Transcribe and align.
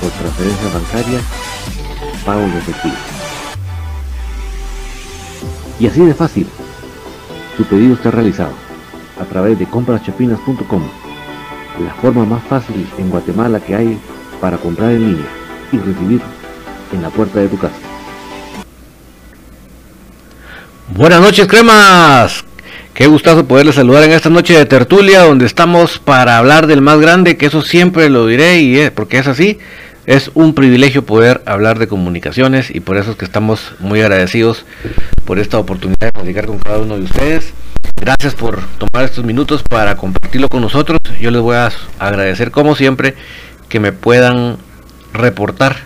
por 0.00 0.10
transferencia 0.10 0.68
bancaria, 0.72 1.20
pago 2.24 2.40
de 2.40 2.58
efectivo. 2.58 2.94
Y 5.80 5.86
así 5.86 6.04
de 6.04 6.14
fácil, 6.14 6.46
tu 7.56 7.64
pedido 7.64 7.94
está 7.94 8.10
realizado 8.10 8.52
a 9.20 9.24
través 9.24 9.58
de 9.58 9.66
compraschapinas.com, 9.66 10.82
la 11.84 11.94
forma 11.94 12.24
más 12.24 12.42
fácil 12.44 12.88
en 12.98 13.10
Guatemala 13.10 13.60
que 13.60 13.74
hay 13.74 13.98
para 14.40 14.56
comprar 14.58 14.92
en 14.92 15.12
línea 15.12 15.28
y 15.72 15.78
recibir 15.78 16.20
en 16.92 17.02
la 17.02 17.10
puerta 17.10 17.40
de 17.40 17.48
tu 17.48 17.58
casa. 17.58 17.74
Buenas 20.94 21.20
noches, 21.20 21.46
cremas. 21.46 22.44
Qué 22.94 23.06
gustazo 23.06 23.46
poderles 23.46 23.76
saludar 23.76 24.02
en 24.02 24.10
esta 24.10 24.30
noche 24.30 24.58
de 24.58 24.66
tertulia 24.66 25.22
donde 25.22 25.46
estamos 25.46 26.00
para 26.00 26.38
hablar 26.38 26.66
del 26.66 26.80
más 26.80 26.98
grande, 26.98 27.36
que 27.36 27.46
eso 27.46 27.62
siempre 27.62 28.08
lo 28.08 28.26
diré 28.26 28.58
y 28.60 28.78
es 28.78 28.90
porque 28.90 29.18
es 29.18 29.28
así. 29.28 29.58
Es 30.08 30.30
un 30.32 30.54
privilegio 30.54 31.04
poder 31.04 31.42
hablar 31.44 31.78
de 31.78 31.86
comunicaciones 31.86 32.74
y 32.74 32.80
por 32.80 32.96
eso 32.96 33.10
es 33.10 33.18
que 33.18 33.26
estamos 33.26 33.74
muy 33.78 34.00
agradecidos 34.00 34.64
por 35.26 35.38
esta 35.38 35.58
oportunidad 35.58 35.98
de 36.00 36.12
platicar 36.12 36.46
con 36.46 36.58
cada 36.60 36.78
uno 36.78 36.96
de 36.96 37.04
ustedes. 37.04 37.52
Gracias 37.94 38.34
por 38.34 38.58
tomar 38.78 39.04
estos 39.04 39.26
minutos 39.26 39.62
para 39.62 39.98
compartirlo 39.98 40.48
con 40.48 40.62
nosotros. 40.62 40.98
Yo 41.20 41.30
les 41.30 41.42
voy 41.42 41.56
a 41.56 41.70
agradecer 41.98 42.50
como 42.50 42.74
siempre 42.74 43.16
que 43.68 43.80
me 43.80 43.92
puedan 43.92 44.56
reportar 45.12 45.76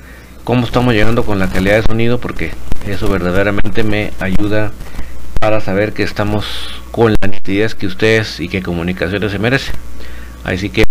cómo 0.44 0.66
estamos 0.66 0.94
llegando 0.94 1.24
con 1.24 1.40
la 1.40 1.50
calidad 1.50 1.74
de 1.74 1.82
sonido 1.82 2.20
porque 2.20 2.52
eso 2.86 3.08
verdaderamente 3.08 3.82
me 3.82 4.12
ayuda 4.20 4.70
para 5.40 5.58
saber 5.58 5.94
que 5.94 6.04
estamos 6.04 6.46
con 6.92 7.16
la 7.20 7.26
nitidez 7.26 7.74
que 7.74 7.88
ustedes 7.88 8.38
y 8.38 8.48
que 8.48 8.62
comunicaciones 8.62 9.32
se 9.32 9.40
merece. 9.40 9.72
Así 10.44 10.70
que 10.70 10.84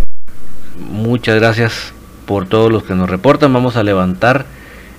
muchas 0.76 1.36
gracias 1.36 1.94
por 2.26 2.46
todos 2.46 2.70
los 2.70 2.84
que 2.84 2.94
nos 2.94 3.10
reportan. 3.10 3.52
Vamos 3.52 3.76
a 3.76 3.82
levantar 3.82 4.46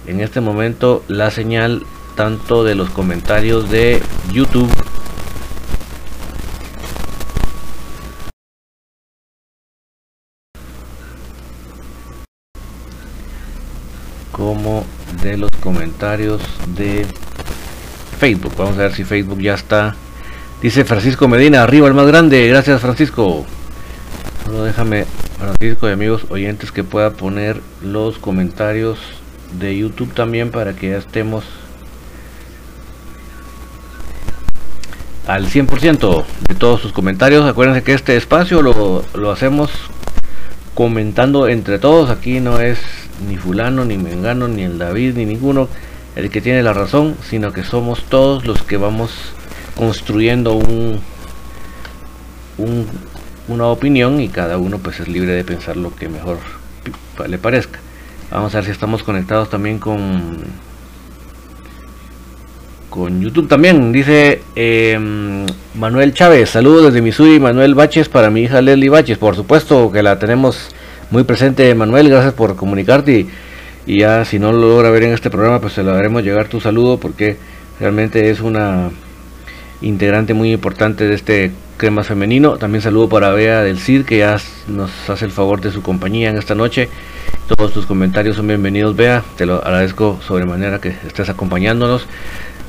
en 0.07 0.19
este 0.19 0.41
momento 0.41 1.03
la 1.07 1.31
señal 1.31 1.85
tanto 2.15 2.63
de 2.63 2.75
los 2.75 2.89
comentarios 2.89 3.69
de 3.69 4.01
YouTube 4.31 4.69
como 14.31 14.83
de 15.21 15.37
los 15.37 15.51
comentarios 15.61 16.41
de 16.75 17.05
Facebook. 18.19 18.53
Vamos 18.57 18.75
a 18.75 18.83
ver 18.83 18.93
si 18.93 19.03
Facebook 19.03 19.39
ya 19.39 19.53
está. 19.53 19.95
Dice 20.61 20.85
Francisco 20.85 21.27
Medina, 21.27 21.63
arriba 21.63 21.87
el 21.87 21.93
más 21.93 22.07
grande. 22.07 22.47
Gracias 22.47 22.81
Francisco. 22.81 23.45
Solo 24.45 24.63
déjame 24.63 25.05
Francisco 25.43 25.89
y 25.89 25.91
amigos 25.91 26.25
oyentes 26.29 26.71
que 26.71 26.85
pueda 26.85 27.11
poner 27.11 27.59
los 27.81 28.17
comentarios 28.17 28.97
de 29.59 29.77
YouTube 29.77 30.13
también 30.13 30.51
para 30.51 30.73
que 30.73 30.91
ya 30.91 30.97
estemos 30.97 31.43
al 35.27 35.47
100% 35.47 36.23
de 36.47 36.55
todos 36.55 36.79
sus 36.79 36.93
comentarios. 36.93 37.45
Acuérdense 37.45 37.83
que 37.83 37.93
este 37.93 38.15
espacio 38.15 38.61
lo, 38.61 39.03
lo 39.13 39.31
hacemos 39.31 39.69
comentando 40.75 41.49
entre 41.49 41.77
todos. 41.77 42.09
Aquí 42.09 42.39
no 42.39 42.61
es 42.61 42.79
ni 43.27 43.35
fulano, 43.35 43.83
ni 43.83 43.97
mengano, 43.97 44.47
ni 44.47 44.63
el 44.63 44.77
David, 44.77 45.15
ni 45.17 45.25
ninguno 45.25 45.67
el 46.15 46.29
que 46.29 46.39
tiene 46.39 46.63
la 46.63 46.71
razón, 46.71 47.17
sino 47.29 47.51
que 47.51 47.65
somos 47.65 48.03
todos 48.03 48.45
los 48.45 48.63
que 48.63 48.77
vamos 48.77 49.11
construyendo 49.75 50.53
un, 50.53 51.01
un 52.57 52.87
una 53.47 53.67
opinión 53.67 54.19
y 54.21 54.29
cada 54.29 54.57
uno 54.57 54.77
pues 54.79 54.99
es 54.99 55.07
libre 55.07 55.33
de 55.33 55.43
pensar 55.43 55.77
lo 55.77 55.95
que 55.95 56.09
mejor 56.09 56.37
le 57.27 57.37
parezca. 57.37 57.79
Vamos 58.31 58.53
a 58.53 58.57
ver 58.57 58.65
si 58.65 58.71
estamos 58.71 59.03
conectados 59.03 59.49
también 59.49 59.79
con 59.79 60.43
con 62.93 63.21
YouTube 63.21 63.47
también. 63.47 63.91
Dice 63.91 64.43
em, 64.55 65.47
Manuel 65.73 66.13
Chávez, 66.13 66.51
saludos 66.51 66.85
desde 66.85 67.01
Missouri, 67.01 67.39
Manuel 67.39 67.73
Baches 67.73 68.07
para 68.07 68.29
mi 68.29 68.41
hija 68.41 68.61
Leslie 68.61 68.89
Baches. 68.89 69.17
Por 69.17 69.35
supuesto 69.35 69.91
que 69.91 70.03
la 70.03 70.19
tenemos 70.19 70.69
muy 71.09 71.23
presente, 71.23 71.73
Manuel, 71.73 72.09
gracias 72.09 72.33
por 72.33 72.55
comunicarte 72.55 73.25
y, 73.87 73.99
ya 73.99 74.25
si 74.25 74.37
no 74.37 74.51
lo 74.51 74.59
logra 74.59 74.91
ver 74.91 75.03
en 75.03 75.13
este 75.13 75.31
programa, 75.31 75.59
pues 75.59 75.73
se 75.73 75.81
lo 75.81 75.91
haremos 75.93 76.23
llegar 76.23 76.47
tu 76.49 76.61
saludo 76.61 76.99
porque 76.99 77.37
realmente 77.79 78.29
es 78.29 78.41
una 78.41 78.91
integrante 79.83 80.33
muy 80.33 80.51
importante 80.51 81.05
de 81.05 81.13
este 81.13 81.51
Crema 81.77 82.03
Femenino. 82.03 82.57
También 82.57 82.81
saludo 82.81 83.09
para 83.09 83.29
Bea 83.31 83.61
del 83.61 83.77
CID, 83.77 84.05
que 84.05 84.19
ya 84.19 84.39
nos 84.67 84.91
hace 85.09 85.25
el 85.25 85.31
favor 85.31 85.61
de 85.61 85.71
su 85.71 85.81
compañía 85.81 86.29
en 86.29 86.37
esta 86.37 86.55
noche. 86.55 86.89
Todos 87.47 87.73
tus 87.73 87.85
comentarios 87.85 88.37
son 88.37 88.47
bienvenidos, 88.47 88.95
Bea. 88.95 89.23
Te 89.35 89.45
lo 89.45 89.55
agradezco 89.55 90.19
sobremanera 90.25 90.79
que 90.79 90.95
estés 91.05 91.29
acompañándonos. 91.29 92.07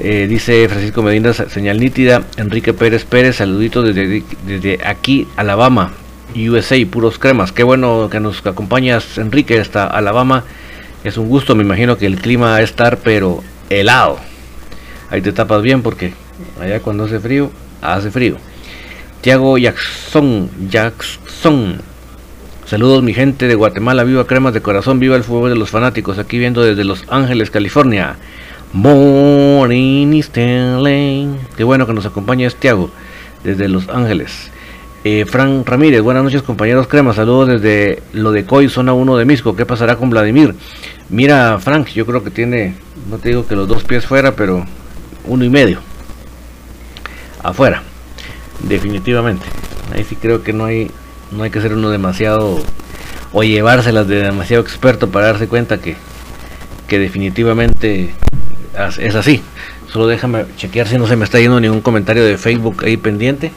Eh, 0.01 0.27
dice 0.29 0.69
Francisco 0.69 1.03
Medina, 1.03 1.33
señal 1.33 1.79
nítida. 1.79 2.25
Enrique 2.37 2.75
Pérez 2.75 3.05
Pérez, 3.05 3.37
saluditos 3.37 3.85
desde, 3.85 4.25
desde 4.45 4.81
aquí, 4.85 5.29
Alabama, 5.37 5.93
USA, 6.35 6.77
puros 6.91 7.19
cremas. 7.19 7.53
Qué 7.53 7.63
bueno 7.63 8.09
que 8.11 8.19
nos 8.19 8.45
acompañas, 8.45 9.19
Enrique, 9.19 9.61
hasta 9.61 9.87
Alabama. 9.87 10.45
Es 11.05 11.19
un 11.19 11.29
gusto, 11.29 11.55
me 11.55 11.63
imagino 11.63 11.97
que 11.97 12.07
el 12.07 12.17
clima 12.17 12.47
va 12.47 12.57
a 12.57 12.63
estar, 12.63 12.99
pero 12.99 13.45
helado. 13.71 14.19
Ahí 15.11 15.21
te 15.21 15.33
tapas 15.33 15.63
bien 15.63 15.83
porque 15.83 16.15
allá 16.61 16.81
cuando 16.81 17.05
hace 17.05 17.21
frío, 17.21 17.51
hace 17.83 18.11
frío. 18.11 18.37
Tiago 19.21 19.57
Jackson, 19.59 20.51
Jackson. 20.69 21.81
Saludos 22.67 23.03
mi 23.03 23.15
gente 23.15 23.47
de 23.47 23.55
Guatemala, 23.55 24.05
viva 24.05 24.27
cremas 24.27 24.55
de 24.55 24.61
corazón, 24.61 24.99
viva 24.99 25.17
el 25.17 25.25
fútbol 25.25 25.51
de 25.51 25.57
los 25.57 25.71
fanáticos, 25.71 26.19
aquí 26.19 26.39
viendo 26.39 26.63
desde 26.63 26.85
Los 26.85 27.05
Ángeles, 27.09 27.51
California. 27.51 28.17
Morning 28.73 30.19
Stanley. 30.19 31.29
Qué 31.57 31.65
bueno 31.65 31.87
que 31.87 31.93
nos 31.93 32.07
acompaña 32.07 32.49
Tiago 32.51 32.91
desde 33.45 33.69
Los 33.69 33.89
Ángeles. 33.89 34.51
Eh, 35.05 35.27
Fran 35.27 35.65
Ramírez, 35.65 36.01
buenas 36.01 36.25
noches 36.25 36.43
compañeros 36.43 36.87
cremas, 36.87 37.17
saludos 37.17 37.49
desde 37.49 38.03
lo 38.15 38.33
de 38.33 38.45
Coy, 38.45 38.69
zona 38.69 38.95
1 38.95 39.17
de 39.17 39.25
Misco. 39.25 39.55
¿Qué 39.55 39.65
pasará 39.65 39.97
con 39.97 40.11
Vladimir? 40.11 40.55
Mira, 41.11 41.59
Frank, 41.61 41.89
yo 41.89 42.07
creo 42.07 42.25
que 42.25 42.31
tiene, 42.31 42.75
no 43.11 43.19
te 43.19 43.29
digo 43.29 43.47
que 43.47 43.55
los 43.55 43.69
dos 43.69 43.85
pies 43.85 44.07
fuera, 44.07 44.35
pero 44.35 44.67
uno 45.27 45.45
y 45.45 45.51
medio 45.51 45.81
afuera 47.45 47.83
definitivamente 48.61 49.47
ahí 49.95 50.03
sí 50.03 50.17
creo 50.17 50.43
que 50.43 50.53
no 50.53 50.65
hay 50.65 50.91
no 51.31 51.45
hay 51.45 51.51
que 51.51 51.61
ser 51.61 51.73
uno 51.75 51.91
demasiado 51.91 52.61
o 53.35 53.43
llevárselas 53.43 54.07
de 54.07 54.23
demasiado 54.23 54.63
experto 54.63 55.11
para 55.11 55.27
darse 55.27 55.49
cuenta 55.49 55.79
que, 55.79 55.97
que 56.89 57.01
definitivamente 57.01 58.15
es 58.99 59.15
así. 59.15 59.43
Solo 59.93 60.07
déjame 60.07 60.47
chequear 60.57 60.87
si 60.87 60.99
no 60.99 61.07
se 61.07 61.17
me 61.17 61.25
está 61.25 61.41
yendo 61.41 61.61
ningún 61.61 61.81
comentario 61.81 62.25
de 62.25 62.39
Facebook 62.39 62.85
ahí 62.85 62.97
pendiente. 62.97 63.51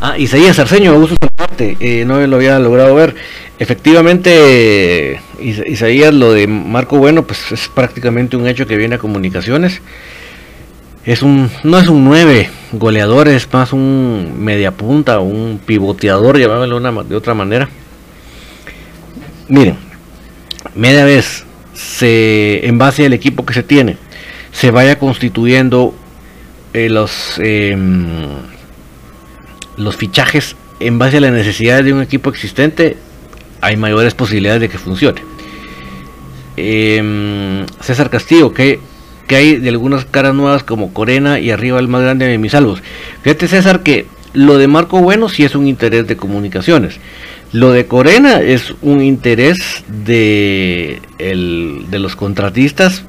Ah, 0.00 0.16
Isaías 0.16 0.58
Arceño, 0.58 0.92
saludarte. 0.92 1.76
Eh, 1.80 2.04
no 2.04 2.24
lo 2.26 2.36
había 2.36 2.58
logrado 2.60 2.94
ver. 2.94 3.16
Efectivamente, 3.58 5.20
Isaías, 5.40 6.14
lo 6.14 6.32
de 6.32 6.46
Marco 6.46 6.98
Bueno, 6.98 7.26
pues 7.26 7.50
es 7.50 7.68
prácticamente 7.68 8.36
un 8.36 8.46
hecho 8.46 8.66
que 8.66 8.76
viene 8.76 8.94
a 8.94 8.98
comunicaciones. 8.98 9.80
Es 11.04 11.22
un, 11.22 11.50
no 11.64 11.78
es 11.78 11.88
un 11.88 12.04
9 12.04 12.48
goleador, 12.72 13.28
es 13.28 13.52
más 13.52 13.72
un 13.72 14.34
media 14.38 14.72
punta, 14.72 15.20
un 15.20 15.60
pivoteador, 15.64 16.38
llamámoslo 16.38 17.04
de 17.04 17.16
otra 17.16 17.34
manera. 17.34 17.68
Miren, 19.48 19.76
media 20.74 21.04
vez 21.04 21.44
se, 21.72 22.66
en 22.66 22.78
base 22.78 23.06
al 23.06 23.14
equipo 23.14 23.46
que 23.46 23.54
se 23.54 23.62
tiene, 23.62 23.96
se 24.52 24.70
vaya 24.70 24.98
constituyendo 24.98 25.94
eh, 26.74 26.90
los 26.90 27.38
em, 27.38 28.14
los 29.78 29.96
fichajes 29.96 30.56
en 30.80 30.98
base 30.98 31.16
a 31.16 31.20
las 31.20 31.32
necesidades 31.32 31.84
de 31.84 31.92
un 31.92 32.02
equipo 32.02 32.30
existente, 32.30 32.96
hay 33.60 33.76
mayores 33.76 34.14
posibilidades 34.14 34.60
de 34.60 34.68
que 34.68 34.78
funcione. 34.78 35.22
Em, 36.56 37.64
César 37.80 38.10
Castillo, 38.10 38.52
que, 38.52 38.80
hay 39.30 39.56
de 39.56 39.68
algunas 39.68 40.04
caras 40.04 40.34
nuevas 40.34 40.62
como 40.62 40.92
Corena 40.92 41.38
y 41.38 41.50
arriba 41.50 41.78
el 41.78 41.88
más 41.88 42.02
grande 42.02 42.26
de 42.26 42.38
mis 42.38 42.52
salvos. 42.52 42.82
Fíjate 43.22 43.46
César 43.46 43.82
que 43.82 44.06
lo 44.32 44.56
de 44.56 44.68
Marco 44.68 45.00
Bueno 45.00 45.28
sí 45.28 45.44
es 45.44 45.54
un 45.54 45.66
interés 45.66 46.06
de 46.06 46.16
comunicaciones. 46.16 46.98
Lo 47.52 47.72
de 47.72 47.86
Corena 47.86 48.40
es 48.40 48.74
un 48.82 49.02
interés 49.02 49.84
de, 49.88 51.00
de 51.18 51.98
los 51.98 52.16
contratistas 52.16 53.04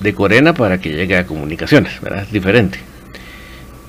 de 0.00 0.14
Corena 0.14 0.54
para 0.54 0.78
que 0.78 0.90
llegue 0.90 1.16
a 1.16 1.26
comunicaciones, 1.26 2.00
¿verdad? 2.00 2.22
Es 2.22 2.32
diferente. 2.32 2.78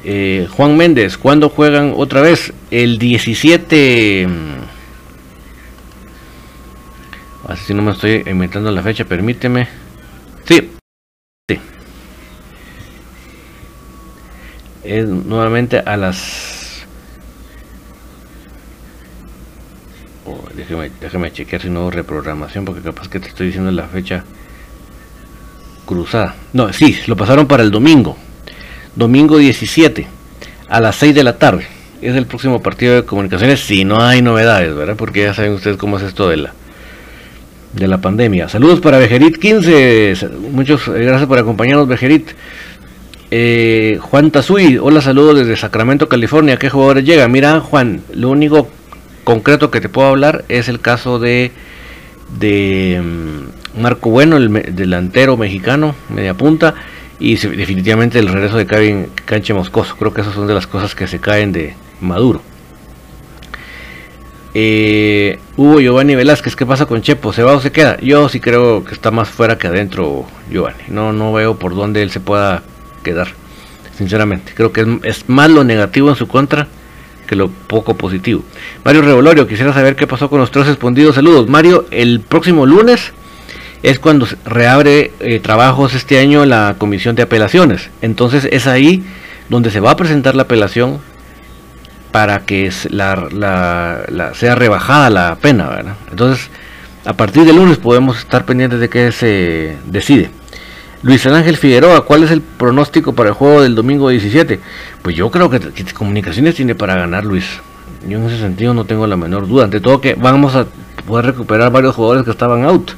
Eh, 0.04 0.48
Juan 0.52 0.78
Méndez, 0.78 1.18
¿cuándo 1.18 1.50
juegan 1.50 1.94
otra 1.96 2.22
vez? 2.22 2.54
El 2.72 3.00
17. 3.00 4.28
Así 7.48 7.66
si 7.66 7.74
no 7.74 7.82
me 7.82 7.92
estoy 7.92 8.24
inventando 8.28 8.72
la 8.72 8.84
fecha, 8.84 9.06
permíteme. 9.06 9.68
Sí. 10.46 10.72
sí. 11.50 11.60
Es 14.84 15.08
nuevamente 15.08 15.80
a 15.80 15.98
las. 15.98 16.86
Oh, 20.26 20.44
déjeme 21.02 21.32
chequear 21.32 21.62
si 21.62 21.70
no 21.70 21.82
hubo 21.82 21.92
reprogramación, 21.92 22.66
porque 22.66 22.82
capaz 22.82 23.08
que 23.08 23.20
te 23.20 23.30
estoy 23.30 23.48
diciendo 23.48 23.72
la 23.72 23.88
fecha 23.88 24.26
cruzada. 25.86 26.36
No, 26.52 26.72
sí, 26.74 27.00
lo 27.08 27.16
pasaron 27.16 27.48
para 27.48 27.64
el 27.64 27.72
domingo 27.72 28.18
domingo 28.98 29.38
17 29.38 30.08
a 30.68 30.80
las 30.82 30.96
6 30.98 31.16
de 31.16 31.24
la 31.24 31.38
tarde. 31.38 31.68
Es 32.02 32.16
el 32.16 32.26
próximo 32.26 32.62
partido 32.62 32.96
de 32.96 33.04
comunicaciones 33.04 33.62
si 33.62 33.86
no 33.86 34.02
hay 34.02 34.22
novedades, 34.22 34.76
¿verdad? 34.76 34.96
Porque 34.98 35.22
ya 35.24 35.34
saben 35.34 35.54
ustedes 35.54 35.78
cómo 35.78 35.98
es 35.98 36.04
esto 36.04 36.30
de 36.30 36.38
la 36.38 36.54
de 37.74 37.88
la 37.88 38.00
pandemia. 38.00 38.50
Saludos 38.50 38.80
para 38.80 38.98
Bejerit 38.98 39.38
15. 39.38 40.30
Muchos 40.52 40.88
eh, 40.88 41.04
gracias 41.04 41.28
por 41.28 41.38
acompañarnos, 41.38 41.88
Bejerit. 41.88 42.30
Eh, 43.30 44.00
Juan 44.02 44.32
Tazui, 44.32 44.78
hola, 44.78 45.02
saludos 45.02 45.40
desde 45.40 45.56
Sacramento, 45.58 46.10
California. 46.10 46.58
¿Qué 46.58 46.70
jugadores 46.70 47.04
llegan? 47.04 47.32
Mira, 47.32 47.60
Juan, 47.60 48.02
lo 48.14 48.30
único 48.30 48.70
concreto 49.24 49.70
que 49.70 49.82
te 49.82 49.90
puedo 49.90 50.08
hablar 50.08 50.46
es 50.50 50.70
el 50.70 50.80
caso 50.80 51.20
de 51.20 51.52
de 52.40 53.02
mm, 53.04 53.82
Marco 53.82 54.10
Bueno, 54.10 54.38
el 54.38 54.76
delantero 54.76 55.38
mexicano, 55.38 55.96
media 56.10 56.34
punta 56.34 56.74
y 57.20 57.36
definitivamente 57.36 58.20
el 58.20 58.28
regreso 58.28 58.58
de 58.58 58.68
Kevin 58.68 59.08
Canche 59.26 59.54
Moscoso. 59.54 59.96
Creo 59.98 60.14
que 60.14 60.22
esas 60.22 60.34
son 60.34 60.48
de 60.48 60.54
las 60.54 60.68
cosas 60.68 60.96
que 60.96 61.08
se 61.08 61.20
caen 61.20 61.52
de 61.52 61.76
Maduro. 62.02 62.42
Eh, 64.54 65.40
Hugo 65.56 65.80
Giovanni 65.80 66.16
Velázquez, 66.16 66.56
¿qué 66.56 66.66
pasa 66.66 66.86
con 66.86 67.02
Chepo? 67.02 67.34
¿Se 67.34 67.44
va 67.44 67.54
o 67.54 67.62
se 67.62 67.72
queda? 67.72 67.98
Yo 68.00 68.28
sí 68.30 68.40
creo 68.40 68.84
que 68.84 68.94
está 68.94 69.12
más 69.12 69.30
fuera 69.30 69.58
que 69.58 69.68
adentro 69.68 70.26
Giovanni. 70.50 70.84
No, 70.88 71.14
no 71.14 71.34
veo 71.34 71.58
por 71.58 71.76
dónde 71.76 72.02
él 72.02 72.12
se 72.12 72.20
pueda 72.20 72.64
quedar. 73.04 73.28
Sinceramente, 73.98 74.54
creo 74.56 74.72
que 74.72 75.00
es, 75.04 75.28
más 75.28 75.50
lo 75.50 75.64
negativo 75.64 76.10
en 76.10 76.16
su 76.16 76.28
contra 76.28 76.68
que 77.28 77.36
lo 77.36 77.50
poco 77.50 77.98
positivo. 77.98 78.44
Mario 78.86 79.02
Revolorio, 79.02 79.48
quisiera 79.48 79.74
saber 79.74 79.96
qué 79.96 80.08
pasó 80.08 80.30
con 80.30 80.40
los 80.40 80.50
tres 80.50 80.68
respondidos. 80.68 81.16
Saludos. 81.16 81.50
Mario, 81.50 81.86
el 81.92 82.22
próximo 82.22 82.66
lunes 82.66 83.12
es 83.88 84.00
cuando 84.00 84.28
reabre 84.44 85.14
eh, 85.22 85.40
trabajos 85.40 85.94
este 85.94 86.20
año 86.20 86.46
la 86.46 86.76
comisión 86.78 87.16
de 87.16 87.24
apelaciones. 87.24 87.90
Entonces 88.02 88.46
es 88.52 88.68
ahí 88.68 89.06
donde 89.48 89.72
se 89.72 89.80
va 89.80 89.92
a 89.92 89.96
presentar 89.96 90.36
la 90.36 90.44
apelación 90.44 91.00
para 92.12 92.40
que 92.40 92.70
sea 92.70 94.56
rebajada 94.56 95.10
la 95.10 95.38
pena. 95.40 95.70
¿verdad? 95.70 95.96
Entonces, 96.10 96.50
a 97.06 97.14
partir 97.14 97.46
del 97.46 97.56
lunes 97.56 97.78
podemos 97.78 98.20
estar 98.20 98.44
pendientes 98.44 98.82
de 98.82 98.90
qué 98.90 99.14
se 99.14 99.78
decide. 99.86 100.32
Luis 101.02 101.26
Ángel 101.26 101.56
Figueroa, 101.56 102.04
¿cuál 102.04 102.24
es 102.24 102.32
el 102.32 102.42
pronóstico 102.42 103.14
para 103.14 103.30
el 103.30 103.36
juego 103.36 103.62
del 103.62 103.74
domingo 103.76 104.10
17? 104.10 104.60
Pues 105.02 105.16
yo 105.16 105.32
creo 105.32 105.50
que, 105.50 105.62
que 105.62 105.86
Comunicaciones 105.94 106.56
tiene 106.56 106.76
para 106.76 106.96
ganar, 106.96 107.24
Luis. 107.24 107.46
Yo 108.06 108.18
en 108.18 108.26
ese 108.26 108.40
sentido 108.40 108.74
no 108.74 108.84
tengo 108.84 109.08
la 109.08 109.16
menor 109.16 109.48
duda. 109.48 109.64
Ante 109.64 109.80
todo 109.80 110.02
que 110.02 110.16
vamos 110.16 110.56
a 110.56 110.66
poder 111.08 111.28
recuperar 111.28 111.72
varios 111.72 111.96
jugadores 111.96 112.26
que 112.26 112.32
estaban 112.32 112.66
out. 112.66 112.92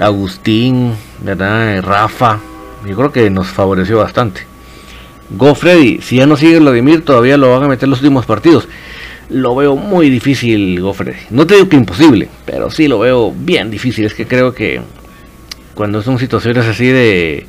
Agustín, 0.00 0.94
¿verdad? 1.22 1.82
Rafa, 1.82 2.40
yo 2.86 2.96
creo 2.96 3.12
que 3.12 3.30
nos 3.30 3.48
favoreció 3.48 3.98
bastante. 3.98 4.42
Go 5.30 5.54
Freddy, 5.54 6.00
si 6.02 6.16
ya 6.16 6.26
no 6.26 6.36
sigue 6.36 6.58
Vladimir, 6.58 7.04
todavía 7.04 7.36
lo 7.36 7.50
van 7.52 7.64
a 7.64 7.68
meter 7.68 7.88
los 7.88 8.00
últimos 8.00 8.26
partidos. 8.26 8.68
Lo 9.28 9.56
veo 9.56 9.74
muy 9.74 10.08
difícil, 10.08 10.80
Go 10.80 10.92
Freddy. 10.92 11.18
No 11.30 11.46
te 11.46 11.54
digo 11.54 11.68
que 11.68 11.76
imposible, 11.76 12.28
pero 12.44 12.70
sí 12.70 12.86
lo 12.86 12.98
veo 13.00 13.32
bien 13.32 13.70
difícil. 13.70 14.04
Es 14.04 14.14
que 14.14 14.26
creo 14.26 14.54
que 14.54 14.80
cuando 15.74 16.02
son 16.02 16.18
situaciones 16.18 16.64
así 16.66 16.86
de, 16.86 17.46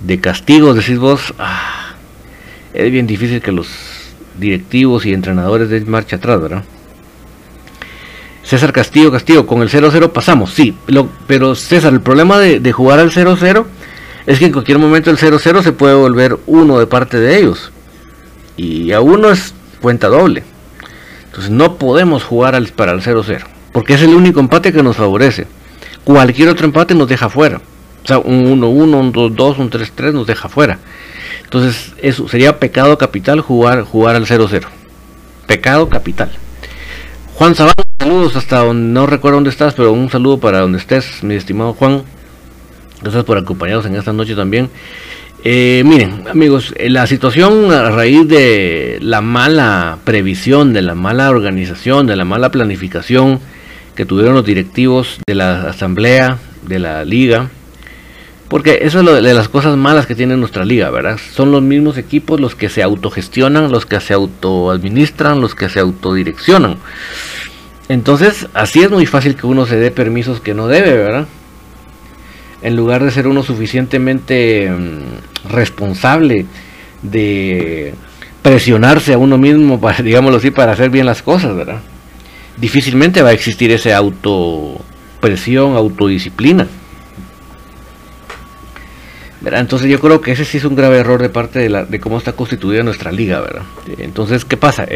de 0.00 0.20
castigos, 0.20 0.76
decís 0.76 0.98
vos, 0.98 1.32
ah, 1.38 1.94
es 2.74 2.90
bien 2.90 3.06
difícil 3.06 3.40
que 3.40 3.52
los 3.52 3.68
directivos 4.38 5.06
y 5.06 5.12
entrenadores 5.12 5.68
den 5.70 5.88
marcha 5.88 6.16
atrás, 6.16 6.40
¿verdad? 6.40 6.64
César 8.46 8.72
Castillo, 8.72 9.10
Castillo, 9.10 9.44
con 9.44 9.60
el 9.60 9.68
0-0 9.68 10.12
pasamos, 10.12 10.52
sí, 10.52 10.72
pero 11.26 11.56
César, 11.56 11.92
el 11.92 12.00
problema 12.00 12.38
de, 12.38 12.72
jugar 12.72 13.00
al 13.00 13.10
0-0 13.10 13.64
es 14.24 14.38
que 14.38 14.44
en 14.44 14.52
cualquier 14.52 14.78
momento 14.78 15.10
el 15.10 15.18
0-0 15.18 15.62
se 15.62 15.72
puede 15.72 15.94
volver 15.94 16.38
uno 16.46 16.78
de 16.78 16.86
parte 16.86 17.18
de 17.18 17.38
ellos. 17.38 17.72
Y 18.56 18.92
a 18.92 19.00
uno 19.00 19.30
es 19.30 19.52
cuenta 19.80 20.06
doble. 20.06 20.44
Entonces 21.24 21.50
no 21.50 21.74
podemos 21.74 22.22
jugar 22.22 22.54
al, 22.54 22.68
para 22.68 22.92
el 22.92 23.02
0-0, 23.02 23.42
porque 23.72 23.94
es 23.94 24.02
el 24.02 24.14
único 24.14 24.38
empate 24.38 24.72
que 24.72 24.82
nos 24.84 24.96
favorece. 24.96 25.48
Cualquier 26.04 26.48
otro 26.48 26.66
empate 26.66 26.94
nos 26.94 27.08
deja 27.08 27.28
fuera. 27.28 27.60
O 28.04 28.06
sea, 28.06 28.18
un 28.18 28.60
1-1, 28.60 28.94
un 28.94 29.12
2-2, 29.12 29.58
un 29.58 29.70
3-3 29.70 30.12
nos 30.12 30.28
deja 30.28 30.48
fuera. 30.48 30.78
Entonces, 31.42 31.94
eso 32.00 32.28
sería 32.28 32.60
pecado 32.60 32.96
capital 32.96 33.40
jugar, 33.40 33.82
jugar 33.82 34.14
al 34.14 34.24
0-0. 34.24 34.62
Pecado 35.48 35.88
capital. 35.88 36.30
Juan 37.34 37.56
Sabana, 37.56 37.85
saludos 37.98 38.36
hasta 38.36 38.64
donde 38.64 38.92
no 38.92 39.06
recuerdo 39.06 39.36
dónde 39.36 39.50
estás, 39.50 39.74
pero 39.74 39.92
un 39.92 40.10
saludo 40.10 40.38
para 40.38 40.60
donde 40.60 40.78
estés, 40.78 41.22
mi 41.22 41.34
estimado 41.34 41.72
Juan. 41.74 42.02
Gracias 43.02 43.24
por 43.24 43.38
acompañarnos 43.38 43.86
en 43.86 43.96
esta 43.96 44.12
noche 44.12 44.34
también. 44.34 44.70
Eh, 45.44 45.82
miren, 45.84 46.24
amigos, 46.28 46.74
eh, 46.76 46.90
la 46.90 47.06
situación 47.06 47.70
a 47.72 47.90
raíz 47.90 48.26
de 48.28 48.98
la 49.00 49.20
mala 49.20 49.98
previsión, 50.04 50.72
de 50.72 50.82
la 50.82 50.94
mala 50.94 51.30
organización, 51.30 52.06
de 52.06 52.16
la 52.16 52.24
mala 52.24 52.50
planificación 52.50 53.40
que 53.94 54.04
tuvieron 54.04 54.34
los 54.34 54.44
directivos 54.44 55.18
de 55.26 55.34
la 55.34 55.68
asamblea, 55.68 56.38
de 56.66 56.78
la 56.78 57.04
liga, 57.04 57.48
porque 58.48 58.80
eso 58.82 59.00
es 59.00 59.22
de 59.22 59.34
las 59.34 59.48
cosas 59.48 59.76
malas 59.76 60.06
que 60.06 60.14
tiene 60.14 60.36
nuestra 60.36 60.64
liga, 60.64 60.90
¿verdad? 60.90 61.18
Son 61.32 61.50
los 61.50 61.62
mismos 61.62 61.98
equipos 61.98 62.40
los 62.40 62.54
que 62.54 62.68
se 62.68 62.82
autogestionan, 62.82 63.72
los 63.72 63.86
que 63.86 64.00
se 64.00 64.14
autoadministran, 64.14 65.40
los 65.40 65.54
que 65.54 65.68
se 65.68 65.80
autodireccionan. 65.80 66.76
Entonces, 67.88 68.48
así 68.54 68.82
es 68.82 68.90
muy 68.90 69.06
fácil 69.06 69.36
que 69.36 69.46
uno 69.46 69.64
se 69.66 69.76
dé 69.76 69.90
permisos 69.90 70.40
que 70.40 70.54
no 70.54 70.66
debe, 70.66 70.96
¿verdad? 70.96 71.26
En 72.62 72.74
lugar 72.74 73.04
de 73.04 73.10
ser 73.12 73.28
uno 73.28 73.42
suficientemente 73.42 74.70
mm, 74.70 75.50
responsable 75.50 76.46
de 77.02 77.94
presionarse 78.42 79.12
a 79.12 79.18
uno 79.18 79.38
mismo, 79.38 79.80
para, 79.80 80.02
digámoslo 80.02 80.38
así, 80.38 80.50
para 80.50 80.72
hacer 80.72 80.90
bien 80.90 81.06
las 81.06 81.22
cosas, 81.22 81.54
¿verdad? 81.54 81.80
Difícilmente 82.56 83.22
va 83.22 83.28
a 83.28 83.32
existir 83.32 83.70
ese 83.70 83.94
autopresión, 83.94 85.76
autodisciplina. 85.76 86.66
Entonces 89.44 89.88
yo 89.88 90.00
creo 90.00 90.20
que 90.20 90.32
ese 90.32 90.44
sí 90.44 90.56
es 90.56 90.64
un 90.64 90.74
grave 90.74 90.98
error 90.98 91.22
de 91.22 91.28
parte 91.28 91.60
de, 91.60 91.68
la, 91.68 91.84
de 91.84 92.00
cómo 92.00 92.18
está 92.18 92.32
constituida 92.32 92.82
nuestra 92.82 93.12
liga, 93.12 93.40
¿verdad? 93.40 93.62
Entonces, 93.98 94.44
¿qué 94.44 94.56
pasa? 94.56 94.88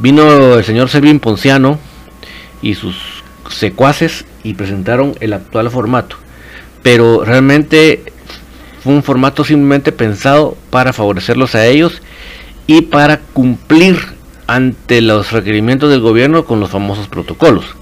Vino 0.00 0.58
el 0.58 0.64
señor 0.64 0.88
Selvin 0.88 1.20
Ponciano 1.20 1.78
y 2.62 2.74
sus 2.74 2.96
secuaces 3.48 4.24
y 4.42 4.54
presentaron 4.54 5.14
el 5.20 5.32
actual 5.32 5.70
formato. 5.70 6.16
Pero 6.82 7.24
realmente 7.24 8.02
fue 8.82 8.92
un 8.92 9.02
formato 9.02 9.44
simplemente 9.44 9.92
pensado 9.92 10.56
para 10.70 10.92
favorecerlos 10.92 11.54
a 11.54 11.66
ellos 11.66 12.00
y 12.66 12.82
para 12.82 13.18
cumplir 13.18 13.98
ante 14.46 15.00
los 15.00 15.32
requerimientos 15.32 15.90
del 15.90 16.00
gobierno 16.00 16.44
con 16.44 16.60
los 16.60 16.70
famosos 16.70 17.08
protocolos 17.08 17.76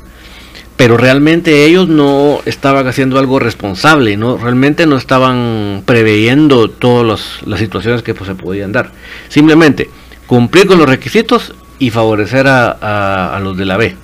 pero 0.79 0.97
realmente 0.97 1.65
ellos 1.65 1.89
no 1.89 2.39
estaban 2.47 2.87
haciendo 2.87 3.19
algo 3.19 3.41
responsable, 3.41 4.17
no 4.17 4.37
realmente 4.37 4.87
no 4.87 4.97
estaban 4.97 5.83
preveyendo 5.85 6.71
todas 6.71 7.43
las 7.45 7.59
situaciones 7.59 8.05
que 8.05 8.15
pues, 8.15 8.29
se 8.29 8.37
podían 8.37 8.71
dar. 8.71 8.93
Simplemente 9.29 9.91
cumplir 10.29 10.69
con 10.69 10.79
los 10.79 10.89
requisitos 10.89 11.53
y 11.81 11.91
favorecer 11.91 12.47
a, 12.47 13.41
los 13.43 13.57
de 13.57 13.65
la 13.65 13.77
B. 13.77 13.97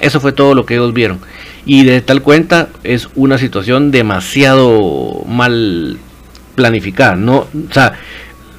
Eso 0.00 0.20
fue 0.20 0.32
todo 0.32 0.54
lo 0.54 0.66
que 0.66 0.74
ellos 0.74 0.92
vieron. 0.92 1.20
Y 1.66 1.84
de 1.84 2.00
tal 2.00 2.22
cuenta 2.22 2.68
es 2.82 3.08
una 3.14 3.38
situación 3.38 3.90
demasiado 3.90 5.22
mal 5.26 5.98
planificada. 6.54 7.16
No, 7.16 7.36
o 7.36 7.72
sea, 7.72 7.94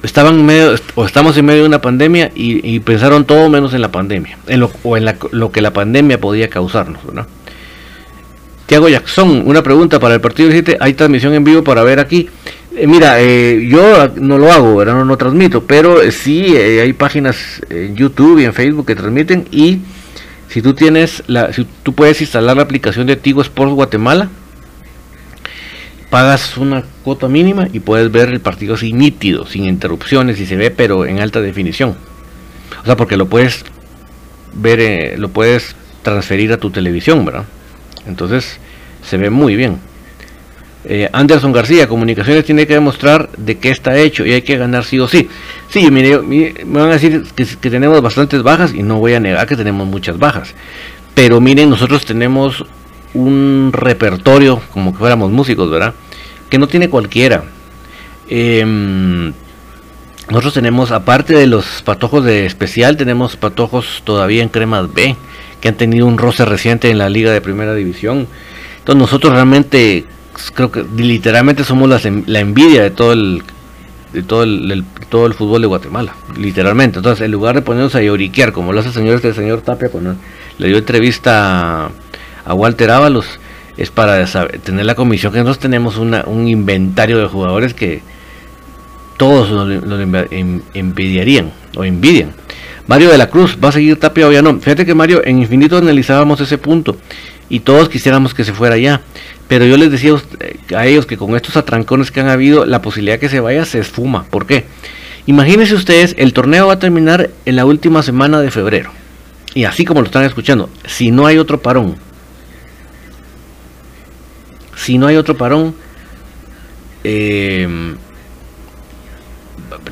estaban 0.02 0.44
medio, 0.44 0.74
o 0.94 1.04
estamos 1.04 1.36
en 1.36 1.46
medio 1.46 1.62
de 1.62 1.68
una 1.68 1.80
pandemia 1.80 2.32
y, 2.34 2.80
pensaron 2.80 3.24
todo 3.24 3.48
menos 3.48 3.74
en 3.74 3.82
la 3.82 3.92
pandemia, 3.92 4.38
en 4.46 4.60
lo, 4.60 4.70
o 4.82 4.96
en 4.96 5.06
lo 5.32 5.52
que 5.52 5.60
la 5.60 5.72
pandemia 5.72 6.20
podía 6.20 6.48
causarnos, 6.48 7.02
¿no? 7.12 7.26
Tiago 8.66 8.88
Jackson, 8.88 9.44
una 9.46 9.62
pregunta 9.62 10.00
para 10.00 10.14
el 10.14 10.20
partido 10.20 10.50
7. 10.50 10.78
¿Hay 10.80 10.94
transmisión 10.94 11.32
en 11.34 11.44
vivo 11.44 11.62
para 11.62 11.84
ver 11.84 12.00
aquí? 12.00 12.28
Eh, 12.76 12.86
mira, 12.88 13.20
eh, 13.20 13.64
yo 13.70 14.08
no 14.16 14.38
lo 14.38 14.50
hago, 14.50 14.76
¿verdad? 14.76 15.04
No, 15.04 15.16
transmito, 15.16 15.64
pero 15.64 16.02
eh, 16.02 16.10
sí 16.10 16.56
hay 16.56 16.92
páginas 16.92 17.62
en 17.70 17.94
YouTube 17.94 18.40
y 18.40 18.44
en 18.44 18.52
Facebook 18.52 18.86
que 18.86 18.96
transmiten. 18.96 19.46
Y 19.52 19.78
si 20.48 20.62
tú 20.62 20.74
tienes, 20.74 21.22
la, 21.26 21.52
si 21.52 21.66
tú 21.82 21.94
puedes 21.94 22.20
instalar 22.20 22.56
la 22.56 22.62
aplicación 22.62 23.06
de 23.06 23.16
Tigo 23.16 23.42
Sports 23.42 23.74
Guatemala, 23.74 24.30
pagas 26.10 26.56
una 26.56 26.84
cuota 27.02 27.28
mínima 27.28 27.68
y 27.72 27.80
puedes 27.80 28.10
ver 28.10 28.28
el 28.28 28.40
partido 28.40 28.74
así 28.74 28.92
nítido, 28.92 29.46
sin 29.46 29.64
interrupciones 29.64 30.40
y 30.40 30.46
se 30.46 30.56
ve, 30.56 30.70
pero 30.70 31.04
en 31.04 31.20
alta 31.20 31.40
definición. 31.40 31.96
O 32.82 32.86
sea, 32.86 32.96
porque 32.96 33.16
lo 33.16 33.26
puedes 33.26 33.64
ver, 34.54 35.18
lo 35.18 35.28
puedes 35.30 35.74
transferir 36.02 36.52
a 36.52 36.58
tu 36.58 36.70
televisión, 36.70 37.24
¿verdad? 37.24 37.44
Entonces 38.06 38.58
se 39.02 39.16
ve 39.16 39.30
muy 39.30 39.56
bien. 39.56 39.78
Eh, 40.88 41.10
Anderson 41.12 41.50
García, 41.50 41.88
comunicaciones 41.88 42.44
tiene 42.44 42.64
que 42.64 42.74
demostrar 42.74 43.28
de 43.36 43.58
qué 43.58 43.70
está 43.70 43.98
hecho 43.98 44.24
y 44.24 44.32
hay 44.32 44.42
que 44.42 44.56
ganar 44.56 44.84
sí 44.84 45.00
o 45.00 45.08
sí. 45.08 45.28
Sí, 45.68 45.90
mire, 45.90 46.20
me 46.20 46.80
van 46.80 46.90
a 46.90 46.92
decir 46.92 47.24
que, 47.34 47.44
tenemos 47.44 48.00
bastantes 48.00 48.44
bajas 48.44 48.72
y 48.72 48.84
no 48.84 48.98
voy 49.00 49.14
a 49.14 49.20
negar 49.20 49.48
que 49.48 49.56
tenemos 49.56 49.84
muchas 49.88 50.16
bajas. 50.16 50.54
Pero 51.12 51.40
miren, 51.40 51.70
nosotros 51.70 52.04
tenemos 52.04 52.64
un 53.14 53.70
repertorio, 53.72 54.62
como 54.72 54.92
que 54.92 54.98
fuéramos 54.98 55.32
músicos, 55.32 55.68
¿verdad? 55.68 55.92
Que 56.48 56.58
no 56.58 56.68
tiene 56.68 56.88
cualquiera. 56.88 57.42
Em, 58.28 59.32
nosotros 60.28 60.54
tenemos, 60.54 60.92
aparte 60.92 61.34
de 61.34 61.48
los 61.48 61.82
patojos 61.82 62.24
de 62.24 62.46
especial, 62.46 62.96
tenemos 62.96 63.36
patojos 63.36 64.02
todavía 64.04 64.44
en 64.44 64.50
cremas 64.50 64.94
B 64.94 65.16
que 65.60 65.68
han 65.68 65.74
tenido 65.74 66.06
un 66.06 66.16
roce 66.16 66.44
reciente 66.44 66.90
en 66.90 66.98
la 66.98 67.08
liga 67.08 67.32
de 67.32 67.40
primera 67.40 67.74
división. 67.74 68.28
Entonces 68.78 69.00
nosotros 69.00 69.32
realmente 69.32 70.04
creo 70.54 70.70
que 70.70 70.84
literalmente 70.96 71.64
somos 71.64 71.88
la, 71.88 72.40
envidia 72.40 72.82
de 72.82 72.90
todo 72.90 73.12
el 73.12 73.42
de 74.12 74.22
todo 74.22 74.44
el, 74.44 74.84
todo 75.08 75.26
el 75.26 75.34
fútbol 75.34 75.60
de 75.60 75.66
Guatemala, 75.66 76.14
literalmente. 76.38 76.98
Entonces, 76.98 77.24
en 77.24 77.32
lugar 77.32 77.54
de 77.54 77.62
ponernos 77.62 77.94
a 77.94 78.02
lloriquear, 78.02 78.52
como 78.52 78.72
lo 78.72 78.80
hace 78.80 78.88
el 78.88 78.94
señor 78.94 79.16
este 79.16 79.34
señor 79.34 79.60
Tapia 79.60 79.90
cuando 79.90 80.14
le 80.58 80.68
dio 80.68 80.78
entrevista 80.78 81.90
a, 82.44 82.54
Walter 82.54 82.90
Ábalos, 82.90 83.40
es 83.76 83.90
para 83.90 84.24
tener 84.64 84.86
la 84.86 84.94
comisión 84.94 85.32
que 85.32 85.40
nosotros 85.40 85.58
tenemos 85.58 85.98
un 85.98 86.48
inventario 86.48 87.18
de 87.18 87.26
jugadores 87.26 87.74
que 87.74 88.00
todos 89.16 89.50
nos, 89.50 90.00
envidiarían 90.74 91.52
o 91.76 91.84
envidian. 91.84 92.32
Mario 92.86 93.10
de 93.10 93.18
la 93.18 93.28
Cruz, 93.28 93.58
¿va 93.62 93.70
a 93.70 93.72
seguir 93.72 93.98
Tapia 93.98 94.28
o 94.28 94.32
ya 94.32 94.42
no? 94.42 94.60
Fíjate 94.60 94.86
que 94.86 94.94
Mario, 94.94 95.22
en 95.24 95.38
Infinito 95.38 95.76
analizábamos 95.76 96.40
ese 96.40 96.56
punto 96.56 96.96
y 97.48 97.60
todos 97.60 97.88
quisiéramos 97.88 98.34
que 98.34 98.44
se 98.44 98.52
fuera 98.52 98.76
ya. 98.76 99.00
Pero 99.48 99.64
yo 99.64 99.76
les 99.76 99.90
decía 99.90 100.14
a 100.76 100.86
ellos 100.86 101.06
que 101.06 101.16
con 101.16 101.36
estos 101.36 101.56
atrancones 101.56 102.10
que 102.10 102.20
han 102.20 102.28
habido, 102.28 102.66
la 102.66 102.82
posibilidad 102.82 103.18
que 103.18 103.28
se 103.28 103.40
vaya 103.40 103.64
se 103.64 103.78
esfuma. 103.78 104.24
¿Por 104.24 104.46
qué? 104.46 104.64
Imagínense 105.26 105.74
ustedes, 105.74 106.14
el 106.18 106.32
torneo 106.32 106.66
va 106.68 106.74
a 106.74 106.78
terminar 106.78 107.30
en 107.44 107.56
la 107.56 107.64
última 107.64 108.02
semana 108.02 108.40
de 108.40 108.50
febrero. 108.50 108.90
Y 109.54 109.64
así 109.64 109.84
como 109.84 110.00
lo 110.00 110.06
están 110.06 110.24
escuchando, 110.24 110.68
si 110.86 111.10
no 111.10 111.26
hay 111.26 111.38
otro 111.38 111.60
parón, 111.62 111.96
si 114.76 114.98
no 114.98 115.06
hay 115.06 115.16
otro 115.16 115.36
parón, 115.36 115.74
eh, 117.04 117.94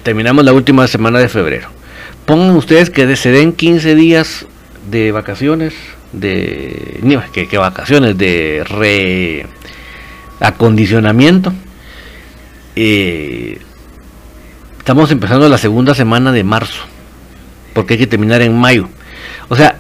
terminamos 0.03 0.45
la 0.45 0.53
última 0.53 0.87
semana 0.87 1.19
de 1.19 1.29
febrero 1.29 1.75
pongan 2.25 2.57
ustedes 2.57 2.91
que 2.91 3.17
se 3.17 3.31
den 3.31 3.53
15 3.53 3.95
días 3.95 4.47
de 4.91 5.13
vacaciones, 5.13 5.75
de 6.21 7.21
que, 7.33 7.59
vacaciones, 7.59 8.17
de 8.17 8.65
reacondicionamiento. 10.41 11.53
Eh, 12.77 13.59
estamos 14.79 15.11
empezando 15.11 15.49
la 15.49 15.59
segunda 15.59 15.95
semana 15.95 16.33
de 16.33 16.45
marzo, 16.45 16.83
porque 17.73 17.95
hay 17.95 17.99
que 17.99 18.07
terminar 18.07 18.43
en 18.43 18.59
mayo. 18.59 18.89
O 19.49 19.57
sea, 19.57 19.79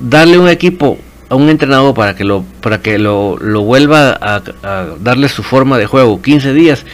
darle 0.00 0.38
un 0.38 0.48
equipo 0.48 0.98
a 1.28 1.34
un 1.34 1.48
entrenador 1.48 1.94
para 1.94 2.14
que 2.14 2.24
lo 2.24 2.44
para 2.60 2.82
que 2.82 2.98
lo, 2.98 3.36
vuelva 3.62 4.10
a, 4.20 4.42
a 4.62 4.86
darle 5.00 5.28
su 5.28 5.42
forma 5.42 5.78
de 5.78 5.86
juego 5.86 6.20
15 6.20 6.52
días, 6.52 6.84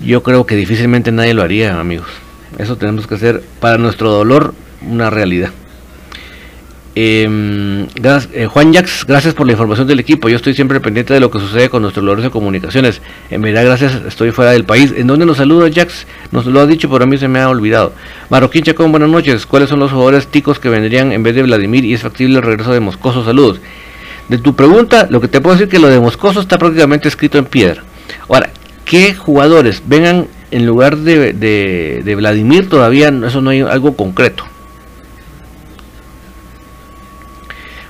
yo 0.00 0.22
creo 0.22 0.46
que 0.46 0.54
difícilmente 0.56 1.10
nadie 1.12 1.34
lo 1.34 1.42
haría, 1.42 1.78
amigos. 1.78 2.08
Eso 2.58 2.76
tenemos 2.76 3.06
que 3.06 3.16
hacer 3.16 3.42
para 3.60 3.78
nuestro 3.78 4.10
dolor 4.10 4.54
una 4.82 5.10
realidad. 5.10 5.50
Em, 6.96 7.86
eh, 8.32 8.46
Juan 8.46 8.72
Jax, 8.72 9.04
gracias 9.04 9.34
por 9.34 9.46
la 9.46 9.52
información 9.52 9.88
del 9.88 9.98
equipo. 9.98 10.28
Yo 10.28 10.36
estoy 10.36 10.54
siempre 10.54 10.80
pendiente 10.80 11.12
de 11.12 11.20
lo 11.20 11.30
que 11.30 11.40
sucede 11.40 11.68
con 11.68 11.82
nuestro 11.82 12.02
dolor 12.02 12.22
de 12.22 12.30
comunicaciones. 12.30 13.00
En 13.30 13.42
verdad, 13.42 13.64
gracias, 13.64 14.00
estoy 14.06 14.30
fuera 14.30 14.52
del 14.52 14.64
país. 14.64 14.94
¿En 14.96 15.06
dónde 15.08 15.26
nos 15.26 15.38
saluda 15.38 15.68
Jax? 15.74 16.06
Nos 16.30 16.46
lo 16.46 16.60
ha 16.60 16.66
dicho, 16.66 16.88
pero 16.88 17.04
a 17.04 17.06
mí 17.06 17.18
se 17.18 17.26
me 17.26 17.40
ha 17.40 17.48
olvidado. 17.48 17.92
Marroquín 18.30 18.62
Chacón, 18.62 18.92
buenas 18.92 19.08
noches. 19.08 19.44
¿Cuáles 19.46 19.68
son 19.68 19.80
los 19.80 19.90
jugadores 19.90 20.28
ticos 20.28 20.60
que 20.60 20.68
vendrían 20.68 21.10
en 21.10 21.22
vez 21.22 21.34
de 21.34 21.42
Vladimir 21.42 21.84
y 21.84 21.94
es 21.94 22.02
factible 22.02 22.36
el 22.36 22.42
regreso 22.42 22.72
de 22.72 22.80
Moscoso? 22.80 23.24
Saludos. 23.24 23.60
De 24.28 24.38
tu 24.38 24.54
pregunta, 24.54 25.08
lo 25.10 25.20
que 25.20 25.28
te 25.28 25.40
puedo 25.40 25.54
decir 25.56 25.66
es 25.66 25.70
que 25.72 25.80
lo 25.80 25.88
de 25.88 26.00
Moscoso 26.00 26.40
está 26.40 26.58
prácticamente 26.58 27.08
escrito 27.08 27.38
en 27.38 27.44
piedra. 27.44 27.82
Ahora, 28.28 28.50
¿qué 28.84 29.14
jugadores 29.14 29.82
vengan 29.84 30.28
en 30.54 30.66
lugar 30.66 30.96
de, 30.98 31.32
de, 31.32 32.14
Vladimir 32.14 32.68
todavía 32.68 33.12
eso 33.26 33.40
no 33.40 33.50
hay 33.50 33.62
algo 33.62 33.96
concreto. 33.96 34.44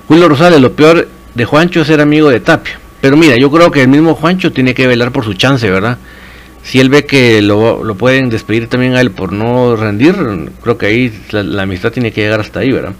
Julio 0.08 0.28
Rosales, 0.28 0.60
lo 0.60 0.72
peor 0.72 1.08
de 1.34 1.44
Juancho 1.44 1.80
es 1.80 1.86
ser 1.86 2.00
amigo 2.00 2.30
de 2.30 2.40
Tapia. 2.40 2.78
Pero 3.00 3.16
mira, 3.16 3.36
yo 3.36 3.50
creo 3.50 3.70
que 3.70 3.82
el 3.82 3.88
mismo 3.88 4.14
Juancho 4.14 4.52
tiene 4.52 4.74
que 4.74 4.86
velar 4.86 5.12
por 5.12 5.24
su 5.24 5.34
chance, 5.34 5.68
¿verdad? 5.70 5.98
Si 6.62 6.80
él 6.80 6.88
ve 6.88 7.04
que 7.04 7.42
lo, 7.42 7.84
lo 7.84 7.94
pueden 7.94 8.30
despedir 8.30 8.68
también 8.68 8.94
a 8.94 9.00
él 9.00 9.10
por 9.10 9.32
no 9.32 9.76
rendir, 9.76 10.14
creo 10.62 10.78
que 10.78 10.86
ahí 10.86 11.12
la, 11.30 11.62
amistad 11.62 11.92
tiene 11.92 12.12
que 12.12 12.22
llegar 12.22 12.40
hasta 12.40 12.60
ahí, 12.60 12.72
¿verdad? 12.72 12.94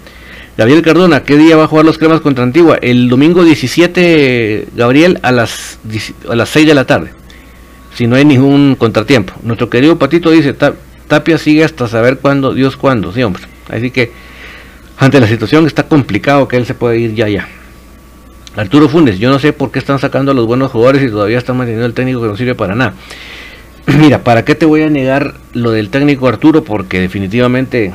Gabriel 0.57 0.83
Cardona, 0.83 1.23
¿qué 1.23 1.37
día 1.37 1.57
va 1.57 1.63
a 1.65 1.67
jugar 1.67 1.85
los 1.85 1.97
cremas 1.97 2.21
contra 2.21 2.43
Antigua? 2.43 2.77
El 2.81 3.09
domingo 3.09 3.43
17, 3.43 4.67
Gabriel, 4.75 5.19
a 5.23 5.31
las, 5.31 5.79
a 6.29 6.35
las 6.35 6.49
6 6.49 6.67
de 6.67 6.73
la 6.73 6.85
tarde 6.85 7.11
si 7.95 8.07
no 8.07 8.15
hay 8.15 8.25
ningún 8.25 8.75
contratiempo. 8.75 9.33
Nuestro 9.43 9.69
querido 9.69 9.97
Patito 9.97 10.29
dice, 10.29 10.53
Tapia 10.53 11.37
sigue 11.37 11.63
hasta 11.63 11.87
saber 11.87 12.17
cuándo, 12.17 12.53
Dios 12.53 12.75
cuándo, 12.75 13.11
sí 13.13 13.23
hombre. 13.23 13.43
Así 13.69 13.89
que 13.89 14.11
ante 14.97 15.19
la 15.19 15.27
situación 15.27 15.65
está 15.65 15.83
complicado 15.83 16.47
que 16.47 16.57
él 16.57 16.65
se 16.65 16.73
pueda 16.73 16.95
ir 16.95 17.13
ya 17.13 17.27
ya. 17.27 17.47
Arturo 18.55 18.87
Funes, 18.87 19.19
yo 19.19 19.29
no 19.29 19.39
sé 19.39 19.51
por 19.51 19.71
qué 19.71 19.79
están 19.79 19.99
sacando 19.99 20.31
a 20.31 20.33
los 20.33 20.45
buenos 20.45 20.71
jugadores 20.71 21.03
y 21.03 21.09
todavía 21.09 21.37
están 21.37 21.57
manteniendo 21.57 21.85
el 21.85 21.93
técnico 21.93 22.21
que 22.21 22.27
no 22.27 22.37
sirve 22.37 22.55
para 22.55 22.75
nada. 22.75 22.93
Mira, 23.99 24.23
¿para 24.23 24.45
qué 24.45 24.55
te 24.55 24.65
voy 24.65 24.81
a 24.81 24.89
negar 24.89 25.35
lo 25.53 25.71
del 25.71 25.89
técnico 25.89 26.27
Arturo? 26.27 26.63
Porque 26.63 26.99
definitivamente 26.99 27.93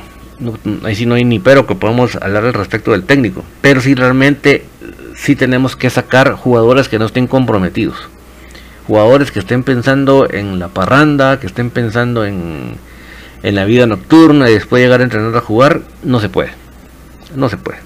ahí 0.85 0.95
sí 0.95 1.07
no 1.07 1.15
hay 1.15 1.25
ni 1.25 1.39
pero 1.39 1.67
que 1.67 1.75
podamos 1.75 2.17
hablar 2.17 2.45
al 2.45 2.55
respecto 2.55 2.93
del 2.93 3.05
técnico. 3.05 3.45
Pero 3.61 3.81
sí 3.81 3.95
realmente 3.95 4.65
sí 5.17 5.35
tenemos 5.37 5.77
que 5.77 5.89
sacar 5.89 6.33
jugadores 6.35 6.89
que 6.89 6.99
no 6.99 7.07
estén 7.07 7.27
comprometidos 7.27 7.97
jugadores 8.91 9.31
que 9.31 9.39
estén 9.39 9.63
pensando 9.63 10.29
en 10.29 10.59
la 10.59 10.67
parranda, 10.67 11.39
que 11.39 11.47
estén 11.47 11.71
pensando 11.71 12.25
en, 12.25 12.75
en 13.45 13.55
la 13.55 13.65
vida 13.65 13.87
nocturna 13.87 14.51
y 14.51 14.55
después 14.55 14.83
llegar 14.83 15.01
a 15.01 15.05
entrenar 15.05 15.37
a 15.37 15.41
jugar, 15.41 15.83
no 16.03 16.19
se 16.19 16.29
puede. 16.29 16.51
No 17.35 17.49
se 17.49 17.57
puede. 17.57 17.79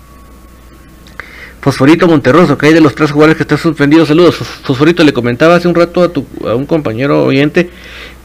Fosforito 1.61 2.07
Monterroso, 2.07 2.59
que 2.59 2.66
hay 2.66 2.74
de 2.74 2.83
los 2.83 2.94
tres 2.94 3.11
jugadores 3.11 3.37
que 3.37 3.44
están 3.44 3.57
suspendidos. 3.57 4.09
Saludos. 4.09 4.37
Fosforito, 4.37 5.02
le 5.02 5.14
comentaba 5.14 5.54
hace 5.57 5.66
un 5.66 5.74
rato 5.74 6.02
a, 6.02 6.12
tu, 6.12 6.26
a 6.46 6.54
un 6.54 6.66
compañero 6.66 7.24
oyente 7.24 7.70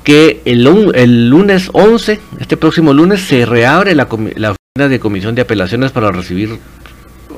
que 0.03 0.41
el, 0.43 0.63
lunes 0.63 1.69
11, 1.71 2.19
este 2.39 2.57
próximo 2.57 2.93
lunes, 2.93 3.21
se 3.21 3.45
reabre 3.45 3.95
la, 3.95 4.07
la 4.35 4.51
oficina 4.51 4.89
de 4.89 4.99
comisión 4.99 5.35
de 5.35 5.43
apelaciones 5.43 5.91
para 5.91 6.11
recibir 6.11 6.57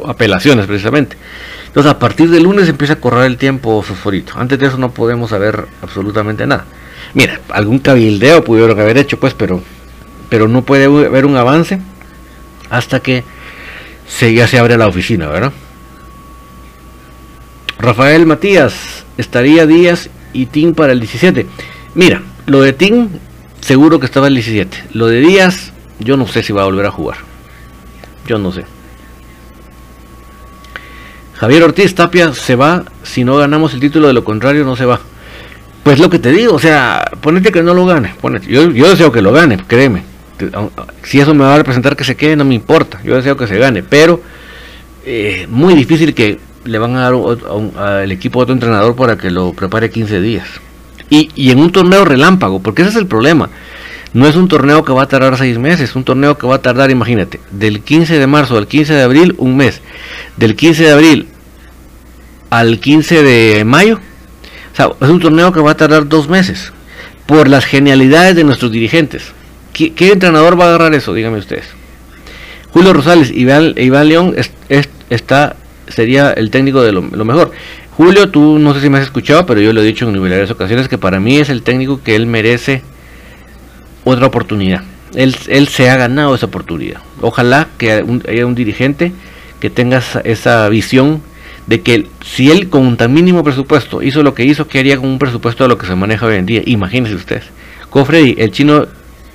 apelaciones 0.07 0.65
precisamente. 0.65 1.17
Entonces 1.67 1.91
a 1.91 1.99
partir 1.99 2.29
del 2.29 2.43
lunes 2.43 2.67
empieza 2.67 2.93
a 2.93 2.95
correr 2.95 3.25
el 3.25 3.37
tiempo 3.37 3.81
fosforito. 3.81 4.33
Antes 4.35 4.59
de 4.59 4.67
eso 4.67 4.77
no 4.77 4.91
podemos 4.91 5.29
saber 5.29 5.65
absolutamente 5.81 6.47
nada. 6.47 6.65
Mira, 7.13 7.39
algún 7.49 7.79
cabildeo 7.79 8.43
pudieron 8.43 8.79
haber 8.79 8.97
hecho 8.97 9.19
pues, 9.19 9.33
pero, 9.33 9.61
pero 10.29 10.47
no 10.47 10.63
puede 10.63 10.85
haber 10.85 11.25
un 11.25 11.37
avance 11.37 11.79
hasta 12.69 13.01
que 13.01 13.23
se, 14.11 14.33
ya 14.33 14.47
se 14.47 14.59
abre 14.59 14.77
la 14.77 14.87
oficina, 14.87 15.27
¿verdad? 15.27 15.53
Rafael 17.79 18.25
Matías, 18.25 19.05
estaría 19.17 19.65
Díaz 19.65 20.09
y 20.33 20.45
Tim 20.45 20.73
para 20.73 20.93
el 20.93 20.99
17. 20.99 21.47
Mira, 21.95 22.21
lo 22.45 22.61
de 22.61 22.73
Tim 22.73 23.09
seguro 23.61 23.99
que 23.99 24.05
estaba 24.05 24.27
el 24.27 24.35
17. 24.35 24.89
Lo 24.93 25.07
de 25.07 25.21
Díaz, 25.21 25.71
yo 25.99 26.17
no 26.17 26.27
sé 26.27 26.43
si 26.43 26.53
va 26.53 26.63
a 26.63 26.65
volver 26.65 26.85
a 26.85 26.91
jugar. 26.91 27.17
Yo 28.27 28.37
no 28.37 28.51
sé. 28.51 28.65
Javier 31.35 31.63
Ortiz 31.63 31.95
Tapia 31.95 32.33
se 32.33 32.55
va 32.55 32.83
si 33.01 33.23
no 33.23 33.37
ganamos 33.37 33.73
el 33.73 33.79
título, 33.79 34.07
de 34.07 34.13
lo 34.13 34.23
contrario 34.23 34.63
no 34.63 34.75
se 34.75 34.85
va. 34.85 34.99
Pues 35.83 35.97
lo 35.97 36.09
que 36.11 36.19
te 36.19 36.31
digo, 36.31 36.53
o 36.53 36.59
sea, 36.59 37.03
ponete 37.21 37.51
que 37.51 37.63
no 37.63 37.73
lo 37.73 37.87
gane. 37.87 38.13
Yo, 38.47 38.69
yo 38.69 38.89
deseo 38.89 39.11
que 39.11 39.23
lo 39.23 39.31
gane, 39.31 39.57
créeme. 39.65 40.10
Si 41.03 41.19
eso 41.19 41.33
me 41.33 41.43
va 41.43 41.55
a 41.55 41.57
representar 41.57 41.95
que 41.95 42.03
se 42.03 42.15
quede, 42.15 42.35
no 42.35 42.45
me 42.45 42.55
importa. 42.55 43.01
Yo 43.03 43.15
deseo 43.15 43.37
que 43.37 43.47
se 43.47 43.57
gane, 43.57 43.83
pero 43.83 44.21
eh, 45.05 45.47
muy 45.49 45.73
difícil 45.73 46.13
que 46.13 46.39
le 46.65 46.77
van 46.77 46.95
a 46.95 47.01
dar 47.01 47.13
al 47.77 48.11
equipo 48.11 48.39
otro 48.39 48.53
entrenador 48.53 48.95
para 48.95 49.17
que 49.17 49.31
lo 49.31 49.53
prepare 49.53 49.89
15 49.89 50.21
días. 50.21 50.47
Y, 51.09 51.51
en 51.51 51.59
un 51.59 51.71
torneo 51.71 52.05
relámpago, 52.05 52.61
porque 52.61 52.83
ese 52.83 52.91
es 52.91 52.97
el 52.97 53.07
problema. 53.07 53.49
No 54.13 54.27
es 54.27 54.35
un 54.35 54.47
torneo 54.47 54.85
que 54.85 54.93
va 54.93 55.03
a 55.03 55.07
tardar 55.07 55.37
seis 55.37 55.57
meses, 55.57 55.89
es 55.89 55.95
un 55.95 56.03
torneo 56.03 56.37
que 56.37 56.47
va 56.47 56.55
a 56.55 56.61
tardar, 56.61 56.89
imagínate, 56.89 57.41
del 57.51 57.81
15 57.81 58.17
de 58.17 58.27
marzo 58.27 58.57
al 58.57 58.67
15 58.67 58.93
de 58.93 59.01
abril, 59.01 59.35
un 59.37 59.57
mes. 59.57 59.81
Del 60.37 60.55
15 60.55 60.83
de 60.83 60.91
abril 60.91 61.27
al 62.49 62.79
15 62.79 63.23
de 63.23 63.65
mayo, 63.65 63.99
es 65.01 65.09
un 65.09 65.19
torneo 65.19 65.51
que 65.51 65.59
va 65.59 65.71
a 65.71 65.77
tardar 65.77 66.07
dos 66.07 66.29
meses. 66.29 66.71
Por 67.25 67.47
las 67.47 67.65
genialidades 67.65 68.35
de 68.35 68.43
nuestros 68.43 68.71
dirigentes. 68.71 69.33
¿Qué, 69.73 70.11
entrenador 70.11 70.59
va 70.59 70.65
a 70.65 70.67
agarrar 70.69 70.93
eso? 70.93 71.13
Díganme 71.13 71.37
ustedes. 71.37 71.65
Julio 72.71 72.93
Rosales 72.93 73.31
y 73.31 73.41
Iván, 73.41 74.07
León 74.07 74.35
está, 75.09 75.55
sería 75.87 76.31
el 76.31 76.51
técnico 76.51 76.81
de 76.81 76.91
lo, 76.91 77.01
mejor. 77.01 77.51
Julio, 77.91 78.29
tú 78.29 78.59
no 78.59 78.73
sé 78.73 78.81
si 78.81 78.89
me 78.89 78.97
has 78.97 79.03
escuchado, 79.03 79.45
pero 79.45 79.59
yo 79.61 79.73
lo 79.73 79.81
he 79.81 79.85
dicho 79.85 80.07
en 80.07 80.21
varias 80.21 80.51
ocasiones 80.51 80.87
que 80.87 80.97
para 80.97 81.19
mí 81.19 81.37
es 81.37 81.49
el 81.49 81.63
técnico 81.63 82.01
que 82.01 82.15
él 82.15 82.27
merece 82.27 82.81
otra 84.03 84.27
oportunidad. 84.27 84.83
Él, 85.13 85.35
él 85.47 85.67
se 85.67 85.89
ha 85.89 85.97
ganado 85.97 86.33
esa 86.33 86.45
oportunidad. 86.45 87.01
Ojalá 87.19 87.67
que 87.77 87.91
haya 87.91 88.45
un 88.45 88.55
dirigente 88.55 89.11
que 89.61 89.69
tenga 89.69 90.01
esa, 90.25 90.67
visión 90.67 91.21
de 91.67 91.81
que 91.81 92.07
si 92.25 92.51
él 92.51 92.67
con 92.67 92.97
tan 92.97 93.13
mínimo 93.13 93.43
presupuesto 93.43 94.01
hizo 94.01 94.23
lo 94.23 94.33
que 94.33 94.43
hizo, 94.43 94.67
¿qué 94.67 94.79
haría 94.79 94.97
con 94.97 95.07
un 95.07 95.19
presupuesto 95.19 95.63
de 95.63 95.69
lo 95.69 95.77
que 95.77 95.85
se 95.85 95.95
maneja 95.95 96.25
hoy 96.25 96.35
en 96.35 96.45
día? 96.45 96.61
Imagínense 96.65 97.15
ustedes. 97.15 97.45
Freddy, 98.05 98.35
el 98.39 98.51
chino 98.51 98.87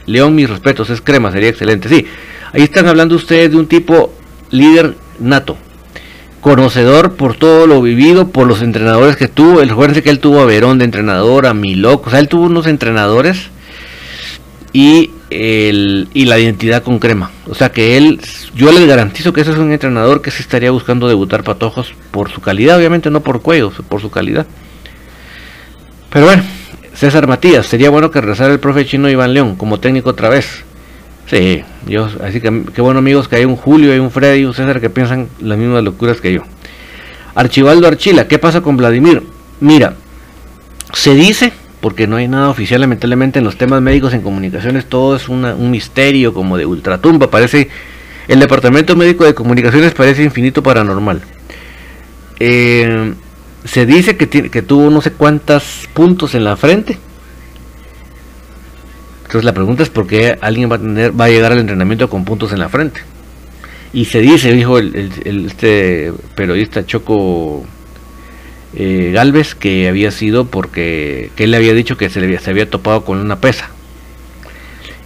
León, 0.07 0.35
mis 0.35 0.49
respetos, 0.49 0.91
es 0.91 1.01
crema, 1.01 1.33
sería 1.33 1.49
excelente. 1.49 1.89
Sí, 1.89 2.07
ahí 2.53 2.63
están 2.63 2.87
hablando 2.87 3.17
ustedes 3.17 3.51
de 3.51 3.57
un 3.57 3.67
tipo 3.67 4.13
líder 4.51 4.95
nato, 5.19 5.57
conocedor 6.41 7.15
por 7.15 7.37
todo 7.37 7.67
lo 7.67 7.83
vivido, 7.83 8.29
por 8.29 8.47
los 8.47 8.63
entrenadores 8.63 9.17
que 9.17 9.29
tuvo. 9.29 9.61
El, 9.61 9.73
que 10.03 10.11
él 10.11 10.21
tuvo 10.21 10.41
a 10.41 10.47
Verón 10.47 10.79
de 10.79 10.85
entrenador, 10.85 11.47
a 11.47 11.55
Milok, 11.55 12.07
o 12.07 12.11
sea, 12.11 12.21
él 12.21 12.29
tuvo 12.29 12.45
unos 12.45 12.67
entrenadores 12.67 13.51
y, 14.73 15.11
el, 15.31 16.09
y 16.15 16.27
la 16.27 16.39
identidad 16.39 16.83
con 16.83 16.99
crema. 16.99 17.31
O 17.49 17.55
sea 17.55 17.71
que 17.71 17.97
él, 17.97 18.21
yo 18.55 18.71
le 18.73 18.87
garantizo 18.87 19.33
que 19.33 19.41
ese 19.41 19.53
es 19.53 19.59
un 19.59 19.73
entrenador 19.73 20.23
que 20.23 20.31
se 20.31 20.43
estaría 20.43 20.71
buscando 20.71 21.09
debutar 21.09 21.43
patojos 21.45 21.95
por 22.11 22.31
su 22.31 22.41
calidad, 22.41 22.79
obviamente 22.79 23.11
no 23.11 23.23
por 23.23 23.43
cuello, 23.43 23.73
por 23.89 24.01
su 24.01 24.11
calidad. 24.11 24.47
Pero 26.11 26.27
bueno, 26.27 26.45
César 26.97 27.27
Matías, 27.27 27.67
sería 27.67 27.91
bueno 27.91 28.11
que 28.11 28.21
regresara 28.21 28.53
el 28.53 28.59
profe 28.59 28.87
chino 28.87 29.11
Iván 29.11 29.35
León 29.35 29.57
como 29.57 29.79
técnico 29.79 30.11
otra 30.11 30.31
vez. 30.31 30.65
Sí, 31.27 31.63
yo, 31.87 32.09
así 32.25 32.41
que 32.41 32.63
qué 32.75 32.81
bueno 32.81 33.01
amigos 33.01 33.29
que 33.29 33.37
hay 33.37 33.45
un 33.45 33.57
Julio, 33.57 33.93
hay 33.93 33.99
un 33.99 34.11
Freddy 34.11 34.45
un 34.45 34.55
César 34.55 34.81
que 34.81 34.89
piensan 34.89 35.29
las 35.41 35.59
mismas 35.59 35.85
locuras 35.85 36.21
que 36.21 36.33
yo. 36.33 36.43
Archivaldo 37.35 37.87
Archila, 37.87 38.27
¿qué 38.29 38.39
pasa 38.39 38.63
con 38.63 38.79
Vladimir? 38.79 39.23
Mira, 39.61 39.95
se 40.95 41.15
dice 41.15 41.53
porque 41.81 42.07
no 42.07 42.17
hay 42.17 42.29
nada 42.29 42.49
oficial, 42.49 42.81
lamentablemente 42.81 43.41
en 43.41 43.45
los 43.45 43.59
temas 43.59 43.83
médicos, 43.83 44.15
en 44.15 44.23
comunicaciones, 44.23 44.87
todo 44.87 45.17
es 45.17 45.29
un 45.29 45.71
misterio 45.71 46.33
como 46.33 46.57
de 46.57 46.65
ultratumba, 46.65 47.31
parece, 47.31 47.69
el 48.27 48.41
departamento 48.41 48.97
médico 48.97 49.25
de 49.25 49.35
comunicaciones 49.35 49.93
parece 49.93 50.25
infinito 50.25 50.63
paranormal. 50.63 51.21
Eh, 52.41 53.13
se 53.67 53.87
dice 53.87 54.17
que, 54.17 54.29
que 54.29 54.63
tuvo 54.63 54.91
no 54.91 55.01
sé 55.01 55.13
cuántos 55.13 55.89
puntos 55.93 56.35
en 56.35 56.45
la 56.45 56.57
frente. 56.57 56.99
Entonces 59.27 59.45
la 59.45 59.55
pregunta 59.55 59.83
es 59.83 59.91
por 59.91 60.07
qué 60.07 60.39
alguien 60.41 60.71
va 60.71 60.77
a, 60.77 60.79
tener, 60.79 61.21
va 61.21 61.25
a 61.25 61.29
llegar 61.29 61.53
al 61.53 61.59
entrenamiento 61.59 62.09
con 62.09 62.25
puntos 62.25 62.53
en 62.53 62.61
la 62.61 62.69
frente. 62.69 63.01
Y 63.93 64.05
se 64.05 64.21
dice, 64.21 64.53
dijo 64.53 64.79
el, 64.79 65.11
este 65.25 66.13
periodista 66.35 66.87
Choco 66.87 67.65
eh, 68.75 69.11
Galvez 69.13 69.55
que 69.55 69.89
había 69.89 70.11
sido 70.11 70.47
porque 70.47 71.31
que 71.35 71.45
él 71.45 71.51
le 71.51 71.57
había 71.57 71.73
dicho 71.73 71.97
que 71.97 72.11
se, 72.11 72.21
había, 72.21 72.71
topado 72.71 73.05
con 73.05 73.19
una 73.19 73.41
pesa. 73.41 73.71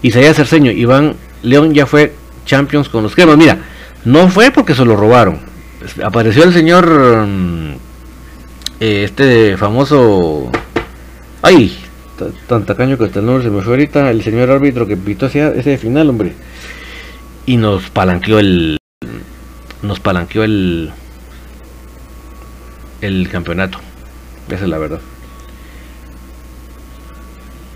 Hacer 0.03 0.47
seño 0.47 0.71
Iván 0.71 1.15
León 1.43 1.73
ya 1.73 1.87
fue 1.87 2.13
Champions 2.47 2.89
con 2.89 3.03
los 3.03 3.15
cremas. 3.15 3.37
Mira, 3.37 3.59
no 4.05 4.29
fue 4.29 4.51
porque 4.51 4.75
se 4.75 4.85
lo 4.85 4.97
robaron. 4.97 5.39
Apareció 6.03 6.45
el 6.45 6.53
señor, 6.53 7.27
mm, 7.27 7.75
eh, 8.81 9.05
este 9.05 9.57
famoso, 9.57 10.51
ay, 11.43 11.77
tan 12.47 12.65
tacaño 12.65 12.99
que 12.99 13.05
hasta 13.05 13.21
el 13.21 13.27
nombre 13.27 13.45
se 13.45 13.51
me 13.51 13.63
fue 13.63 13.75
ahorita, 13.75 14.11
el 14.11 14.23
señor 14.23 14.51
árbitro 14.51 14.87
que 14.87 14.97
pitó 14.97 15.27
hacia 15.27 15.51
ese 15.51 15.79
final, 15.79 16.09
hombre. 16.09 16.33
Y 17.47 17.57
nos 17.57 17.91
palanqueó 17.91 18.39
el, 18.39 18.79
nos 19.83 20.01
palanqueó 20.01 20.45
el, 20.45 20.91
el 23.01 23.29
campeonato. 23.29 23.79
Esa 24.49 24.65
es 24.65 24.71
la 24.71 24.79
verdad. 24.79 25.01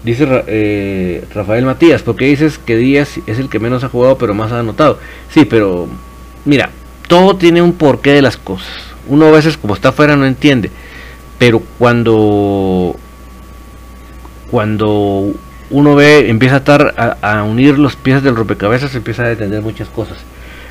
Dice 0.05 0.27
eh, 0.47 1.25
Rafael 1.35 1.65
Matías, 1.65 2.03
porque 2.03 2.27
dices 2.27 2.59
que 2.59 2.77
Díaz 2.77 3.19
es 3.27 3.39
el 3.39 3.49
que 3.49 3.59
menos 3.59 3.85
ha 3.85 3.89
jugado 3.89 4.19
pero 4.19 4.35
más 4.35 4.53
ha 4.53 4.61
anotado? 4.61 4.99
Sí, 5.31 5.47
pero 5.47 5.89
mira, 6.45 6.71
todo 7.09 7.37
tiene 7.37 7.63
un 7.63 7.73
porqué 7.73 8.13
de 8.13 8.23
las 8.23 8.37
cosas. 8.37 8.69
Uno 9.09 9.27
a 9.27 9.31
veces 9.31 9.57
como 9.57 9.75
está 9.75 9.91
afuera 9.91 10.15
no 10.15 10.27
entiende, 10.27 10.71
pero 11.39 11.63
cuando 11.79 12.97
cuando 14.51 15.35
uno 15.71 15.95
ve, 15.97 16.29
empieza 16.31 16.57
a 16.57 16.59
estar 16.59 17.19
a, 17.21 17.43
unir 17.43 17.79
los 17.79 17.97
piezas 17.97 18.23
del 18.23 18.37
rompecabezas, 18.37 18.95
empieza 18.95 19.25
a 19.25 19.33
entender 19.33 19.63
muchas 19.63 19.89
cosas. 19.89 20.19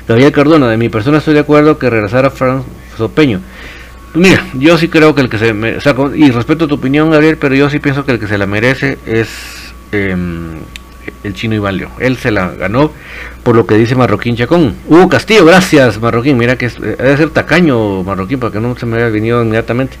Gabriel 0.08 0.32
Cardona, 0.32 0.68
de 0.68 0.76
mi 0.76 0.88
persona 0.88 1.18
estoy 1.18 1.34
de 1.34 1.40
acuerdo 1.40 1.78
que 1.78 1.90
regresara 1.90 2.30
Fran 2.30 2.62
Sopeño. 2.96 3.40
Mira, 4.14 4.44
yo 4.54 4.78
sí 4.78 4.88
creo 4.88 5.14
que 5.14 5.22
el 5.22 5.28
que 5.28 5.38
se 5.38 5.52
me, 5.52 5.76
y 6.14 6.30
respeto 6.30 6.68
tu 6.68 6.76
opinión, 6.76 7.10
Gabriel, 7.10 7.36
pero 7.36 7.54
yo 7.54 7.68
sí 7.68 7.80
pienso 7.80 8.04
que 8.04 8.12
el 8.12 8.20
que 8.20 8.28
se 8.28 8.38
la 8.38 8.46
merece 8.46 8.96
es 9.06 9.28
em, 9.92 10.60
el 11.24 11.34
chino 11.34 11.54
Iván 11.54 11.76
León. 11.76 11.90
Él 11.98 12.16
se 12.16 12.30
la 12.30 12.50
ganó 12.50 12.92
por 13.42 13.56
lo 13.56 13.66
que 13.66 13.76
dice 13.76 13.96
Marroquín 13.96 14.36
Chacón. 14.36 14.74
Hugo 14.88 15.08
Castillo, 15.08 15.44
gracias 15.44 16.00
Marroquín. 16.00 16.38
Mira 16.38 16.56
que 16.56 16.66
es, 16.66 16.80
debe 16.80 17.16
ser 17.16 17.30
tacaño 17.30 18.02
Marroquín 18.04 18.38
para 18.38 18.52
que 18.52 18.60
no 18.60 18.76
se 18.76 18.86
me 18.86 18.98
haya 18.98 19.08
venido 19.08 19.42
inmediatamente. 19.42 19.96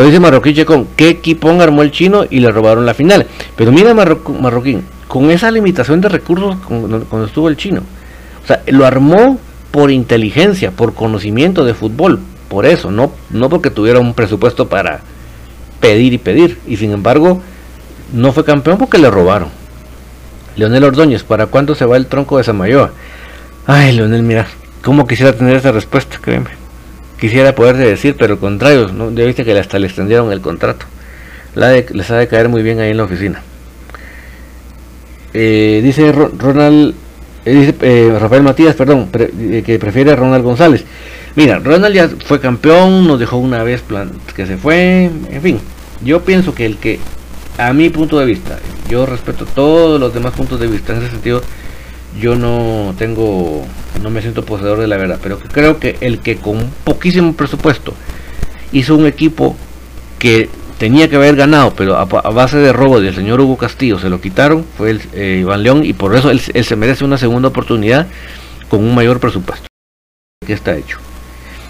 Pero 0.00 0.08
dice 0.08 0.20
Marroquín 0.20 0.54
Chacón, 0.54 0.88
¿qué 0.96 1.10
equipón 1.10 1.60
armó 1.60 1.82
el 1.82 1.90
chino 1.90 2.24
y 2.30 2.40
le 2.40 2.50
robaron 2.50 2.86
la 2.86 2.94
final? 2.94 3.26
Pero 3.54 3.70
mira 3.70 3.92
Marroquín, 3.92 4.82
con 5.06 5.30
esa 5.30 5.50
limitación 5.50 6.00
de 6.00 6.08
recursos 6.08 6.56
cuando 6.64 7.26
estuvo 7.26 7.50
el 7.50 7.58
chino. 7.58 7.82
O 8.42 8.46
sea, 8.46 8.62
lo 8.68 8.86
armó 8.86 9.38
por 9.70 9.90
inteligencia, 9.90 10.70
por 10.70 10.94
conocimiento 10.94 11.66
de 11.66 11.74
fútbol, 11.74 12.18
por 12.48 12.64
eso, 12.64 12.90
no, 12.90 13.12
no 13.28 13.50
porque 13.50 13.68
tuviera 13.68 14.00
un 14.00 14.14
presupuesto 14.14 14.70
para 14.70 15.00
pedir 15.80 16.14
y 16.14 16.18
pedir. 16.18 16.56
Y 16.66 16.78
sin 16.78 16.92
embargo, 16.92 17.42
no 18.14 18.32
fue 18.32 18.46
campeón 18.46 18.78
porque 18.78 18.96
le 18.96 19.10
robaron. 19.10 19.50
Leonel 20.56 20.84
Ordóñez, 20.84 21.24
¿para 21.24 21.48
cuándo 21.48 21.74
se 21.74 21.84
va 21.84 21.98
el 21.98 22.06
tronco 22.06 22.38
de 22.38 22.44
Samayoa? 22.44 22.92
Ay, 23.66 23.92
Leonel, 23.92 24.22
mira, 24.22 24.46
¿cómo 24.82 25.06
quisiera 25.06 25.34
tener 25.34 25.56
esa 25.56 25.72
respuesta? 25.72 26.16
Créeme. 26.22 26.59
Quisiera 27.20 27.54
poderte 27.54 27.82
decir, 27.82 28.16
pero 28.18 28.34
al 28.34 28.40
contrario, 28.40 28.88
¿no? 28.88 29.10
ya 29.12 29.24
viste 29.26 29.44
que 29.44 29.58
hasta 29.58 29.78
le 29.78 29.86
extendieron 29.86 30.32
el 30.32 30.40
contrato. 30.40 30.86
La 31.54 31.72
les 31.72 32.10
ha 32.10 32.16
de 32.16 32.28
caer 32.28 32.48
muy 32.48 32.62
bien 32.62 32.80
ahí 32.80 32.90
en 32.90 32.96
la 32.96 33.04
oficina. 33.04 33.42
Eh, 35.34 35.80
dice 35.82 36.10
Ronald 36.12 36.94
Eh, 37.44 37.54
dice 37.54 37.74
eh, 37.80 38.18
Rafael 38.18 38.42
Matías, 38.42 38.74
perdón, 38.74 39.08
que 39.10 39.78
prefiere 39.78 40.12
a 40.12 40.16
Ronald 40.16 40.44
González. 40.44 40.84
Mira, 41.36 41.58
Ronald 41.58 41.94
ya 41.94 42.08
fue 42.08 42.40
campeón, 42.40 43.06
nos 43.06 43.18
dejó 43.18 43.38
una 43.38 43.62
vez 43.62 43.82
que 44.34 44.46
se 44.46 44.56
fue, 44.56 45.04
en 45.04 45.42
fin. 45.42 45.58
Yo 46.04 46.22
pienso 46.22 46.54
que 46.54 46.66
el 46.66 46.76
que, 46.76 46.98
a 47.56 47.72
mi 47.72 47.88
punto 47.88 48.18
de 48.18 48.26
vista, 48.26 48.58
yo 48.88 49.06
respeto 49.06 49.46
todos 49.46 49.98
los 50.00 50.12
demás 50.12 50.34
puntos 50.34 50.60
de 50.60 50.66
vista, 50.66 50.92
en 50.92 51.02
ese 51.02 51.12
sentido, 51.12 51.40
yo 52.20 52.34
no 52.34 52.94
tengo, 52.98 53.64
no 54.02 54.10
me 54.10 54.22
siento 54.22 54.44
poseedor 54.44 54.78
de 54.78 54.86
la 54.86 54.96
verdad, 54.96 55.18
pero 55.22 55.38
creo 55.38 55.78
que 55.78 55.96
el 56.00 56.20
que 56.20 56.36
con 56.36 56.70
poquísimo 56.84 57.34
presupuesto 57.34 57.94
hizo 58.72 58.96
un 58.96 59.06
equipo 59.06 59.56
que 60.18 60.48
tenía 60.78 61.08
que 61.08 61.16
haber 61.16 61.36
ganado, 61.36 61.74
pero 61.74 61.96
a, 61.96 62.04
base 62.04 62.56
de 62.56 62.72
robo 62.72 63.00
del 63.00 63.14
señor 63.14 63.40
Hugo 63.40 63.56
Castillo 63.58 63.98
se 63.98 64.08
lo 64.08 64.20
quitaron, 64.20 64.64
fue 64.78 64.90
el 64.90 65.02
eh, 65.12 65.38
Iván 65.40 65.62
León 65.62 65.84
y 65.84 65.92
por 65.92 66.16
eso 66.16 66.30
él, 66.30 66.40
se 66.40 66.76
merece 66.76 67.04
una 67.04 67.18
segunda 67.18 67.48
oportunidad 67.48 68.06
con 68.68 68.80
un 68.80 68.94
mayor 68.94 69.20
presupuesto. 69.20 69.66
Que 70.46 70.54
está 70.54 70.74
hecho. 70.76 70.98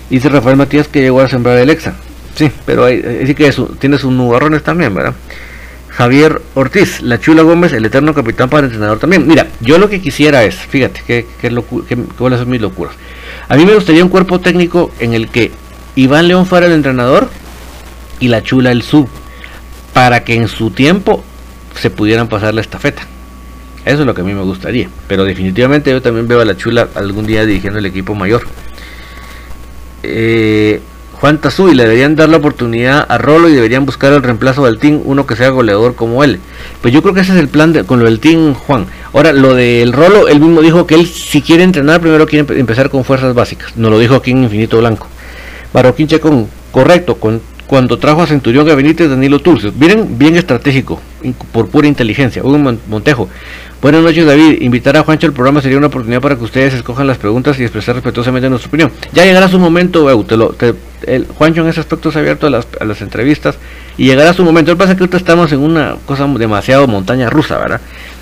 Dice 0.08 0.28
Rafael 0.28 0.56
Matías 0.56 0.86
que 0.86 1.00
llegó 1.00 1.20
a 1.20 1.28
sembrar 1.28 1.58
el 1.58 1.70
Exa. 1.70 1.96
Sí, 2.36 2.50
pero 2.64 2.84
hay, 2.84 3.02
sí 3.26 3.34
que 3.34 3.52
tiene 3.80 3.98
sus 3.98 4.12
nubarrones 4.12 4.62
también, 4.62 4.94
¿verdad? 4.94 5.14
Javier 5.90 6.40
Ortiz, 6.54 7.02
la 7.02 7.18
Chula 7.18 7.42
Gómez, 7.42 7.72
el 7.72 7.84
eterno 7.84 8.14
capitán 8.14 8.48
para 8.48 8.66
entrenador 8.66 8.98
también. 8.98 9.26
Mira, 9.26 9.48
yo 9.60 9.78
lo 9.78 9.88
que 9.88 10.00
quisiera 10.00 10.44
es, 10.44 10.54
fíjate, 10.54 11.02
que, 11.06 11.26
que, 11.40 11.50
son 11.50 12.50
mis 12.50 12.60
locuras. 12.60 12.94
A 13.48 13.56
mí 13.56 13.66
me 13.66 13.74
gustaría 13.74 14.04
un 14.04 14.08
cuerpo 14.08 14.40
técnico 14.40 14.92
en 15.00 15.14
el 15.14 15.28
que 15.28 15.50
Iván 15.96 16.28
León 16.28 16.46
fuera 16.46 16.66
el 16.66 16.72
entrenador 16.72 17.28
y 18.20 18.28
la 18.28 18.42
Chula 18.42 18.70
el 18.70 18.82
sub, 18.82 19.08
para 19.92 20.22
que 20.22 20.36
en 20.36 20.46
su 20.46 20.70
tiempo 20.70 21.24
se 21.74 21.90
pudieran 21.90 22.28
pasar 22.28 22.54
la 22.54 22.60
estafeta. 22.60 23.02
Eso 23.84 24.00
es 24.00 24.06
lo 24.06 24.14
que 24.14 24.20
a 24.20 24.24
mí 24.24 24.34
me 24.34 24.42
gustaría. 24.42 24.88
Pero 25.08 25.24
definitivamente 25.24 25.90
yo 25.90 26.00
también 26.00 26.28
veo 26.28 26.40
a 26.40 26.44
la 26.44 26.56
Chula 26.56 26.88
algún 26.94 27.26
día 27.26 27.44
dirigiendo 27.44 27.78
el 27.78 27.86
equipo 27.86 28.14
mayor. 28.14 28.42
Eh, 30.02 30.80
Juan 31.20 31.36
Tazú 31.36 31.68
y 31.68 31.74
le 31.74 31.82
deberían 31.82 32.16
dar 32.16 32.30
la 32.30 32.38
oportunidad 32.38 33.04
a 33.06 33.18
Rolo 33.18 33.50
y 33.50 33.52
deberían 33.52 33.84
buscar 33.84 34.10
el 34.14 34.22
reemplazo 34.22 34.64
del 34.64 34.78
team, 34.78 35.02
uno 35.04 35.26
que 35.26 35.36
sea 35.36 35.50
goleador 35.50 35.94
como 35.94 36.24
él. 36.24 36.40
Pues 36.80 36.94
yo 36.94 37.02
creo 37.02 37.12
que 37.12 37.20
ese 37.20 37.32
es 37.32 37.38
el 37.38 37.48
plan 37.48 37.84
con 37.84 37.98
lo 37.98 38.06
del 38.06 38.20
team 38.20 38.54
Juan. 38.54 38.86
Ahora, 39.12 39.34
lo 39.34 39.54
del 39.54 39.92
Rolo, 39.92 40.28
él 40.28 40.40
mismo 40.40 40.62
dijo 40.62 40.86
que 40.86 40.94
él 40.94 41.06
si 41.06 41.42
quiere 41.42 41.62
entrenar, 41.62 42.00
primero 42.00 42.26
quiere 42.26 42.58
empezar 42.58 42.88
con 42.88 43.04
fuerzas 43.04 43.34
básicas. 43.34 43.76
Nos 43.76 43.90
lo 43.90 43.98
dijo 43.98 44.14
aquí 44.14 44.30
en 44.30 44.44
Infinito 44.44 44.78
Blanco. 44.78 45.08
Barroquín 45.74 46.08
Checón, 46.08 46.48
correcto, 46.72 47.16
con, 47.16 47.42
cuando 47.70 48.00
trajo 48.00 48.20
a 48.20 48.26
Centurión 48.26 48.68
a 48.68 48.74
Benítez 48.74 49.08
Danilo 49.08 49.38
Turcios. 49.38 49.76
Miren, 49.76 50.18
bien 50.18 50.34
estratégico, 50.34 51.00
por 51.52 51.68
pura 51.68 51.86
inteligencia. 51.86 52.42
Hugo 52.42 52.58
Montejo, 52.88 53.28
Buenas 53.80 54.02
noches, 54.02 54.26
David. 54.26 54.60
Invitar 54.60 54.96
a 54.96 55.04
Juancho 55.04 55.28
al 55.28 55.32
programa 55.32 55.62
sería 55.62 55.78
una 55.78 55.86
oportunidad 55.86 56.20
para 56.20 56.34
que 56.34 56.42
ustedes 56.42 56.74
escojan 56.74 57.06
las 57.06 57.18
preguntas 57.18 57.60
y 57.60 57.62
expresar 57.62 57.94
respetuosamente 57.94 58.50
nuestra 58.50 58.66
opinión. 58.66 58.90
Ya 59.12 59.24
llegará 59.24 59.46
su 59.46 59.60
momento, 59.60 60.10
Eu. 60.10 60.26
el, 61.06 61.26
Juancho 61.28 61.60
en 61.62 61.68
ese 61.68 61.78
aspecto 61.78 62.10
ha 62.12 62.18
abierto 62.18 62.48
a 62.48 62.50
las, 62.50 63.02
entrevistas 63.02 63.56
y 63.96 64.06
llegará 64.06 64.32
su 64.32 64.42
momento. 64.42 64.72
Lo 64.72 64.76
que 64.76 64.80
pasa 64.80 64.92
es 64.92 64.98
que 64.98 65.04
ahorita 65.04 65.18
estamos 65.18 65.52
en 65.52 65.60
una 65.60 65.94
cosa 66.06 66.26
demasiado 66.26 66.88
montaña 66.88 67.30
rusa, 67.30 67.56
¿verdad? 67.56 67.80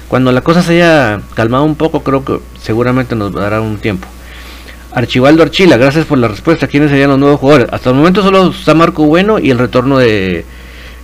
Cuando 0.09 0.31
la 0.31 0.43
cosa 0.43 0.63
se 0.63 0.75
haya 0.75 1.23
calmado 1.35 1.65
un 1.65 1.75
poco, 1.75 2.03
creo 2.03 2.23
que 2.23 2.39
seguramente 2.61 3.17
nos 3.17 3.33
dará 3.33 3.63
un 3.63 3.79
tiempo. 3.79 4.09
Archivaldo 4.99 5.45
Archila, 5.45 5.77
gracias 5.77 6.07
por 6.07 6.19
la 6.19 6.27
respuesta. 6.27 6.67
¿Quiénes 6.67 6.91
serían 6.91 7.11
los 7.11 7.21
nuevos 7.21 7.39
jugadores? 7.39 7.69
Hasta 7.71 7.91
el 7.91 7.97
momento 7.97 8.21
solo 8.21 8.51
está 8.51 8.75
Marco 8.75 9.05
Bueno 9.05 9.39
y 9.39 9.51
el 9.51 9.59
retorno 9.59 9.97
de 9.99 10.45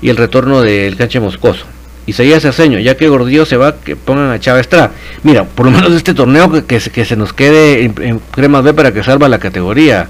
y 0.03 0.09
el 0.09 0.17
retorno 0.17 0.63
del 0.63 0.97
canche 0.97 1.21
Moscoso. 1.21 1.65
Isaías 2.07 2.45
Aceño, 2.45 2.81
ya 2.81 2.97
que 2.97 3.09
Gordillo 3.09 3.47
se 3.47 3.57
va, 3.57 3.77
que 3.77 3.95
pongan 3.95 4.33
a 4.33 4.41
Chávez 4.41 4.63
Estrada. 4.63 4.91
Mira, 5.23 5.45
por 5.45 5.67
lo 5.67 5.73
menos 5.73 5.93
este 5.93 6.13
torneo 6.13 6.51
que, 6.67 6.81
que, 6.81 7.05
se 7.05 7.17
nos 7.17 7.33
quede 7.33 7.85
en, 7.85 8.21
Cremas 8.33 8.65
B 8.65 8.75
para 8.75 8.93
que 8.93 9.05
salva 9.05 9.29
la 9.29 9.39
categoría. 9.39 10.09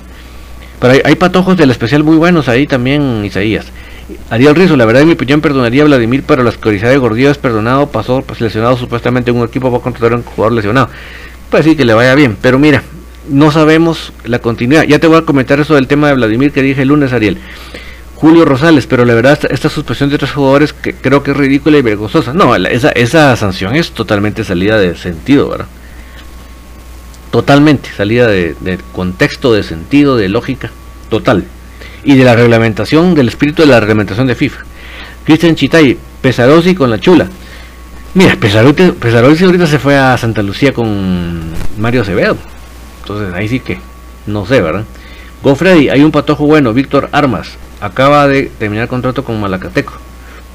Pero 0.81 0.95
hay, 1.05 1.15
patojos 1.17 1.57
del 1.59 1.71
especial 1.71 2.03
muy 2.03 2.17
buenos 2.17 2.49
ahí 2.49 2.67
también, 2.67 3.23
Isaías. 3.23 3.67
Ariel 4.31 4.55
Rizo, 4.55 4.77
la 4.77 4.87
verdad 4.87 5.03
en 5.03 5.09
mi 5.09 5.15
opinión 5.15 5.43
perdonaría 5.43 5.83
a 5.83 5.87
Vladimir, 5.87 6.25
pero 6.27 6.43
la 6.43 6.49
oscuridad 6.49 6.89
de 6.89 6.97
Gordillo 6.97 7.31
es 7.31 7.39
perdonado, 7.39 7.87
pasó 7.89 8.23
pues, 8.23 8.41
lesionado 8.41 8.79
supuestamente 8.79 9.31
en 9.31 9.37
un 9.37 9.47
equipo 9.47 9.79
contratar 9.83 10.15
a 10.15 10.17
un 10.17 10.23
jugador 10.23 10.55
lesionado. 10.55 10.89
Pues 11.51 11.65
sí, 11.65 11.77
que 11.77 11.85
le 11.85 11.93
vaya 11.93 12.15
bien, 12.15 12.37
pero 12.41 12.59
mira, 12.59 12.83
no 13.29 13.51
sabemos 13.51 14.13
la 14.25 14.39
continuidad. 14.39 14.85
Ya 14.85 14.99
te 14.99 15.07
voy 15.07 15.19
a 15.19 15.23
comentar 15.23 15.61
eso 15.61 15.75
del 15.75 15.87
tema 15.87 16.09
de 16.09 16.15
Vladimir 16.15 16.53
que 16.53 16.63
dije 16.63 16.83
el 16.83 16.89
lunes, 16.89 17.13
Ariel. 17.13 17.39
Julio 18.15 18.45
Rosales, 18.45 18.87
pero 18.87 19.05
la 19.05 19.15
verdad 19.15 19.39
esta, 19.51 19.69
suspensión 19.69 20.09
de 20.09 20.19
tres 20.19 20.33
jugadores 20.33 20.73
que 20.73 20.95
creo 20.95 21.23
que 21.23 21.33
es 21.33 21.37
ridícula 21.37 21.79
y 21.79 21.83
vergonzosa. 21.83 22.33
No, 22.33 22.55
esa, 22.57 22.91
esa 22.91 23.37
sanción 23.37 23.75
es 23.75 23.91
totalmente 23.91 24.45
salida 24.45 24.79
de 24.79 24.97
sentido, 24.97 25.49
¿verdad? 25.49 25.67
Totalmente 27.31 27.91
salida 27.91 28.29
de, 28.29 28.79
contexto, 28.93 29.53
de 29.53 29.63
sentido, 29.63 30.17
de 30.17 30.29
lógica, 30.29 30.71
total. 31.11 31.45
Y 32.05 32.15
de 32.15 32.25
la 32.25 32.37
reglamentación, 32.37 33.15
del 33.15 33.29
espíritu 33.29 33.63
de 33.63 33.69
la 33.69 33.81
reglamentación 33.81 34.27
de 34.27 34.35
FIFA. 34.35 34.65
Cristian 35.25 35.57
Chitay, 35.57 35.99
Pesarosi 36.23 36.75
con 36.75 36.91
la 36.91 37.01
chula. 37.01 37.29
Mira, 38.15 38.37
Pesarosi, 38.37 39.45
ahorita 39.45 39.67
se 39.67 39.79
fue 39.79 39.99
a 39.99 40.17
Santa 40.17 40.43
Lucía 40.43 40.73
con 40.73 41.43
Mario 41.77 42.03
Acevedo. 42.03 42.39
Entonces 43.05 43.35
ahí 43.35 43.49
sí 43.49 43.61
que, 43.61 43.79
no 44.27 44.47
sé, 44.47 44.63
¿verdad? 44.63 44.85
Gofredi, 45.43 45.91
hay 45.91 46.03
un 46.03 46.11
patojo 46.11 46.47
bueno, 46.47 46.73
Víctor 46.73 47.11
Armas, 47.13 47.59
acaba 47.83 48.27
de 48.27 48.51
terminar 48.59 48.89
contrato 48.89 49.25
con 49.25 49.39
Malacateco. 49.39 49.93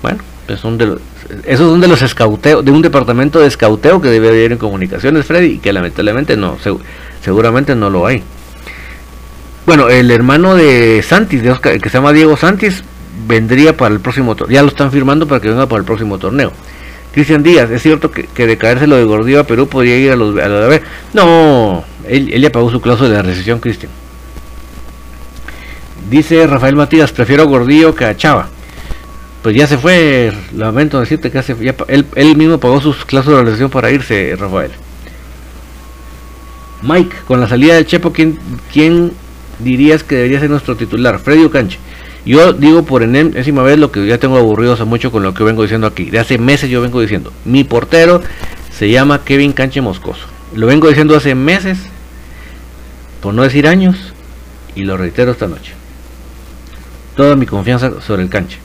Bueno, 0.02 0.18
pues 0.48 0.60
son 0.60 0.80
de 0.80 0.88
los, 0.88 1.02
esos 1.46 1.70
son 1.70 1.80
de 1.80 1.88
los 1.88 2.02
escauteos, 2.02 2.66
de 2.66 2.72
un 2.72 2.82
departamento 2.82 3.40
de 3.40 3.46
escauteo 3.46 4.02
que 4.02 4.10
debe 4.10 4.30
haber 4.30 4.54
en 4.54 4.58
comunicaciones, 4.58 5.28
Freddy, 5.28 5.54
y 5.54 5.60
que 5.60 5.72
lamentablemente 5.72 6.36
no, 6.36 6.58
seguramente 7.22 7.76
no 7.76 7.92
lo 7.92 8.08
hay. 8.08 8.24
Bueno, 9.68 9.90
el 9.90 10.10
hermano 10.10 10.56
de 10.56 11.04
Santis, 11.08 11.44
de 11.44 11.52
Oscar, 11.52 11.80
que 11.80 11.90
se 11.90 11.98
llama 12.00 12.14
Diego 12.14 12.36
Santis, 12.36 12.84
vendría 13.28 13.78
para 13.78 13.94
el 13.94 14.00
próximo 14.00 14.36
torneo. 14.36 14.56
Ya 14.56 14.64
lo 14.64 14.70
están 14.70 14.92
firmando 14.92 15.28
para 15.28 15.40
que 15.40 15.50
venga 15.50 15.68
para 15.68 15.82
el 15.82 15.86
próximo 15.86 16.18
torneo. 16.18 16.52
Cristian 17.20 17.44
Díaz, 17.44 17.70
es 17.70 17.82
cierto 17.82 18.12
que, 18.12 18.48
de 18.48 18.58
caerse 18.58 18.88
lo 18.88 18.96
de 18.96 19.04
Gordillo 19.04 19.42
a 19.42 19.44
Perú 19.44 19.68
podría 19.68 19.98
ir 19.98 20.10
a 20.12 20.16
los 20.16 20.38
a 20.38 20.48
de 20.48 20.82
No, 21.14 21.84
él, 22.08 22.30
él 22.32 22.42
ya 22.42 22.50
pagó 22.50 22.72
su 22.72 22.80
cláusula 22.80 23.10
de 23.10 23.22
recesión, 23.22 23.60
Cristian. 23.60 23.92
Dice 26.10 26.48
Rafael 26.48 26.78
Matías, 26.78 27.12
prefiero 27.12 27.44
a 27.44 27.46
Gordillo 27.46 27.94
que 27.94 28.06
a 28.06 28.16
Chava. 28.16 28.48
Pues 29.44 29.54
ya 29.54 29.68
se 29.68 29.78
fue, 29.78 30.32
lamento 30.56 30.98
decirte 30.98 31.30
que 31.30 31.40
hace, 31.40 31.58
él, 31.90 32.06
él, 32.16 32.38
mismo 32.38 32.58
pagó 32.58 32.80
sus 32.80 33.04
cláusulas 33.04 33.40
de 33.40 33.44
realización 33.44 33.70
para 33.70 33.92
irse, 33.92 34.38
Rafael. 34.40 34.72
Mike, 36.84 37.18
con 37.28 37.42
la 37.42 37.50
salida 37.50 37.76
del 37.76 37.86
Chepo, 37.86 38.14
¿quién, 38.14 38.40
¿quién 38.72 39.12
dirías 39.60 40.06
que 40.06 40.16
debería 40.16 40.40
ser 40.40 40.50
nuestro 40.50 40.78
titular? 40.78 41.20
Freddy 41.20 41.50
Canche. 41.50 41.80
Yo 42.26 42.54
digo 42.54 42.84
por 42.84 43.04
enésima 43.04 43.64
vez 43.64 43.80
lo 43.80 43.92
que 43.92 44.06
ya 44.06 44.18
tengo 44.18 44.38
aburrido 44.38 44.74
hace 44.74 44.86
mucho 44.86 45.12
con 45.12 45.24
lo 45.24 45.34
que 45.34 45.44
vengo 45.44 45.62
diciendo 45.62 45.88
aquí. 45.88 46.10
De 46.10 46.20
hace 46.20 46.38
meses 46.38 46.70
yo 46.70 46.82
vengo 46.82 47.02
diciendo, 47.02 47.34
mi 47.46 47.64
portero 47.64 48.22
se 48.72 48.90
llama 48.90 49.24
Kevin 49.24 49.54
Canche 49.54 49.82
Moscoso. 49.82 50.28
Lo 50.54 50.68
vengo 50.68 50.88
diciendo 50.88 51.16
hace 51.16 51.36
meses, 51.36 51.78
por 53.22 53.34
no 53.34 53.44
decir 53.44 53.68
años, 53.68 54.14
y 54.76 54.84
lo 54.84 54.98
reitero 54.98 55.32
esta 55.32 55.48
noche 55.48 55.80
toda 57.20 57.36
mi 57.36 57.46
confianza 57.46 58.00
sobre 58.00 58.24
el 58.24 58.30
cancha. 58.30 58.60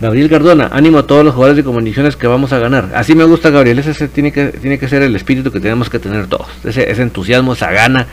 Gabriel 0.00 0.30
Gardona, 0.30 0.70
ánimo 0.72 1.00
a 1.00 1.06
todos 1.06 1.22
los 1.22 1.34
jugadores 1.34 1.58
de 1.58 1.64
comunicaciones 1.64 2.16
que 2.16 2.26
vamos 2.26 2.50
a 2.54 2.58
ganar. 2.58 2.92
Así 2.94 3.14
me 3.14 3.24
gusta 3.24 3.50
Gabriel, 3.50 3.78
ese, 3.78 4.08
tiene, 4.08 4.32
que, 4.32 4.46
tiene 4.46 4.78
que 4.78 4.88
ser 4.88 5.02
el 5.02 5.14
espíritu 5.14 5.52
que 5.52 5.60
tenemos 5.60 5.90
que 5.90 5.98
tener 5.98 6.28
todos. 6.28 6.48
Ese 6.64 7.02
entusiasmo, 7.02 7.52
esa 7.52 7.70
gana, 7.70 8.06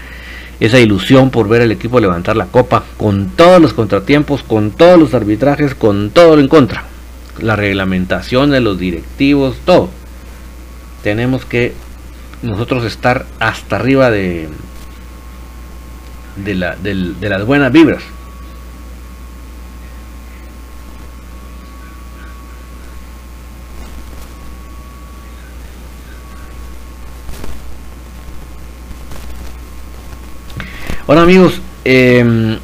esa 0.59 0.79
ilusión 0.79 1.29
por 1.29 1.47
ver 1.47 1.61
al 1.61 1.71
equipo 1.71 1.99
levantar 1.99 2.35
la 2.35 2.45
copa, 2.45 2.83
con 2.97 3.29
todos 3.29 3.61
los 3.61 3.73
contratiempos, 3.73 4.43
con 4.43 4.71
todos 4.71 4.99
los 4.99 5.13
arbitrajes, 5.13 5.75
con 5.75 6.09
todo 6.09 6.35
lo 6.35 6.41
en 6.41 6.47
contra. 6.47 6.85
La 7.39 7.55
reglamentación 7.55 8.51
de 8.51 8.61
los 8.61 8.79
directivos, 8.79 9.57
todo. 9.65 9.89
Tenemos 11.03 11.45
que 11.45 11.73
nosotros 12.41 12.85
estar 12.85 13.25
hasta 13.39 13.75
arriba 13.75 14.09
de, 14.09 14.47
de, 16.37 16.55
la, 16.55 16.75
de 16.75 17.29
las 17.29 17.45
buenas 17.45 17.71
vibras 17.71 18.03
Hola 31.07 31.21
amigos, 31.21 31.61
em, 31.83 32.57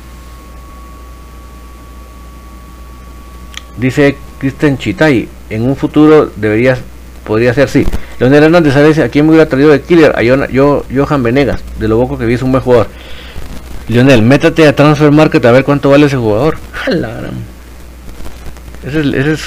dice 3.78 4.18
Kristen 4.40 4.80
Chitay, 4.80 5.30
en 5.52 5.62
un 5.62 5.76
futuro 5.76 6.32
debería, 6.36 6.76
podría 7.24 7.54
ser 7.54 7.66
así. 7.66 7.86
Leonel 8.20 8.46
Hernández, 8.46 8.74
¿sabes 8.74 8.98
a 8.98 9.10
quién 9.10 9.26
me 9.26 9.34
hubiera 9.34 9.48
traído 9.48 9.70
de 9.70 9.82
killer? 9.82 10.14
A 10.16 10.24
yo, 10.24 10.84
Johan 10.92 11.22
Venegas, 11.22 11.62
de 11.78 11.88
lo 11.88 12.00
poco 12.00 12.18
que 12.18 12.26
vi 12.26 12.34
es 12.34 12.42
un 12.42 12.52
buen 12.52 12.64
jugador. 12.64 12.88
Lionel, 13.88 14.24
métate 14.24 14.68
a 14.68 14.76
Transfer 14.76 15.12
Market 15.12 15.46
a 15.46 15.52
ver 15.52 15.64
cuánto 15.64 15.92
vale 15.92 16.08
ese 16.08 16.18
jugador. 16.18 16.58
Ese 18.84 19.02
es, 19.02 19.06
ese 19.06 19.34
es 19.34 19.42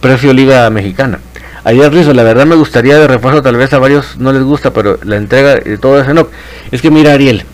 precio 0.00 0.32
Liga 0.32 0.70
Mexicana. 0.70 1.18
Ayer 1.64 1.92
Rizo, 1.92 2.14
la 2.14 2.22
verdad 2.22 2.46
me 2.46 2.54
gustaría 2.54 2.96
de 2.96 3.08
refuerzo, 3.08 3.42
tal 3.42 3.56
vez 3.56 3.72
a 3.72 3.80
varios 3.80 4.18
no 4.18 4.32
les 4.32 4.44
gusta, 4.44 4.72
pero 4.72 5.00
la 5.02 5.16
entrega 5.16 5.56
de 5.56 5.78
todo 5.78 6.00
ese 6.00 6.12
Enoch. 6.12 6.30
Es 6.70 6.80
que 6.80 6.92
mira, 6.92 7.12
Ariel, 7.12 7.44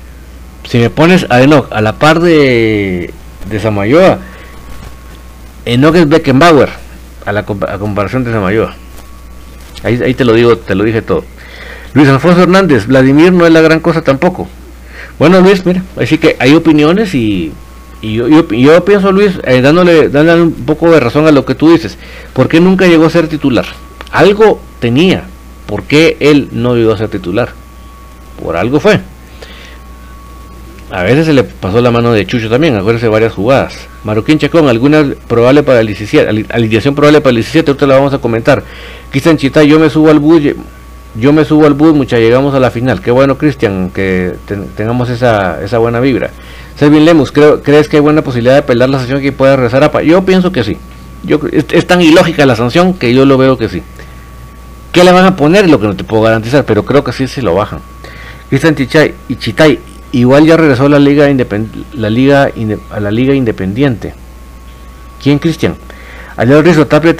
si 0.65 0.79
me 0.79 0.91
pones 0.91 1.27
a 1.31 1.43
Enoch 1.43 1.67
a 1.71 1.81
la 1.81 1.95
par 1.95 2.21
de, 2.21 3.13
de 3.49 3.61
Samayoa, 3.61 4.19
Enoch 5.65 5.95
es 5.95 6.09
Beckenbauer, 6.09 6.71
a 7.25 7.33
la 7.33 7.45
comparación 7.45 8.25
de 8.25 8.33
Samayoa. 8.33 8.75
Ahí, 9.83 10.01
ahí 10.03 10.15
te 10.15 10.25
lo 10.25 10.33
digo, 10.35 10.57
te 10.57 10.75
lo 10.75 10.85
dije 10.85 11.03
todo. 11.03 11.25
Luis 11.95 12.09
Alfonso 12.09 12.43
Hernández, 12.43 12.87
Vladimir 12.87 13.33
no 13.33 13.47
es 13.47 13.53
la 13.53 13.61
gran 13.61 13.81
cosa 13.81 14.03
tampoco. 14.03 14.49
Bueno, 15.19 15.41
Luis, 15.41 15.65
mira, 15.67 15.83
así 16.01 16.19
que 16.19 16.37
hay 16.39 16.55
opiniones 16.55 17.15
y, 17.15 17.53
yo, 18.01 18.29
yo, 18.29 18.85
pienso, 18.85 19.13
Luis, 19.13 19.39
eh, 19.45 19.61
dándole, 19.61 20.09
dándole 20.09 20.43
un 20.43 20.53
poco 20.53 20.91
de 20.91 21.01
razón 21.01 21.27
a 21.27 21.33
lo 21.33 21.45
que 21.45 21.55
tú 21.55 21.71
dices. 21.71 21.99
¿Por 22.33 22.49
qué 22.49 22.61
nunca 22.61 22.87
llegó 22.87 23.07
a 23.07 23.11
ser 23.11 23.29
titular? 23.29 23.67
Algo 24.11 24.61
tenía. 24.81 25.25
¿Por 25.67 25.85
qué 25.85 26.17
él 26.21 26.49
no 26.53 26.75
llegó 26.75 26.93
a 26.93 26.99
ser 26.99 27.09
titular? 27.09 27.51
Por 28.43 28.57
algo 28.57 28.81
fue. 28.81 29.01
A 30.93 31.05
veces 31.05 31.25
se 31.25 31.33
le 31.33 31.43
pasó 31.43 31.81
la 31.81 31.91
mano 31.91 32.13
de 32.13 32.27
Chucho 32.27 32.51
también, 32.51 32.77
acuérdense 32.77 33.09
varias 33.09 33.33
jugadas. 33.33 33.89
Maroquín 34.05 34.39
Chacón, 34.39 34.69
alguna 34.69 35.15
probable 35.27 35.63
para 35.63 35.81
el 35.81 35.87
17, 35.87 36.47
alineación 36.51 36.95
probable 36.95 37.23
para 37.23 37.31
el 37.31 37.37
17, 37.37 37.71
ahorita 37.71 37.87
la 37.87 37.95
vamos 37.95 38.13
a 38.13 38.19
comentar. 38.19 38.63
Cristian 39.11 39.39
Chita, 39.39 39.63
yo 39.63 39.79
me 39.79 39.89
subo 39.89 40.11
al 40.11 40.19
bus, 40.19 40.43
yo 41.15 41.33
me 41.33 41.47
subo 41.47 41.65
al 41.65 41.73
bus, 41.73 41.95
mucha, 41.95 42.19
llegamos 42.19 42.55
a 42.55 42.61
la 42.61 42.71
final. 42.71 43.01
Qué 43.01 43.11
bueno, 43.11 43.39
Cristian, 43.39 43.89
que 43.89 44.35
tengamos 44.77 45.09
esa, 45.09 45.79
buena 45.79 45.99
vibra. 45.99 46.29
Selvin 46.77 47.07
Lemus, 47.07 47.33
creo, 47.33 47.63
¿crees 47.63 47.89
que 47.89 47.97
hay 47.97 48.03
buena 48.03 48.21
posibilidad 48.21 48.57
de 48.57 48.63
pelar 48.63 48.91
la 48.91 48.99
sanción 48.99 49.23
que 49.23 49.33
pueda 49.33 49.57
regresar 49.57 49.85
a 49.85 50.03
Yo 50.03 50.23
pienso 50.27 50.53
que 50.53 50.63
sí. 50.63 50.77
Yo, 51.25 51.41
es, 51.53 51.87
tan 51.87 52.03
ilógica 52.03 52.45
la 52.45 52.55
sanción 52.55 52.93
que 52.93 53.15
yo 53.15 53.25
lo 53.25 53.39
veo 53.39 53.57
que 53.57 53.71
sí. 53.71 53.83
¿Qué 54.93 55.05
le 55.05 55.13
van 55.13 55.25
a 55.25 55.37
poner? 55.37 55.71
Lo 55.71 55.81
que 55.81 55.87
no 55.87 55.97
te 55.97 56.05
puedo 56.05 56.23
garantizar, 56.23 56.67
pero 56.67 56.85
creo 56.85 57.03
que 57.03 57.13
sí 57.13 57.27
se 57.29 57.41
lo 57.41 57.55
bajan. 57.55 57.81
Cristian 58.51 58.75
Chichay 58.75 59.15
y 59.29 59.37
Chitay, 59.37 59.79
igual 60.13 60.47
ya 60.47 60.57
regresó 60.57 60.87
a 60.87 60.89
la 60.89 60.99
liga, 60.99 61.27
la 61.95 62.11
liga 62.11 62.51
a 62.91 63.01
la 63.01 63.11
liga 63.11 63.35
independiente. 63.35 64.15
¿Quién, 65.23 65.39
Cristian? 65.39 65.77
Ariel 66.37 66.65
Rizo, 66.65 66.87
Tapia, 66.87 67.15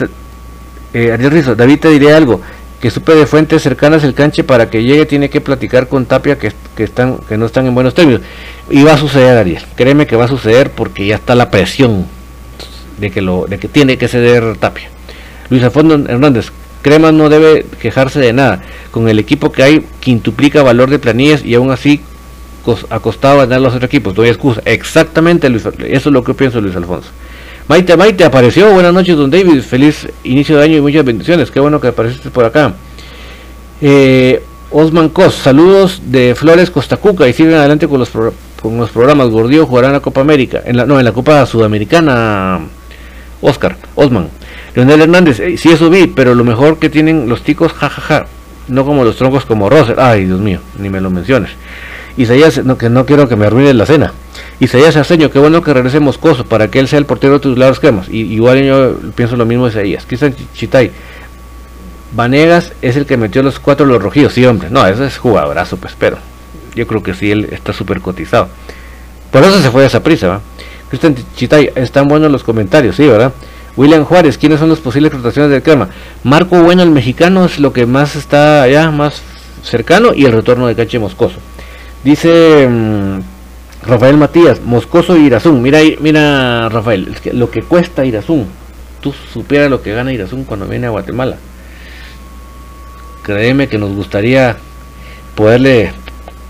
eh, 0.93 1.13
Ariel 1.13 1.31
Rizo, 1.31 1.55
David 1.55 1.81
te 1.81 1.89
diré 1.89 2.13
algo. 2.13 2.41
Que 2.81 2.91
supe 2.91 3.15
de 3.15 3.27
fuentes 3.27 3.63
cercanas 3.63 4.03
el 4.03 4.13
canche 4.13 4.43
para 4.43 4.69
que 4.69 4.83
llegue 4.83 5.07
tiene 5.07 5.31
que 5.31 5.41
platicar 5.41 5.87
con 5.87 6.05
Tapia 6.05 6.37
que, 6.37 6.53
están 6.79 7.19
que 7.29 7.39
no 7.39 7.47
están 7.47 7.67
en 7.67 7.75
buenos 7.75 7.95
términos. 7.95 8.23
Y 8.71 8.83
va 8.83 8.95
a 8.95 8.99
suceder 8.99 9.39
Ariel. 9.39 9.63
Créeme 9.77 10.07
que 10.07 10.17
va 10.17 10.25
a 10.25 10.29
suceder 10.29 10.71
porque 10.71 11.07
ya 11.07 11.15
está 11.15 11.37
la 11.37 11.51
presión 11.51 12.07
de 12.99 13.11
que 13.13 13.23
lo 13.23 13.47
de 13.49 13.59
que 13.59 13.69
tiene 13.69 13.99
que 13.99 14.09
ceder 14.09 14.57
Tapia. 14.57 14.89
Luis 15.49 15.63
Afonso 15.63 15.95
Hernández 15.95 16.51
Crema 16.83 17.13
no 17.13 17.29
debe 17.29 17.65
quejarse 17.81 18.19
de 18.19 18.33
nada. 18.33 18.63
Con 18.91 19.09
el 19.09 19.21
equipo 19.21 19.53
que 19.53 19.63
hay 19.63 19.87
quintuplica 20.01 20.65
valor 20.65 20.91
de 20.91 20.99
planillas 20.99 21.45
y 21.45 21.55
aún 21.55 21.71
así 21.71 22.01
acostado 22.91 23.41
a 23.41 23.47
ganar 23.47 23.61
los 23.61 23.75
otros 23.75 23.89
equipos 23.89 24.17
no 24.17 24.23
hay 24.23 24.31
excusa 24.31 24.63
exactamente 24.65 25.49
Luis, 25.49 25.65
eso 25.67 26.09
es 26.09 26.13
lo 26.13 26.23
que 26.23 26.35
pienso 26.35 26.61
Luis 26.61 26.77
Alfonso 26.77 27.11
Maite, 27.69 27.97
Maite, 27.97 28.25
apareció. 28.25 28.73
Buenas 28.73 28.93
noches, 28.93 29.17
don 29.17 29.31
David. 29.31 29.63
Feliz 29.63 30.09
inicio 30.25 30.59
de 30.59 30.65
año 30.65 30.77
y 30.79 30.81
muchas 30.81 31.05
bendiciones. 31.05 31.51
Qué 31.51 31.61
bueno 31.61 31.81
que 31.81 31.89
apareciste 31.89 32.29
por 32.29 32.45
acá. 32.45 32.75
Eh, 33.81 34.43
Osman 34.71 35.11
Cos, 35.11 35.35
saludos 35.35 36.03
de 36.07 36.35
Flores 36.35 36.71
Costacuca 36.71 37.29
y 37.29 37.33
siguen 37.33 37.55
adelante 37.55 37.87
con 37.87 38.01
los, 38.01 38.11
con 38.11 38.77
los 38.77 38.91
programas. 38.91 39.31
Gordillo 39.31 39.65
jugará 39.65 39.87
en 39.87 39.93
la 39.93 40.01
Copa 40.01 40.21
América, 40.21 40.61
en 40.65 40.77
la, 40.77 40.87
no, 40.87 40.99
en 40.99 41.05
la 41.05 41.13
Copa 41.13 41.47
Sudamericana. 41.47 42.61
Oscar, 43.41 43.77
Osman. 43.95 44.29
Leonel 44.75 45.03
Hernández, 45.03 45.41
eh, 45.41 45.57
sí 45.57 45.71
eso 45.71 45.89
vi, 45.89 46.09
pero 46.09 46.35
lo 46.35 46.45
mejor 46.45 46.79
que 46.79 46.91
tienen 46.91 47.29
los 47.29 47.43
ticos, 47.43 47.73
jajaja, 47.73 48.27
no 48.69 48.85
como 48.85 49.05
los 49.05 49.17
troncos 49.17 49.45
como 49.45 49.71
Roser. 49.71 50.01
Ay, 50.01 50.25
Dios 50.25 50.41
mío, 50.41 50.61
ni 50.79 50.91
me 50.91 51.01
lo 51.01 51.11
menciones. 51.11 51.51
Isaías, 52.17 52.65
no, 52.65 52.77
que 52.77 52.91
no 52.91 53.07
quiero 53.07 53.29
que 53.29 53.37
me 53.37 53.47
arruine 53.47 53.73
la 53.75 53.87
cena. 53.87 54.13
Isaías 54.61 54.97
Aceño, 54.97 55.31
qué 55.31 55.39
bueno 55.39 55.63
que 55.63 55.73
regrese 55.73 56.01
Moscoso 56.01 56.45
para 56.45 56.69
que 56.69 56.79
él 56.79 56.89
sea 56.89 56.99
el 56.99 57.07
portero 57.07 57.35
de 57.35 57.41
tus 57.41 57.59
lados 57.59 57.81
cremas. 57.81 58.09
Y, 58.09 58.21
igual 58.21 58.63
yo 58.63 58.97
pienso 59.15 59.37
lo 59.37 59.47
mismo 59.47 59.65
de 59.65 59.71
Isaías. 59.71 60.05
Cristian 60.07 60.35
Chitay. 60.55 60.91
Vanegas 62.15 62.73
es 62.83 62.97
el 62.97 63.07
que 63.07 63.17
metió 63.17 63.43
los 63.43 63.59
cuatro 63.59 63.87
los 63.87 64.03
rojillos, 64.03 64.35
sí 64.35 64.45
hombre. 64.45 64.69
No, 64.71 64.87
ese 64.87 65.07
es 65.07 65.17
jugadorazo, 65.17 65.79
pues, 65.79 65.95
pero 65.99 66.19
yo 66.75 66.87
creo 66.87 67.03
que 67.03 67.15
sí, 67.15 67.31
él 67.31 67.49
está 67.51 67.73
súper 67.73 68.01
cotizado. 68.01 68.49
Por 69.31 69.43
eso 69.43 69.61
se 69.61 69.71
fue 69.71 69.85
a 69.85 69.87
esa 69.87 70.03
prisa, 70.03 70.29
¿va? 70.29 70.41
Cristian 70.91 71.15
Chitay, 71.37 71.73
están 71.75 72.07
buenos 72.09 72.31
los 72.31 72.45
comentarios, 72.45 72.97
sí, 72.97 73.07
¿verdad? 73.07 73.33
William 73.77 74.05
Juárez, 74.05 74.37
¿quiénes 74.37 74.61
son 74.61 74.69
las 74.69 74.81
posibles 74.81 75.13
rotaciones 75.13 75.51
del 75.51 75.63
crema? 75.63 75.89
Marco 76.23 76.63
Bueno, 76.63 76.83
el 76.83 76.91
mexicano, 76.91 77.47
es 77.47 77.59
lo 77.59 77.73
que 77.73 77.87
más 77.87 78.17
está 78.17 78.63
allá, 78.63 78.91
más 78.91 79.23
cercano, 79.63 80.13
y 80.15 80.27
el 80.27 80.33
retorno 80.33 80.67
de 80.67 80.75
Cache 80.75 80.99
Moscoso. 80.99 81.39
Dice 82.05 82.67
mm, 82.69 83.21
Rafael 83.87 84.17
Matías, 84.17 84.61
Moscoso 84.61 85.17
y 85.17 85.27
Irazún. 85.27 85.63
Mira, 85.63 85.79
mira 86.01 86.69
Rafael, 86.69 87.15
lo 87.33 87.51
que 87.51 87.63
cuesta 87.63 88.05
Irazún. 88.05 88.49
Tú 89.01 89.13
supieras 89.33 89.71
lo 89.71 89.83
que 89.83 89.93
gana 89.93 90.13
Irazún 90.13 90.45
cuando 90.45 90.67
viene 90.67 90.87
a 90.87 90.91
Guatemala. 90.91 91.37
Créeme 93.23 93.69
que 93.69 93.79
nos 93.79 93.93
gustaría 93.95 94.57
poderle 95.37 95.93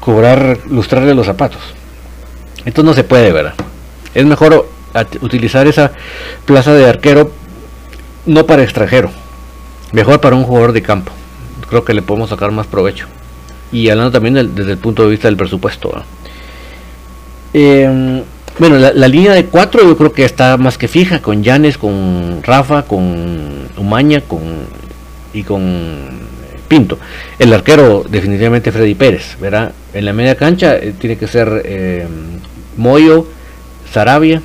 cobrar, 0.00 0.58
lustrarle 0.70 1.14
los 1.14 1.26
zapatos. 1.26 1.60
Esto 2.64 2.82
no 2.82 2.94
se 2.94 3.04
puede, 3.04 3.32
¿verdad? 3.32 3.54
Es 4.14 4.24
mejor 4.24 4.68
utilizar 5.20 5.66
esa 5.66 5.92
plaza 6.46 6.72
de 6.74 6.88
arquero 6.88 7.30
no 8.24 8.46
para 8.46 8.62
extranjero, 8.62 9.10
mejor 9.92 10.20
para 10.20 10.36
un 10.36 10.44
jugador 10.44 10.72
de 10.72 10.82
campo. 10.82 11.12
Creo 11.68 11.84
que 11.84 11.94
le 11.94 12.02
podemos 12.02 12.30
sacar 12.30 12.52
más 12.52 12.66
provecho 12.66 13.06
y 13.72 13.88
hablando 13.88 14.12
también 14.12 14.54
desde 14.54 14.72
el 14.72 14.78
punto 14.78 15.02
de 15.04 15.10
vista 15.10 15.28
del 15.28 15.36
presupuesto. 15.36 16.04
Em, 17.54 18.22
bueno, 18.58 18.78
la, 18.78 19.08
línea 19.08 19.32
de 19.32 19.46
cuatro 19.46 19.82
yo 19.82 19.96
creo 19.96 20.12
que 20.12 20.24
está 20.24 20.58
más 20.58 20.76
que 20.76 20.88
fija, 20.88 21.20
con 21.20 21.42
Llanes, 21.42 21.78
con 21.78 22.42
Rafa, 22.42 22.82
con 22.82 23.68
Umaña 23.78 24.20
con, 24.20 24.42
y 25.32 25.42
con 25.42 26.22
Pinto. 26.68 26.98
El 27.38 27.52
arquero 27.52 28.04
definitivamente 28.08 28.72
Freddy 28.72 28.94
Pérez, 28.94 29.38
¿verdad? 29.40 29.72
En 29.94 30.04
la 30.04 30.12
media 30.12 30.36
cancha 30.36 30.76
eh, 30.76 30.94
tiene 30.98 31.16
que 31.16 31.26
ser 31.26 31.62
eh, 31.64 32.06
Moyo, 32.76 33.26
Sarabia 33.90 34.42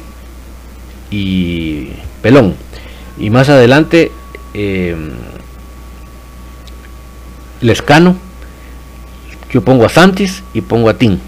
y 1.12 1.90
Pelón. 2.22 2.56
Y 3.18 3.30
más 3.30 3.50
adelante 3.50 4.12
eh, 4.54 4.96
Lescano 7.62 8.27
yo 9.52 9.62
pongo 9.62 9.86
a 9.86 9.90
Santis 9.90 10.44
y 10.54 10.62
pongo 10.62 10.90
a 10.90 10.94
Tim. 10.96 11.20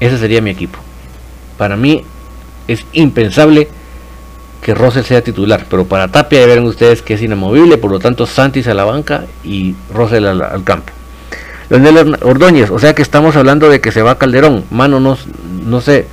Ese 0.00 0.18
sería 0.18 0.40
mi 0.40 0.50
equipo. 0.50 0.78
Para 1.58 1.76
mí 1.76 2.04
es 2.66 2.84
impensable 2.92 3.68
que 4.62 4.74
Rosel 4.74 5.04
sea 5.04 5.22
titular, 5.22 5.66
pero 5.68 5.86
para 5.86 6.08
Tapia 6.08 6.40
ya 6.40 6.46
verán 6.46 6.64
ustedes 6.64 7.02
que 7.02 7.14
es 7.14 7.22
inamovible, 7.22 7.78
por 7.78 7.90
lo 7.90 7.98
tanto 7.98 8.26
Santis 8.26 8.68
a 8.68 8.74
la 8.74 8.84
banca 8.84 9.24
y 9.42 9.74
Rosel 9.92 10.26
al, 10.26 10.64
campo. 10.64 10.92
Leonel 11.70 12.18
Ordóñez, 12.22 12.70
o 12.70 12.78
sea 12.78 12.94
que 12.94 13.02
estamos 13.02 13.36
hablando 13.36 13.68
de 13.68 13.80
que 13.80 13.92
se 13.92 14.02
va 14.02 14.18
Calderón. 14.18 14.64
Mano, 14.70 15.00
no, 15.00 15.16
no 15.64 15.80
sé, 15.80 16.06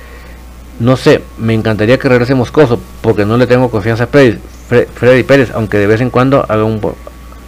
no 0.78 0.96
sé, 0.96 1.22
me 1.36 1.54
encantaría 1.54 1.98
que 1.98 2.08
regrese 2.08 2.34
Moscoso, 2.34 2.80
porque 3.00 3.24
no 3.24 3.36
le 3.36 3.46
tengo 3.46 3.70
confianza 3.70 4.04
a 4.04 4.06
Freddy 4.06 5.22
Pérez, 5.24 5.50
aunque 5.54 5.78
de 5.78 5.86
vez 5.86 6.00
en 6.00 6.10
cuando 6.10 6.44
haga 6.48 6.64
un, 6.64 6.80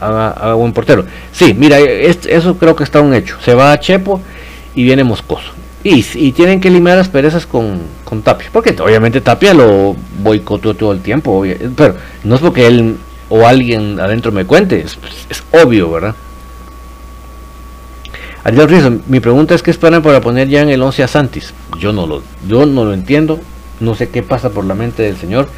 haga, 0.00 0.54
buen 0.54 0.72
portero. 0.72 1.04
Sí, 1.32 1.54
mira, 1.54 1.78
eso 1.78 2.56
creo 2.56 2.74
que 2.74 2.84
está 2.84 3.00
un 3.00 3.14
hecho. 3.14 3.36
Se 3.44 3.54
va 3.54 3.72
a 3.72 3.78
Chepo 3.78 4.20
y 4.74 4.84
viene 4.84 5.04
Moscoso. 5.04 5.52
Y, 5.82 6.32
tienen 6.32 6.60
que 6.60 6.68
eliminar 6.68 6.98
las 6.98 7.08
perezas 7.08 7.46
con, 7.46 7.80
Tapia. 8.22 8.48
Porque 8.52 8.76
obviamente 8.80 9.20
Tapia 9.20 9.54
lo 9.54 9.96
boicoteó 10.22 10.74
todo 10.74 10.92
el 10.92 11.00
tiempo. 11.00 11.42
Pero 11.76 11.96
no 12.24 12.34
es 12.34 12.40
porque 12.40 12.66
él 12.66 12.96
o 13.28 13.46
alguien 13.46 13.98
adentro 13.98 14.32
me 14.32 14.44
cuente. 14.44 14.80
Es, 14.80 14.98
obvio, 15.52 15.90
¿verdad? 15.90 16.14
Ariel 18.42 18.68
Rizzo, 18.68 19.00
mi 19.06 19.20
pregunta 19.20 19.54
es 19.54 19.62
qué 19.62 19.70
esperan 19.70 20.02
para 20.02 20.20
poner 20.20 20.48
ya 20.48 20.62
en 20.62 20.70
el 20.70 20.82
11 20.82 21.02
a 21.02 21.08
Santis. 21.08 21.54
Yo 21.78 21.92
no 21.92 22.06
lo, 22.06 22.22
yo 22.46 22.66
no 22.66 22.84
lo 22.84 22.92
entiendo. 22.92 23.40
No 23.80 23.94
sé 23.94 24.10
qué 24.10 24.22
pasa 24.22 24.50
por 24.50 24.64
la 24.64 24.74
mente 24.74 25.02
del 25.02 25.16
señor. 25.16 25.48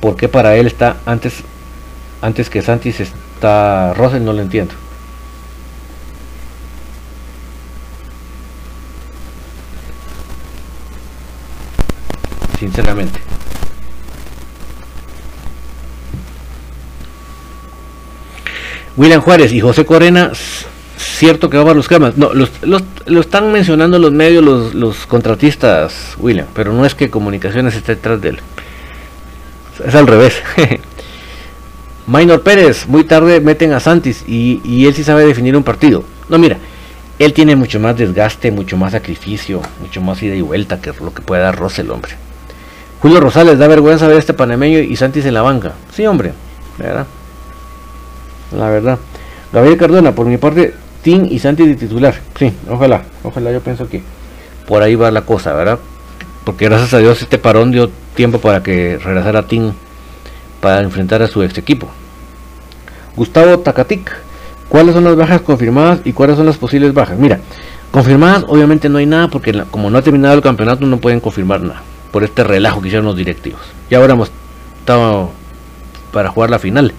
Porque 0.00 0.28
para 0.28 0.56
él 0.56 0.66
está 0.66 0.96
antes, 1.06 1.42
antes 2.20 2.50
que 2.50 2.60
Santis 2.60 3.00
está 3.40 3.94
Rosel 3.94 4.22
no 4.22 4.34
lo 4.34 4.42
entiendo. 4.42 4.74
Sinceramente. 12.58 13.18
William 18.98 19.22
Juárez 19.22 19.52
y 19.52 19.60
José 19.60 19.86
Corena, 19.86 20.32
cierto 20.98 21.48
que 21.48 21.56
va 21.56 21.70
a 21.70 21.74
los 21.74 21.88
camas. 21.88 22.18
No, 22.18 22.32
lo 22.34 23.20
están 23.20 23.50
mencionando 23.52 23.98
los 23.98 24.12
medios, 24.12 24.44
los, 24.44 24.74
los, 24.74 25.06
contratistas, 25.06 26.14
William, 26.18 26.46
pero 26.52 26.74
no 26.74 26.84
es 26.84 26.94
que 26.94 27.08
comunicaciones 27.08 27.74
esté 27.74 27.94
detrás 27.94 28.20
de 28.20 28.28
él. 28.30 28.40
Es 29.82 29.94
al 29.94 30.06
revés. 30.06 30.42
Minor 32.10 32.42
Pérez, 32.42 32.88
muy 32.88 33.04
tarde 33.04 33.40
meten 33.40 33.72
a 33.72 33.78
Santis 33.78 34.24
y, 34.26 34.84
él 34.84 34.92
sí 34.94 35.04
sabe 35.04 35.24
definir 35.24 35.56
un 35.56 35.62
partido. 35.62 36.02
No, 36.28 36.38
mira, 36.38 36.56
él 37.20 37.32
tiene 37.32 37.54
mucho 37.54 37.78
más 37.78 37.96
desgaste, 37.96 38.50
mucho 38.50 38.76
más 38.76 38.90
sacrificio, 38.90 39.62
mucho 39.80 40.00
más 40.00 40.20
ida 40.20 40.34
y 40.34 40.40
vuelta 40.40 40.80
que 40.80 40.92
lo 41.00 41.14
que 41.14 41.22
puede 41.22 41.42
dar 41.42 41.56
Rosel, 41.56 41.88
hombre. 41.88 42.10
Julio 43.00 43.20
Rosales, 43.20 43.60
da 43.60 43.68
vergüenza 43.68 44.08
ver 44.08 44.16
a 44.16 44.18
este 44.18 44.34
panameño 44.34 44.80
y 44.80 44.96
Santis 44.96 45.24
en 45.24 45.34
la 45.34 45.42
banca. 45.42 45.74
Sí, 45.94 46.04
hombre, 46.04 46.32
¿verdad? 46.78 47.06
La 48.58 48.68
verdad. 48.70 48.98
Gabriel 49.52 49.78
Cardona, 49.78 50.12
por 50.12 50.26
mi 50.26 50.36
parte, 50.36 50.74
Tim 51.02 51.28
y 51.30 51.38
Santis 51.38 51.68
de 51.68 51.76
titular. 51.76 52.20
Sí, 52.36 52.52
ojalá, 52.68 53.04
ojalá 53.22 53.52
yo 53.52 53.60
pienso 53.60 53.88
que 53.88 54.02
por 54.66 54.82
ahí 54.82 54.96
va 54.96 55.12
la 55.12 55.22
cosa, 55.22 55.52
¿verdad? 55.52 55.78
Porque 56.42 56.64
gracias 56.64 56.92
a 56.92 56.98
Dios 56.98 57.22
este 57.22 57.38
parón 57.38 57.70
dio 57.70 57.88
tiempo 58.16 58.40
para 58.40 58.64
que 58.64 58.98
regresara 58.98 59.46
Tim 59.46 59.74
para 60.60 60.80
enfrentar 60.80 61.22
a 61.22 61.28
su 61.28 61.44
ex 61.44 61.56
equipo. 61.56 61.88
Gustavo 63.16 63.58
Tacatic, 63.60 64.12
¿cuáles 64.68 64.94
son 64.94 65.04
las 65.04 65.16
bajas 65.16 65.40
confirmadas 65.40 66.00
y 66.04 66.12
cuáles 66.12 66.36
son 66.36 66.46
las 66.46 66.56
posibles 66.56 66.94
bajas? 66.94 67.18
Mira, 67.18 67.40
confirmadas 67.90 68.44
obviamente 68.48 68.88
no 68.88 68.98
hay 68.98 69.06
nada 69.06 69.28
porque 69.28 69.64
como 69.70 69.90
no 69.90 69.98
ha 69.98 70.02
terminado 70.02 70.34
el 70.34 70.42
campeonato 70.42 70.86
no 70.86 70.98
pueden 70.98 71.20
confirmar 71.20 71.60
nada 71.60 71.82
por 72.10 72.24
este 72.24 72.44
relajo 72.44 72.80
que 72.80 72.88
hicieron 72.88 73.06
los 73.06 73.16
directivos. 73.16 73.60
Ya 73.90 73.98
ahora 73.98 74.14
hemos 74.14 74.30
estado 74.80 75.30
para 76.12 76.30
jugar 76.30 76.50
la 76.50 76.58
final. 76.58 76.92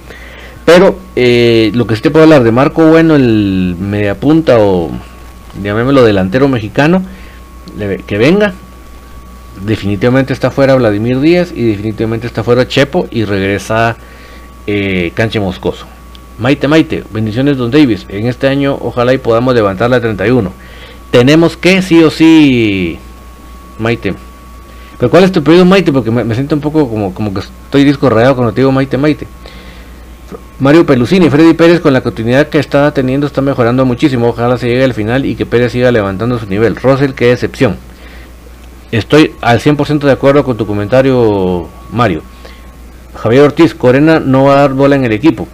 Pero 0.65 0.97
eh, 1.15 1.71
lo 1.73 1.87
que 1.87 1.95
sí 1.95 2.01
te 2.01 2.11
puedo 2.11 2.23
hablar 2.23 2.43
de 2.43 2.51
Marco 2.51 2.85
Bueno, 2.85 3.15
el 3.15 3.75
mediapunta 3.79 4.57
o 4.59 4.91
llamémoslo 5.61 6.03
delantero 6.03 6.47
mexicano, 6.47 7.03
que 8.05 8.17
venga. 8.17 8.53
Definitivamente 9.65 10.33
está 10.33 10.49
fuera 10.49 10.75
Vladimir 10.75 11.19
Díaz 11.19 11.51
y 11.53 11.63
definitivamente 11.63 12.25
está 12.25 12.43
fuera 12.43 12.67
Chepo 12.67 13.07
y 13.11 13.25
regresa 13.25 13.97
eh, 14.65 15.11
Canche 15.13 15.39
Moscoso. 15.39 15.85
Maite 16.41 16.67
Maite, 16.67 17.03
bendiciones 17.11 17.55
Don 17.57 17.69
Davis. 17.69 18.07
En 18.09 18.25
este 18.25 18.47
año 18.47 18.75
ojalá 18.81 19.13
y 19.13 19.19
podamos 19.19 19.53
levantar 19.53 19.91
la 19.91 20.01
31. 20.01 20.51
Tenemos 21.11 21.55
que 21.55 21.83
sí 21.83 22.01
o 22.01 22.09
sí, 22.09 22.97
Maite. 23.77 24.15
Pero 24.97 25.11
¿cuál 25.11 25.23
es 25.23 25.31
tu 25.31 25.43
pedido 25.43 25.65
Maite? 25.65 25.93
Porque 25.93 26.09
me, 26.09 26.33
siento 26.33 26.55
un 26.55 26.61
poco 26.61 26.89
como, 26.89 27.13
como 27.13 27.31
que 27.31 27.41
estoy 27.41 27.83
disco 27.83 28.09
rayado 28.09 28.35
cuando 28.35 28.53
te 28.53 28.61
digo 28.61 28.71
Maite 28.71 28.97
Maite. 28.97 29.27
Mario 30.57 30.83
Pelusini, 30.83 31.29
Freddy 31.29 31.53
Pérez 31.53 31.79
con 31.79 31.93
la 31.93 32.01
continuidad 32.01 32.47
que 32.47 32.57
está 32.57 32.91
teniendo 32.91 33.27
está 33.27 33.41
mejorando 33.43 33.85
muchísimo. 33.85 34.27
Ojalá 34.29 34.57
se 34.57 34.67
llegue 34.67 34.83
al 34.83 34.95
final 34.95 35.27
y 35.27 35.35
que 35.35 35.45
Pérez 35.45 35.73
siga 35.73 35.91
levantando 35.91 36.39
su 36.39 36.47
nivel. 36.47 36.75
Russell, 36.75 37.11
qué 37.11 37.31
excepción. 37.31 37.77
Estoy 38.91 39.35
al 39.41 39.59
100% 39.59 39.99
de 39.99 40.11
acuerdo 40.11 40.43
con 40.43 40.57
tu 40.57 40.65
comentario, 40.65 41.67
Mario. 41.93 42.23
Javier 43.15 43.43
Ortiz, 43.43 43.75
Corena 43.75 44.19
no 44.19 44.45
va 44.45 44.53
a 44.53 44.61
dar 44.61 44.73
bola 44.73 44.95
en 44.95 45.03
el 45.03 45.11
equipo. 45.11 45.47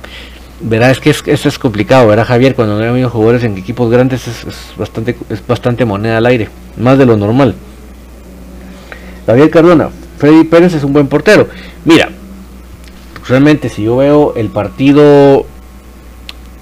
Verá, 0.60 0.90
es 0.90 1.00
que 1.00 1.12
es, 1.12 1.46
es 1.46 1.60
complicado, 1.60 2.08
verá 2.08 2.26
Javier, 2.26 2.56
cuando 2.56 2.76
no 2.76 2.82
hay 2.82 2.90
amigos 2.90 3.12
jugadores 3.12 3.44
en 3.44 3.58
equipos 3.58 3.92
grandes 3.92 4.28
es, 4.28 4.46
bastante, 4.76 5.16
es 5.30 5.46
bastante 5.46 5.86
moneda 5.86 6.18
al 6.18 6.26
aire, 6.26 6.50
más 6.78 6.98
de 6.98 7.06
lo 7.06 7.16
normal. 7.16 7.54
Javier 9.28 9.52
Cardona, 9.52 9.90
Freddy 10.18 10.46
Pérez 10.46 10.74
es 10.74 10.84
un 10.84 10.94
buen 10.94 11.08
portero. 11.08 11.48
Mira, 11.86 12.10
realmente 13.28 13.70
si 13.70 13.84
yo 13.84 13.98
veo 13.98 14.34
el 14.36 14.50
partido 14.50 15.46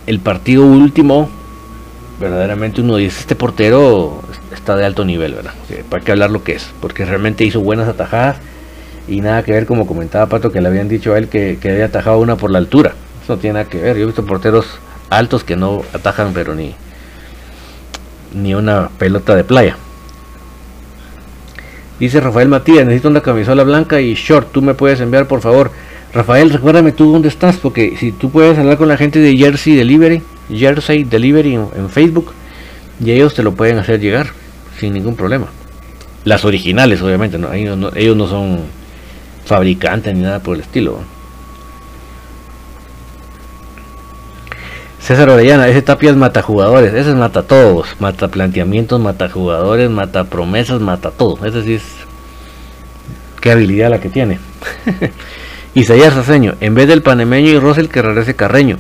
el 0.08 0.20
partido 0.20 0.66
último 0.66 1.30
verdaderamente 2.20 2.82
uno 2.82 2.96
dice 2.96 3.20
este 3.22 3.36
portero 3.36 4.22
está 4.54 4.76
de 4.76 4.86
alto 4.86 5.06
nivel 5.06 5.34
verdad 5.34 5.54
para 5.90 6.04
qué 6.04 6.12
hablar 6.12 6.32
lo 6.32 6.44
que 6.44 6.54
es 6.54 6.70
porque 6.82 7.06
realmente 7.06 7.44
hizo 7.44 7.62
buenas 7.62 7.88
atajadas 7.88 8.38
y 9.08 9.22
nada 9.22 9.44
que 9.44 9.52
ver 9.52 9.66
como 9.66 9.86
comentaba 9.86 10.28
Pato 10.28 10.52
que 10.52 10.62
le 10.62 10.68
habían 10.68 10.88
dicho 10.88 11.14
a 11.14 11.18
él 11.18 11.28
que, 11.28 11.58
que 11.62 11.70
había 11.70 11.86
atajado 11.86 12.20
una 12.20 12.36
por 12.36 12.52
la 12.52 12.58
altura 12.58 12.94
no 13.28 13.38
tiene 13.38 13.56
nada 13.56 13.70
que 13.70 13.82
ver 13.82 13.98
yo 13.98 14.04
he 14.04 14.06
visto 14.06 14.26
porteros 14.26 14.66
altos 15.10 15.44
que 15.44 15.56
no 15.56 15.84
atajan 15.94 16.34
pero 16.34 16.56
ni 16.56 16.76
ni 18.34 18.54
una 18.54 18.90
pelota 18.98 19.36
de 19.36 19.44
playa 19.44 19.78
dice 22.00 22.20
Rafael 22.20 22.50
Matías 22.50 22.86
necesito 22.86 23.10
una 23.10 23.22
camisola 23.22 23.64
blanca 23.64 24.02
y 24.02 24.14
short 24.16 24.52
tú 24.52 24.62
me 24.62 24.74
puedes 24.74 25.00
enviar 25.00 25.28
por 25.28 25.42
favor 25.42 25.72
Rafael, 26.16 26.50
recuérdame 26.50 26.94
tú 26.94 27.12
dónde 27.12 27.28
estás, 27.28 27.58
porque 27.58 27.98
si 28.00 28.14
tú 28.14 28.30
puedes 28.30 28.58
hablar 28.58 28.78
con 28.78 28.88
la 28.88 28.96
gente 28.96 29.20
de 29.20 29.36
Jersey 29.36 29.76
Delivery, 29.76 30.22
Jersey 30.50 31.04
Delivery 31.04 31.56
en, 31.56 31.90
Facebook, 31.90 32.32
y 33.04 33.12
ellos 33.12 33.34
te 33.34 33.44
lo 33.44 33.54
pueden 33.54 33.80
hacer 33.80 34.00
llegar 34.00 34.28
sin 34.80 34.94
ningún 34.94 35.18
problema. 35.18 35.48
Las 36.24 36.46
originales, 36.46 37.02
obviamente, 37.02 37.38
¿no? 37.38 37.52
Ellos, 37.52 37.78
no, 37.78 38.28
son 38.28 38.62
fabricantes 39.44 40.16
ni 40.16 40.22
nada 40.22 40.40
por 40.40 40.56
el 40.56 40.62
estilo. 40.62 41.00
César 45.06 45.30
Orellana, 45.30 45.68
ese 45.68 45.84
Tapias 45.84 46.16
mata 46.16 46.42
jugadores, 46.42 46.92
ese 46.92 47.12
es 47.12 47.16
mata 47.16 47.44
todos, 47.44 47.96
mata 48.00 48.28
planteamientos, 48.28 49.00
mata 49.00 49.30
jugadores, 49.30 49.88
mata 49.88 50.24
promesas, 50.24 50.82
mata 50.82 51.12
todo. 51.12 51.46
Ese 51.46 51.62
sí 51.62 51.76
es. 51.76 51.84
Qué 53.40 53.52
habilidad 53.52 53.92
la 53.92 54.00
que 54.00 54.10
tiene. 54.10 54.40
Isaías 55.76 56.16
Saseño, 56.16 56.56
en 56.60 56.74
vez 56.74 56.88
del 56.88 57.04
panemeño 57.04 57.50
y 57.50 57.60
Rosel 57.60 57.88
que 57.88 58.02
regrese 58.02 58.36
Carreño. 58.36 58.78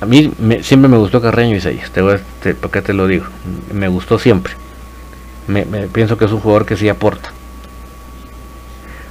A 0.00 0.06
mí 0.06 0.30
siempre 0.62 0.88
me 0.88 0.98
gustó 0.98 1.20
Carreño 1.20 1.56
Isaías, 1.56 1.90
¿por 1.90 2.70
qué 2.70 2.80
te 2.80 2.92
lo 2.92 3.08
digo? 3.08 3.24
Me 3.72 3.88
gustó 3.88 4.20
siempre. 4.20 4.52
Me, 5.48 5.64
pienso 5.88 6.16
que 6.16 6.26
es 6.26 6.30
un 6.30 6.38
jugador 6.38 6.64
que 6.64 6.76
sí 6.76 6.88
aporta. 6.88 7.32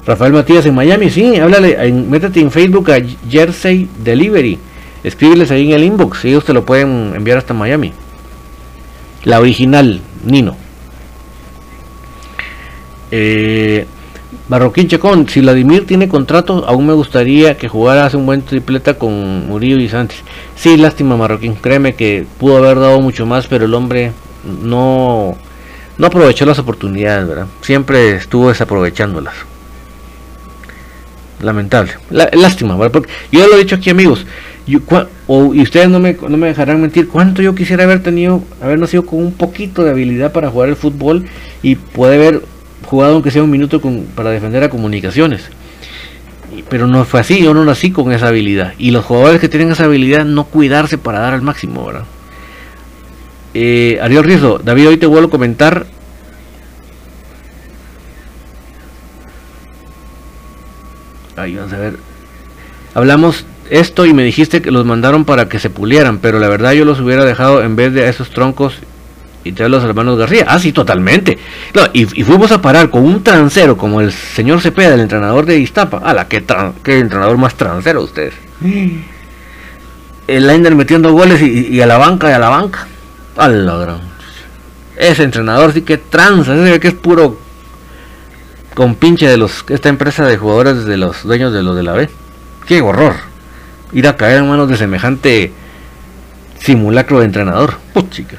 Rafael 0.05 0.31
Matías 0.31 0.65
en 0.67 0.75
Miami, 0.75 1.09
sí, 1.09 1.35
háblale, 1.35 1.91
métete 1.91 2.39
en 2.39 2.49
Facebook 2.49 2.91
a 2.91 3.01
Jersey 3.29 3.89
Delivery. 4.01 4.57
Escríbeles 5.05 5.51
ahí 5.51 5.67
en 5.67 5.75
el 5.75 5.83
inbox, 5.83 6.25
ellos 6.25 6.43
te 6.45 6.51
lo 6.51 6.65
pueden 6.65 7.13
enviar 7.15 7.37
hasta 7.37 7.53
Miami. 7.53 7.93
La 9.23 9.39
original, 9.39 10.01
Nino. 10.23 10.57
Eh, 13.11 13.85
Barroquín 14.49 14.87
Chacón, 14.87 15.29
si 15.29 15.41
Vladimir 15.41 15.85
tiene 15.85 16.07
contrato, 16.07 16.65
aún 16.67 16.87
me 16.87 16.93
gustaría 16.93 17.55
que 17.55 17.67
jugara 17.67 18.07
hace 18.07 18.17
un 18.17 18.25
buen 18.25 18.41
tripleta 18.41 18.95
con 18.95 19.47
Murillo 19.47 19.77
y 19.77 19.87
Santos. 19.89 20.17
Sí, 20.55 20.75
lástima 20.75 21.15
Marroquín, 21.15 21.53
créeme 21.53 21.93
que 21.93 22.25
pudo 22.39 22.57
haber 22.57 22.79
dado 22.79 22.99
mucho 22.99 23.27
más, 23.27 23.45
pero 23.45 23.65
el 23.65 23.75
hombre 23.75 24.11
no, 24.63 25.37
no 25.99 26.07
aprovechó 26.07 26.47
las 26.47 26.57
oportunidades, 26.57 27.27
¿verdad? 27.27 27.47
Siempre 27.61 28.15
estuvo 28.15 28.49
desaprovechándolas. 28.49 29.35
Lamentable. 31.41 31.93
lástima, 32.09 32.75
¿verdad? 32.75 32.91
Porque 32.91 33.11
yo 33.31 33.47
lo 33.47 33.55
he 33.55 33.59
dicho 33.59 33.75
aquí, 33.75 33.91
amigos. 33.91 34.25
Y 34.67 34.77
ustedes 34.77 35.89
no 35.89 35.99
me, 35.99 36.13
no 36.13 36.37
me 36.37 36.47
dejarán 36.47 36.81
mentir. 36.81 37.07
¿Cuánto 37.07 37.41
yo 37.41 37.53
quisiera 37.53 37.83
haber 37.83 38.01
tenido, 38.01 38.43
haber 38.61 38.79
nacido 38.79 39.05
con 39.05 39.19
un 39.19 39.31
poquito 39.31 39.83
de 39.83 39.91
habilidad 39.91 40.31
para 40.31 40.49
jugar 40.49 40.69
el 40.69 40.75
fútbol 40.75 41.25
y 41.61 41.75
poder 41.75 42.19
ver 42.19 42.41
jugado 42.85 43.13
aunque 43.13 43.31
sea 43.31 43.43
un 43.43 43.49
minuto 43.49 43.81
para 44.15 44.29
defender 44.29 44.63
a 44.63 44.69
comunicaciones. 44.69 45.49
Pero 46.69 46.87
no 46.87 47.03
fue 47.03 47.19
así, 47.19 47.43
yo 47.43 47.53
no 47.53 47.65
nací 47.65 47.91
con 47.91 48.11
esa 48.11 48.29
habilidad. 48.29 48.73
Y 48.77 48.91
los 48.91 49.03
jugadores 49.03 49.41
que 49.41 49.49
tienen 49.49 49.71
esa 49.71 49.85
habilidad 49.85 50.25
no 50.25 50.45
cuidarse 50.45 50.97
para 50.97 51.19
dar 51.19 51.33
al 51.33 51.41
máximo, 51.41 51.85
¿verdad? 51.85 52.05
Eh, 53.53 53.99
Ariel 54.01 54.23
Rizzo, 54.23 54.59
David, 54.63 54.89
hoy 54.89 54.97
te 54.97 55.05
vuelvo 55.05 55.27
a 55.27 55.31
comentar. 55.31 55.85
Ahí 61.35 61.55
vamos 61.55 61.73
a 61.73 61.77
ver. 61.77 61.97
Hablamos 62.93 63.45
esto 63.69 64.05
y 64.05 64.13
me 64.13 64.23
dijiste 64.23 64.61
que 64.61 64.71
los 64.71 64.85
mandaron 64.85 65.25
para 65.25 65.49
que 65.49 65.59
se 65.59 65.69
pulieran, 65.69 66.19
pero 66.19 66.39
la 66.39 66.47
verdad 66.47 66.73
yo 66.73 66.85
los 66.85 66.99
hubiera 66.99 67.25
dejado 67.25 67.63
en 67.63 67.75
vez 67.75 67.93
de 67.93 68.07
esos 68.07 68.29
troncos 68.29 68.79
y 69.45 69.51
trae 69.51 69.69
los 69.69 69.83
hermanos 69.83 70.17
García. 70.17 70.45
Ah, 70.47 70.59
sí, 70.59 70.73
totalmente. 70.73 71.37
y, 71.93 72.05
fuimos 72.05 72.51
a 72.51 72.61
parar 72.61 72.89
con 72.89 73.03
un 73.03 73.23
transero 73.23 73.77
como 73.77 74.01
el 74.01 74.11
señor 74.11 74.59
Cepeda, 74.59 74.95
el 74.95 75.01
entrenador 75.01 75.45
de 75.45 75.59
Iztapa. 75.59 76.01
Ah, 76.03 76.13
la 76.13 76.27
que, 76.27 76.37
entrenador 76.37 77.37
más 77.37 77.53
transero 77.53 78.01
ustedes. 78.01 78.33
El 80.27 80.47
Liner 80.47 80.75
metiendo 80.75 81.13
goles 81.13 81.41
y, 81.41 81.79
a 81.79 81.85
la 81.85 81.97
banca 81.97 82.29
y 82.31 82.33
a 82.33 82.39
la 82.39 82.49
banca. 82.49 82.87
A 83.37 83.47
la 83.47 83.77
gran. 83.77 84.01
Ese 84.97 85.23
entrenador 85.23 85.73
sí 85.73 85.83
que 85.83 85.99
tranza, 85.99 86.55
ese 86.55 86.79
que 86.79 86.87
es 86.87 86.93
puro 86.95 87.37
compinche 88.73 89.27
de 89.27 89.37
los 89.37 89.63
esta 89.69 89.89
empresa 89.89 90.25
de 90.25 90.37
jugadores 90.37 90.85
de 90.85 90.97
los 90.97 91.23
dueños 91.23 91.53
de 91.53 91.61
los 91.61 91.75
de 91.75 91.83
la 91.83 91.93
B. 91.93 92.09
Qué 92.65 92.81
horror. 92.81 93.34
Ir 93.95 94.07
a 94.07 94.15
caer 94.15 94.39
en 94.39 94.49
manos 94.49 94.69
de 94.69 94.77
semejante 94.77 95.51
simulacro 96.59 97.19
de 97.19 97.25
entrenador. 97.25 97.75
chica. 98.11 98.35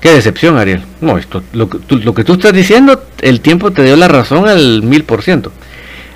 Qué 0.00 0.12
decepción, 0.12 0.58
Ariel. 0.58 0.82
No, 1.00 1.18
esto, 1.18 1.42
lo, 1.54 1.68
que 1.68 2.24
tú 2.24 2.34
estás 2.34 2.52
diciendo, 2.52 3.02
el 3.20 3.40
tiempo 3.40 3.72
te 3.72 3.82
dio 3.82 3.96
la 3.96 4.06
razón 4.06 4.46
al 4.46 4.82
mil 4.82 5.02
por 5.04 5.22
ciento. 5.22 5.50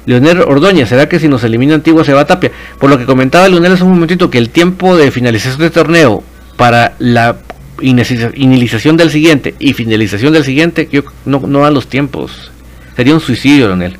Leonel 0.04 0.42
Ordóñez, 0.42 0.90
¿será 0.90 1.08
que 1.08 1.18
si 1.18 1.26
nos 1.26 1.42
elimina 1.42 1.74
Antigua 1.74 2.04
se 2.04 2.12
va 2.12 2.20
a 2.20 2.26
Tapia? 2.26 2.52
Por 2.78 2.90
lo 2.90 2.98
que 2.98 3.06
comentaba 3.06 3.48
Leonel 3.48 3.72
hace 3.72 3.84
un 3.84 3.90
momentito, 3.90 4.30
que 4.30 4.38
el 4.38 4.50
tiempo 4.50 4.94
de 4.96 5.10
finalización 5.10 5.60
de 5.60 5.70
torneo 5.70 6.22
para 6.56 6.94
la 6.98 7.38
inicialización 7.80 8.96
del 8.98 9.10
siguiente 9.10 9.54
y 9.58 9.72
finalización 9.72 10.32
del 10.32 10.44
siguiente, 10.44 10.88
yo 10.92 11.02
no, 11.24 11.40
no 11.40 11.60
dan 11.60 11.74
los 11.74 11.86
tiempos. 11.86 12.52
Sería 12.94 13.14
un 13.14 13.20
suicidio, 13.20 13.68
Leonel. 13.68 13.96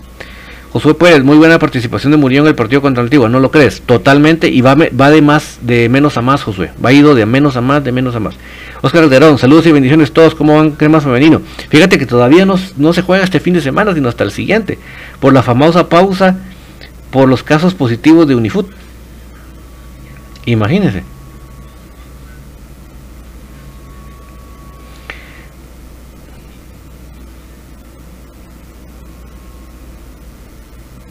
Josué 0.73 0.95
Pérez, 0.95 1.23
muy 1.23 1.37
buena 1.37 1.59
participación 1.59 2.13
de 2.13 2.17
Murillo 2.17 2.41
en 2.41 2.49
el 2.49 2.55
partido 2.55 2.81
contra 2.81 3.03
Antigua, 3.03 3.29
¿no 3.29 3.41
lo 3.41 3.51
crees? 3.51 3.83
Totalmente, 3.83 4.49
y 4.49 4.63
va, 4.63 4.75
va 4.75 5.11
de 5.11 5.21
más, 5.21 5.59
de 5.61 5.91
menos 5.91 6.17
a 6.17 6.23
más, 6.23 6.43
Josué. 6.43 6.71
Va 6.83 6.91
ido 6.95 7.15
de 7.15 7.27
menos 7.27 7.59
a 7.59 7.61
más, 7.61 7.85
de 7.85 7.93
menos 7.93 8.17
a 8.17 8.21
más. 8.21 8.37
Oscar 8.81 9.05
Alderón, 9.05 9.37
saludos 9.37 9.67
y 9.67 9.73
bendiciones 9.73 10.13
todos, 10.13 10.35
¿cómo 10.35 10.57
van 10.57 10.91
más 10.91 11.05
femenino? 11.05 11.43
Fíjate 11.69 11.99
que 11.99 12.07
todavía 12.07 12.47
no, 12.47 12.59
no 12.79 12.95
se 12.95 13.03
juega 13.03 13.23
este 13.23 13.39
fin 13.39 13.53
de 13.53 13.61
semana, 13.61 13.93
sino 13.93 14.09
hasta 14.09 14.25
el 14.25 14.31
siguiente, 14.31 14.79
por 15.21 15.35
la 15.35 15.43
famosa 15.43 15.91
pausa, 15.91 16.39
por 17.11 17.29
los 17.29 17.43
casos 17.43 17.75
positivos 17.75 18.27
de 18.27 18.35
Unifoot. 18.35 18.71
Imagínense. 20.47 21.12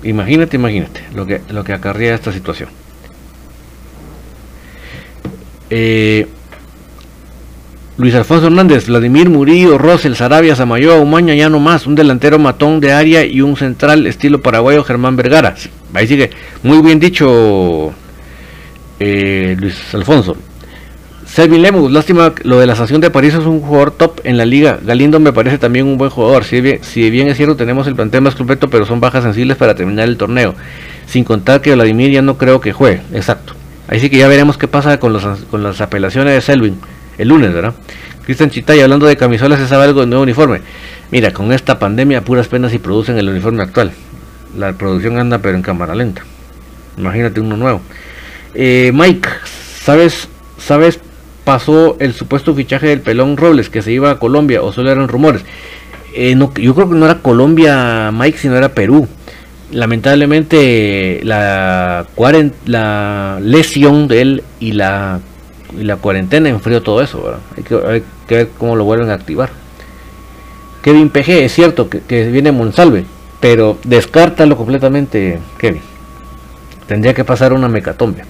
Imagínate, 0.04 0.56
imagínate 0.56 1.02
lo 1.14 1.26
que, 1.26 1.42
lo 1.50 1.64
que 1.64 1.74
esta 2.14 2.32
situación. 2.32 2.70
Eh, 5.70 6.28
Luis 7.98 8.16
Alfonso 8.16 8.48
Hernández, 8.48 8.88
Vladimir 8.88 9.30
Murillo, 9.30 9.78
Rosel, 9.78 10.16
Sarabia, 10.16 10.56
Samayoa, 10.56 11.00
Umaña, 11.00 11.36
ya 11.36 11.50
no 11.50 11.60
más, 11.60 11.86
un 11.86 11.94
delantero 11.94 12.40
matón 12.40 12.80
de 12.80 12.92
área 12.92 13.24
y 13.24 13.42
un 13.42 13.56
central 13.56 14.08
estilo 14.08 14.42
paraguayo 14.42 14.84
Germán 14.84 15.16
Vergara. 15.16 15.56
Ahí 15.94 16.08
sigue, 16.08 16.32
muy 16.64 16.82
bien 16.82 17.00
dicho 17.00 17.94
eh, 19.00 19.56
Luis 19.60 19.94
Alfonso. 19.94 20.36
Selvin 21.32 21.62
Lemus, 21.62 21.90
lástima 21.90 22.34
lo 22.44 22.60
de 22.60 22.68
la 22.68 22.76
sanción 22.76 23.00
de 23.00 23.10
París 23.10 23.34
es 23.34 23.46
un 23.46 23.62
jugador 23.62 23.92
top 23.92 24.20
en 24.26 24.36
la 24.36 24.44
liga. 24.44 24.80
Galindo 24.84 25.18
me 25.22 25.32
parece 25.32 25.58
también 25.58 25.86
un 25.88 25.98
buen 25.98 26.10
jugador. 26.10 26.44
Si 26.44 26.60
bien, 26.60 26.82
bien 26.94 27.30
es 27.30 27.38
cierto, 27.38 27.56
tenemos 27.56 27.88
el 27.88 27.96
plantel 27.96 28.20
más 28.20 28.36
completo, 28.36 28.70
pero 28.70 28.86
son 28.86 29.00
bajas 29.00 29.24
sensibles 29.24 29.56
para 29.56 29.74
terminar 29.74 30.10
el 30.10 30.18
torneo. 30.18 30.56
Sin 31.08 31.24
contar 31.24 31.62
que 31.62 31.74
Vladimir 31.74 32.12
ya 32.12 32.22
no 32.22 32.38
creo 32.38 32.60
que 32.60 32.74
juegue. 32.74 33.02
Exacto. 33.14 33.54
Ahí 33.88 34.02
sí 34.02 34.10
que 34.10 34.18
ya 34.18 34.28
veremos 34.28 34.58
qué 34.58 34.68
pasa 34.68 35.00
con, 35.00 35.14
los, 35.14 35.24
con 35.50 35.64
las 35.64 35.80
apelaciones 35.80 36.34
de 36.34 36.42
Selvin 36.42 36.78
el 37.18 37.30
lunes, 37.30 37.54
¿verdad? 37.54 37.76
Cristian 38.26 38.50
Chitay, 38.50 38.82
hablando 38.82 39.06
de 39.06 39.16
camisolas, 39.16 39.58
¿se 39.58 39.68
sabe 39.70 39.86
algo 39.86 40.02
del 40.02 40.10
nuevo 40.10 40.24
uniforme? 40.24 40.60
Mira, 41.12 41.32
con 41.32 41.54
esta 41.54 41.80
pandemia, 41.80 42.26
puras 42.26 42.50
penas 42.50 42.74
y 42.74 42.78
producen 42.78 43.18
el 43.18 43.30
uniforme 43.30 43.64
actual. 43.64 43.94
La 44.58 44.74
producción 44.74 45.18
anda, 45.18 45.38
pero 45.38 45.56
en 45.56 45.62
cámara 45.62 45.96
lenta. 45.96 46.24
Imagínate 46.98 47.40
uno 47.40 47.56
nuevo. 47.56 47.80
Eh, 48.54 48.92
Mike, 48.94 49.30
¿sabes, 49.82 50.28
¿sabes 50.58 51.00
pasó 51.44 51.98
el 52.00 52.14
supuesto 52.14 52.54
fichaje 52.54 52.88
del 52.88 53.02
pelón 53.02 53.38
Robles 53.38 53.70
que 53.70 53.82
se 53.82 53.92
iba 53.92 54.12
a 54.12 54.20
Colombia 54.20 54.62
o 54.62 54.72
solo 54.72 54.92
eran 54.92 55.08
rumores. 55.08 55.44
Eh, 56.14 56.36
yo 56.38 56.76
creo 56.76 56.90
que 56.90 56.96
no 56.96 57.06
era 57.06 57.20
Colombia, 57.20 58.12
Mike, 58.12 58.38
sino 58.38 58.56
era 58.56 58.70
Perú. 58.70 59.08
Lamentablemente 59.72 61.22
la, 61.24 62.06
la 62.66 63.40
lesión 63.42 64.08
de 64.08 64.22
él 64.22 64.44
y 64.60 64.74
la, 64.74 65.22
y 65.80 65.84
la 65.84 65.96
cuarentena 65.96 66.50
enfrió 66.50 66.82
todo 66.82 67.02
eso. 67.02 67.40
Hay 67.56 67.64
que, 67.64 67.76
hay, 67.76 68.04
que, 68.28 68.36
ver 68.36 68.50
cómo 68.58 68.76
lo 68.76 68.84
vuelven 68.84 69.10
a 69.10 69.14
activar. 69.14 69.50
Kevin 70.82 71.10
PG, 71.10 71.30
es 71.44 71.54
cierto 71.54 71.90
que, 71.90 72.02
que 72.02 72.28
viene 72.30 72.52
Monsalve, 72.52 73.06
pero 73.40 73.78
descártalo 73.84 74.58
completamente, 74.58 75.40
Kevin. 75.58 75.82
Tendría 76.88 77.14
que 77.14 77.24
pasar 77.24 77.54
una 77.54 77.70
mecatombe. 77.70 78.24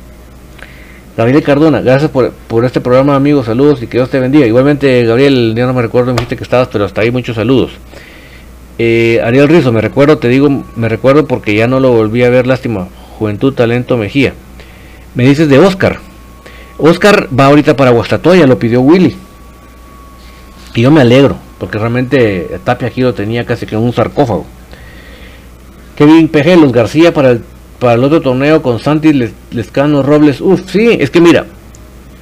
Gabriel 1.18 1.43
Cardona, 1.43 1.82
gracias 1.82 2.09
por, 2.09 2.66
este 2.66 2.80
programa, 2.80 3.16
amigos. 3.16 3.45
Saludos 3.45 3.82
y 3.84 3.88
que 3.88 3.97
Dios 3.97 4.09
te 4.09 4.20
bendiga. 4.20 4.45
Igualmente, 4.45 5.03
Gabriel, 5.03 5.53
ya 5.55 5.66
no 5.66 5.74
me 5.74 5.82
recuerdo, 5.82 6.07
me 6.07 6.14
dijiste 6.14 6.38
que 6.38 6.43
estabas, 6.43 6.70
pero 6.72 6.86
hasta 6.86 7.01
ahí 7.01 7.12
muchos 7.12 7.36
saludos. 7.36 7.72
Eh, 8.78 9.22
Ariel 9.24 9.49
Rizo, 9.49 9.72
me 9.74 9.82
recuerdo, 9.82 10.18
te 10.18 10.30
digo, 10.30 10.64
me 10.76 10.88
recuerdo 10.88 11.28
porque 11.28 11.53
ya 11.53 11.68
no 11.68 11.80
lo 11.80 11.91
volví 11.91 12.24
a 12.24 12.30
ver, 12.30 12.47
lástima. 12.47 12.88
Juventud, 13.20 13.53
talento, 13.53 13.97
Mejía. 13.97 14.34
Me 15.14 15.26
dices 15.26 15.49
de 15.49 15.59
Oscar. 15.59 15.99
Oscar 16.78 17.28
va 17.38 17.47
ahorita 17.47 17.76
para 17.76 17.91
Guastatoya, 17.91 18.47
lo 18.47 18.57
pidió 18.57 18.82
Willy. 18.82 19.16
Y 20.74 20.82
yo 20.82 20.91
me 20.91 21.01
alegro, 21.01 21.36
porque 21.59 21.78
realmente 21.78 22.57
Tapia 22.64 22.88
aquí 22.88 23.01
lo 23.01 23.14
tenía 23.14 23.45
casi 23.45 23.66
que 23.66 23.76
un 23.76 23.91
sarcófago. 23.91 24.45
Kevin 25.97 26.30
Pejelos 26.30 26.72
García 26.72 27.14
para 27.14 27.32
el 27.32 27.43
para 27.82 27.96
el 27.96 28.04
otro 28.04 28.22
torneo 28.22 28.62
con 28.62 28.78
Santi 28.78 29.12
Lescano 29.50 30.04
Robles. 30.04 30.40
Uf, 30.40 30.70
sí, 30.70 30.98
es 31.00 31.10
que 31.10 31.20
mira, 31.20 31.48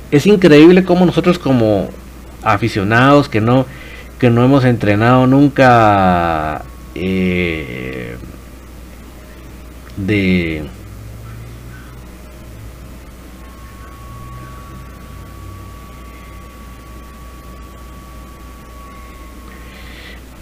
es 0.09 0.25
increíble 0.25 0.85
cómo 0.85 1.05
nosotros 1.05 1.37
como 1.37 1.89
aficionados 2.41 3.27
que 3.27 3.41
no 3.41 3.65
que 4.19 4.29
no 4.29 4.45
hemos 4.45 4.63
entrenado 4.63 5.27
nunca 5.27 6.63
eh, 6.95 8.15
de 9.97 10.63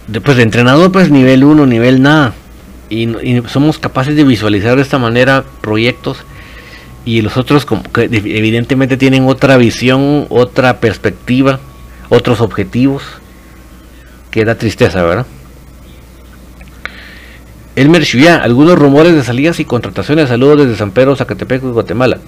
después 0.06 0.36
de 0.36 0.44
entrenador 0.44 0.92
pues 0.92 1.10
nivel 1.10 1.42
1 1.42 1.66
nivel 1.66 2.02
nada 2.02 2.34
y, 2.88 3.42
somos 3.48 3.78
capaces 3.78 4.16
de 4.16 4.24
visualizar 4.24 4.76
de 4.76 4.82
esta 4.82 4.98
manera 4.98 5.44
proyectos 5.60 6.18
y 7.04 7.22
los 7.22 7.36
otros 7.36 7.66
evidentemente 7.94 8.96
tienen 8.96 9.26
otra 9.26 9.56
visión, 9.56 10.26
otra 10.28 10.80
perspectiva, 10.80 11.60
otros 12.08 12.40
objetivos, 12.40 13.02
que 14.30 14.44
da 14.44 14.56
tristeza, 14.56 15.02
¿verdad? 15.02 15.26
Elmer 17.76 18.02
Shuya, 18.02 18.42
algunos 18.42 18.78
rumores 18.78 19.14
de 19.14 19.22
salidas 19.22 19.60
y 19.60 19.64
contrataciones, 19.64 20.28
saludos 20.28 20.58
desde 20.58 20.76
San 20.76 20.90
Pedro, 20.90 21.16
Zacatepec 21.16 21.62
y 21.62 21.68
Guatemala. 21.68 22.18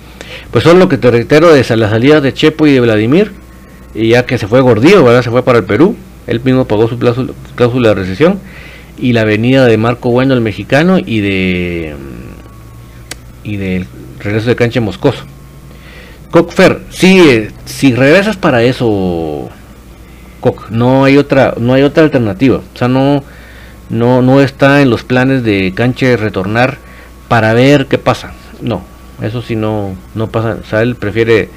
Pues 0.50 0.64
solo 0.64 0.78
lo 0.78 0.88
que 0.88 0.96
te 0.96 1.10
reitero 1.10 1.52
de 1.52 1.76
la 1.76 1.90
salida 1.90 2.20
de 2.20 2.32
Chepo 2.32 2.66
y 2.66 2.72
de 2.72 2.80
Vladimir, 2.80 3.32
y 3.94 4.10
ya 4.10 4.24
que 4.24 4.38
se 4.38 4.46
fue 4.46 4.60
Gordillo, 4.60 5.04
¿verdad? 5.04 5.22
Se 5.22 5.30
fue 5.30 5.42
para 5.42 5.58
el 5.58 5.64
Perú, 5.64 5.96
él 6.26 6.40
mismo 6.42 6.66
pagó 6.66 6.88
su 6.88 6.98
cláusula 6.98 7.88
de 7.88 7.94
recesión 7.94 8.38
y 9.00 9.12
la 9.12 9.24
venida 9.24 9.66
de 9.66 9.76
Marco 9.76 10.10
Bueno 10.10 10.34
el 10.34 10.40
mexicano 10.40 10.98
y 10.98 11.20
de 11.20 11.94
y 13.42 13.56
del 13.56 13.86
regreso 14.18 14.48
de 14.48 14.56
cancha 14.56 14.80
moscoso. 14.80 15.24
Cockfer, 16.30 16.82
sí, 16.90 17.48
si 17.64 17.92
regresas 17.92 18.36
para 18.36 18.62
eso, 18.62 19.48
Cock, 20.40 20.70
no 20.70 21.04
hay 21.04 21.16
otra, 21.16 21.54
no 21.58 21.74
hay 21.74 21.82
otra 21.82 22.04
alternativa. 22.04 22.58
O 22.58 22.78
sea, 22.78 22.86
no, 22.86 23.24
no, 23.88 24.22
no 24.22 24.40
está 24.40 24.80
en 24.82 24.90
los 24.90 25.02
planes 25.02 25.42
de 25.42 25.72
cancha 25.74 26.16
retornar 26.16 26.78
para 27.28 27.52
ver 27.52 27.86
qué 27.86 27.98
pasa. 27.98 28.32
No, 28.60 28.82
eso 29.22 29.42
sí 29.42 29.56
no, 29.56 29.96
no 30.14 30.28
pasa. 30.28 30.58
O 30.62 30.66
sea, 30.68 30.82
él 30.82 30.94
prefiere 30.94 31.48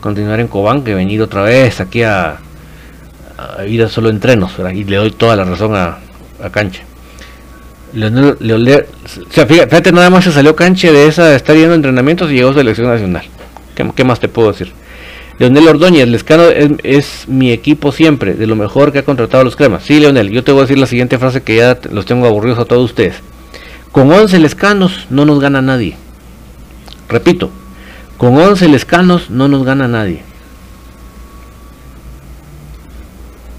continuar 0.00 0.38
en 0.38 0.48
Cobán 0.48 0.84
que 0.84 0.94
venir 0.94 1.20
otra 1.22 1.42
vez 1.42 1.80
aquí 1.80 2.02
a, 2.02 2.38
a 3.58 3.66
ir 3.66 3.88
solo 3.88 4.10
entrenos. 4.10 4.52
Y 4.72 4.84
le 4.84 4.96
doy 4.96 5.10
toda 5.10 5.34
la 5.34 5.44
razón 5.44 5.74
a, 5.74 5.98
a 6.42 6.50
cancha. 6.50 6.82
Leonel, 7.92 8.86
o 9.28 9.32
sea, 9.32 9.46
fíjate, 9.46 9.92
nada 9.92 10.10
más 10.10 10.24
se 10.24 10.32
salió 10.32 10.54
canche 10.54 10.92
de 10.92 11.06
esa 11.06 11.26
de 11.26 11.36
estar 11.36 11.56
yendo 11.56 11.72
a 11.72 11.76
entrenamientos 11.76 12.30
y 12.30 12.34
llegó 12.34 12.50
a 12.50 12.54
selección 12.54 12.88
nacional. 12.88 13.24
¿Qué, 13.74 14.04
más 14.04 14.20
te 14.20 14.28
puedo 14.28 14.52
decir? 14.52 14.72
Leonel 15.38 15.68
Ordóñez, 15.68 16.06
Lescano 16.06 16.44
es, 16.44 17.24
mi 17.26 17.50
equipo 17.50 17.92
siempre, 17.92 18.34
de 18.34 18.46
lo 18.46 18.56
mejor 18.56 18.92
que 18.92 18.98
ha 18.98 19.04
contratado 19.04 19.42
los 19.42 19.56
cremas. 19.56 19.84
Sí, 19.84 19.98
Leonel, 19.98 20.30
yo 20.30 20.44
te 20.44 20.52
voy 20.52 20.60
a 20.60 20.62
decir 20.62 20.78
la 20.78 20.86
siguiente 20.86 21.18
frase 21.18 21.42
que 21.42 21.56
ya 21.56 21.78
los 21.90 22.04
tengo 22.04 22.26
aburridos 22.26 22.58
a 22.58 22.66
todos 22.66 22.84
ustedes. 22.84 23.14
Con 23.90 24.12
11 24.12 24.38
lescanos 24.38 25.06
no 25.10 25.24
nos 25.24 25.40
gana 25.40 25.62
nadie. 25.62 25.96
Repito, 27.08 27.50
con 28.18 28.36
11 28.36 28.68
lescanos 28.68 29.30
no 29.30 29.48
nos 29.48 29.64
gana 29.64 29.88
nadie. 29.88 30.22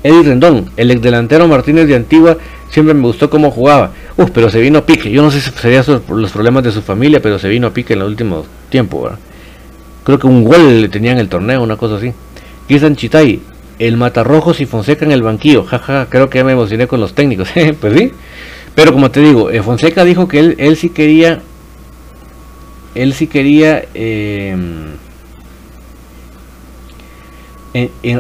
Eddie 0.04 0.24
Rendón, 0.24 0.72
el 0.78 0.92
ex 0.92 1.02
delantero 1.02 1.48
Martínez 1.48 1.88
de 1.88 1.96
Antigua, 1.96 2.38
siempre 2.72 2.94
me 2.96 3.02
gustó 3.02 3.30
cómo 3.30 3.52
jugaba. 3.52 3.92
Uf, 4.18 4.32
pero 4.32 4.50
se 4.50 4.60
vino 4.60 4.80
a 4.80 4.86
pique. 4.86 5.12
Yo 5.12 5.22
no 5.22 5.30
sé 5.30 5.40
si 5.40 5.52
serían 5.52 5.84
los 5.88 6.32
problemas 6.32 6.64
de 6.64 6.72
su 6.72 6.82
familia, 6.82 7.22
pero 7.22 7.38
se 7.38 7.48
vino 7.50 7.68
a 7.68 7.74
pique 7.74 7.94
en 7.94 8.00
el 8.00 8.08
último 8.08 8.46
tiempo. 8.70 9.12
Creo 10.04 10.18
que 10.18 10.26
un 10.26 10.44
gol 10.44 10.82
le 10.82 10.90
tenía 10.90 11.12
en 11.12 11.20
el 11.20 11.30
torneo, 11.30 11.62
una 11.62 11.78
cosa 11.78 11.98
así. 11.98 12.14
Cristian 12.68 12.96
Chitay, 12.96 13.42
el 13.78 13.98
Matarrojos 13.98 14.62
y 14.62 14.66
Fonseca 14.66 15.06
en 15.06 15.12
el 15.12 15.22
banquillo. 15.22 15.64
Jaja, 15.64 16.08
creo 16.10 16.30
que 16.30 16.40
ya 16.40 16.44
me 16.44 16.54
emocioné 16.54 16.88
con 16.88 17.00
los 17.00 17.14
técnicos. 17.14 17.50
pues 17.82 17.98
sí. 17.98 18.12
Pero 18.74 18.94
como 18.94 19.12
te 19.12 19.20
digo, 19.20 19.52
eh, 19.52 19.62
Fonseca 19.62 20.06
dijo 20.06 20.28
que 20.28 20.40
él, 20.40 20.56
él 20.58 20.78
sí 20.78 20.90
quería. 20.90 21.42
Él 22.96 23.14
sí 23.14 23.28
quería. 23.28 23.84
Em, 23.94 24.92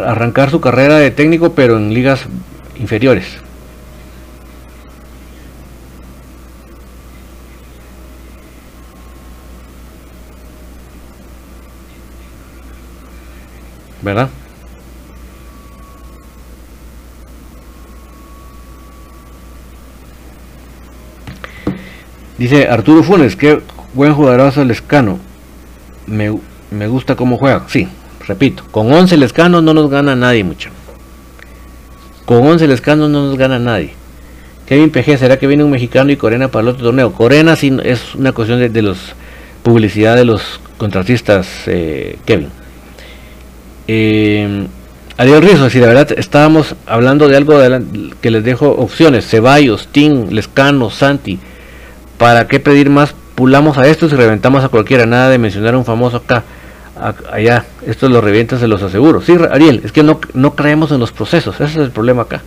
arrancar 0.05 0.49
su 0.49 0.61
carrera 0.61 0.97
de 0.97 1.11
técnico, 1.11 1.53
pero 1.53 1.77
en 1.77 1.93
ligas 1.93 2.25
inferiores. 2.79 3.37
¿Verdad? 14.01 14.29
Dice 22.37 22.67
Arturo 22.67 23.03
Funes, 23.03 23.35
qué 23.35 23.61
buen 23.93 24.13
jugadorazo 24.13 24.63
el 24.63 24.71
escano. 24.71 25.19
Me, 26.07 26.35
me 26.71 26.87
gusta 26.87 27.15
cómo 27.15 27.37
juega. 27.37 27.65
Sí, 27.67 27.87
repito, 28.27 28.63
con 28.71 28.91
11 28.91 29.15
lescanos 29.17 29.61
no 29.61 29.73
nos 29.73 29.89
gana 29.89 30.15
nadie 30.15 30.43
mucho. 30.43 30.69
Con 32.25 32.45
11 32.45 32.67
lescanos 32.67 33.09
no 33.09 33.27
nos 33.27 33.37
gana 33.37 33.59
nadie. 33.59 33.93
Kevin 34.65 34.89
PG, 34.89 35.17
¿será 35.19 35.37
que 35.37 35.47
viene 35.47 35.63
un 35.63 35.71
mexicano 35.71 36.11
y 36.11 36.17
Corena 36.17 36.47
para 36.47 36.63
el 36.63 36.69
otro 36.69 36.85
torneo? 36.85 37.13
Corena 37.13 37.55
sí 37.55 37.77
es 37.83 38.15
una 38.15 38.31
cuestión 38.31 38.57
de, 38.59 38.69
de 38.69 38.81
los 38.81 39.13
publicidad 39.63 40.15
de 40.15 40.25
los 40.25 40.59
contratistas, 40.77 41.47
eh, 41.67 42.17
Kevin. 42.25 42.49
Eh, 43.87 44.67
Ariel 45.17 45.41
Rizzo, 45.41 45.69
si 45.69 45.79
la 45.79 45.87
verdad 45.87 46.11
estábamos 46.17 46.75
hablando 46.87 47.27
de 47.27 47.37
algo 47.37 47.59
que 48.21 48.31
les 48.31 48.43
dejo 48.43 48.69
opciones, 48.71 49.27
Ceballos, 49.27 49.87
Tim, 49.91 50.29
Lescano, 50.29 50.89
Santi, 50.89 51.37
¿para 52.17 52.47
qué 52.47 52.59
pedir 52.59 52.89
más? 52.89 53.13
Pulamos 53.35 53.77
a 53.77 53.87
estos 53.87 54.11
y 54.13 54.15
reventamos 54.15 54.63
a 54.63 54.69
cualquiera, 54.69 55.05
nada 55.05 55.29
de 55.29 55.37
mencionar 55.37 55.75
a 55.75 55.77
un 55.77 55.85
famoso 55.85 56.17
acá, 56.17 56.43
allá, 57.31 57.65
estos 57.85 58.09
los 58.09 58.23
revientas, 58.23 58.59
se 58.59 58.67
los 58.67 58.81
aseguro. 58.81 59.21
Sí, 59.21 59.35
Ariel, 59.51 59.81
es 59.83 59.91
que 59.91 60.03
no, 60.03 60.19
no 60.33 60.55
creemos 60.55 60.91
en 60.91 60.99
los 60.99 61.11
procesos, 61.11 61.55
ese 61.55 61.65
es 61.65 61.77
el 61.77 61.91
problema 61.91 62.23
acá. 62.23 62.41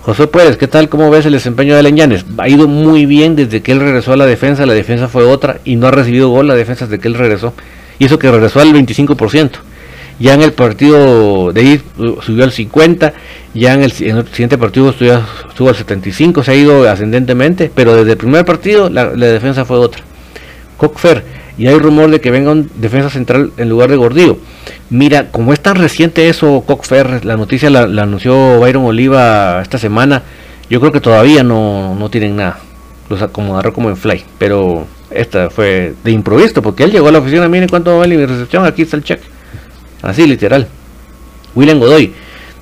José 0.00 0.26
Pérez, 0.26 0.56
¿qué 0.56 0.66
tal? 0.66 0.88
¿Cómo 0.88 1.10
ves 1.10 1.26
el 1.26 1.32
desempeño 1.32 1.76
de 1.76 1.82
Leñanes? 1.84 2.24
Ha 2.38 2.48
ido 2.48 2.66
muy 2.66 3.06
bien 3.06 3.36
desde 3.36 3.62
que 3.62 3.70
él 3.70 3.78
regresó 3.78 4.12
a 4.12 4.16
la 4.16 4.26
defensa, 4.26 4.66
la 4.66 4.74
defensa 4.74 5.06
fue 5.06 5.22
otra 5.22 5.58
y 5.64 5.76
no 5.76 5.86
ha 5.86 5.92
recibido 5.92 6.28
gol 6.28 6.48
la 6.48 6.56
defensa 6.56 6.86
desde 6.86 6.98
que 7.00 7.06
él 7.06 7.14
regresó. 7.14 7.54
Y 8.00 8.06
eso 8.06 8.18
que 8.18 8.28
regresó 8.28 8.58
al 8.58 8.72
25%. 8.72 9.50
Ya 10.22 10.34
en 10.34 10.42
el 10.42 10.52
partido 10.52 11.52
de 11.52 11.62
ir 11.64 11.82
subió 12.24 12.44
al 12.44 12.52
50, 12.52 13.12
ya 13.54 13.74
en 13.74 13.82
el, 13.82 13.90
siguiente 13.90 14.56
partido 14.56 14.90
estuvo, 14.90 15.68
al 15.68 15.74
75, 15.74 16.44
se 16.44 16.50
ha 16.52 16.54
ido 16.54 16.88
ascendentemente, 16.88 17.72
pero 17.74 17.96
desde 17.96 18.12
el 18.12 18.18
primer 18.18 18.44
partido 18.44 18.88
la, 18.88 19.06
defensa 19.06 19.64
fue 19.64 19.78
otra. 19.78 20.04
Cockfer, 20.76 21.24
y 21.58 21.66
hay 21.66 21.76
rumor 21.76 22.08
de 22.08 22.20
que 22.20 22.30
venga 22.30 22.52
un 22.52 22.70
defensa 22.76 23.10
central 23.10 23.50
en 23.56 23.68
lugar 23.68 23.90
de 23.90 23.96
Gordillo. 23.96 24.38
Mira, 24.90 25.32
como 25.32 25.52
es 25.52 25.58
tan 25.58 25.74
reciente 25.74 26.28
eso, 26.28 26.62
Cockfer, 26.64 27.24
la 27.24 27.36
noticia 27.36 27.68
la, 27.68 27.80
anunció 28.04 28.60
Byron 28.60 28.84
Oliva 28.84 29.60
esta 29.60 29.78
semana, 29.78 30.22
yo 30.70 30.78
creo 30.78 30.92
que 30.92 31.00
todavía 31.00 31.42
no, 31.42 31.96
no 31.96 32.10
tienen 32.10 32.36
nada. 32.36 32.60
Los 33.10 33.22
acomodaron 33.22 33.72
como 33.72 33.88
en 33.88 33.96
fly, 33.96 34.22
pero 34.38 34.86
esta 35.10 35.50
fue 35.50 35.94
de 36.04 36.12
improviso, 36.12 36.62
porque 36.62 36.84
él 36.84 36.92
llegó 36.92 37.08
a 37.08 37.12
la 37.12 37.18
oficina, 37.18 37.48
miren 37.48 37.68
cuánto 37.68 37.98
vale 37.98 38.16
mi 38.16 38.24
recepción, 38.24 38.64
aquí 38.64 38.82
está 38.82 38.96
el 38.96 39.02
cheque. 39.02 39.31
Así, 40.02 40.26
literal. 40.26 40.68
William 41.54 41.78
Godoy. 41.78 42.12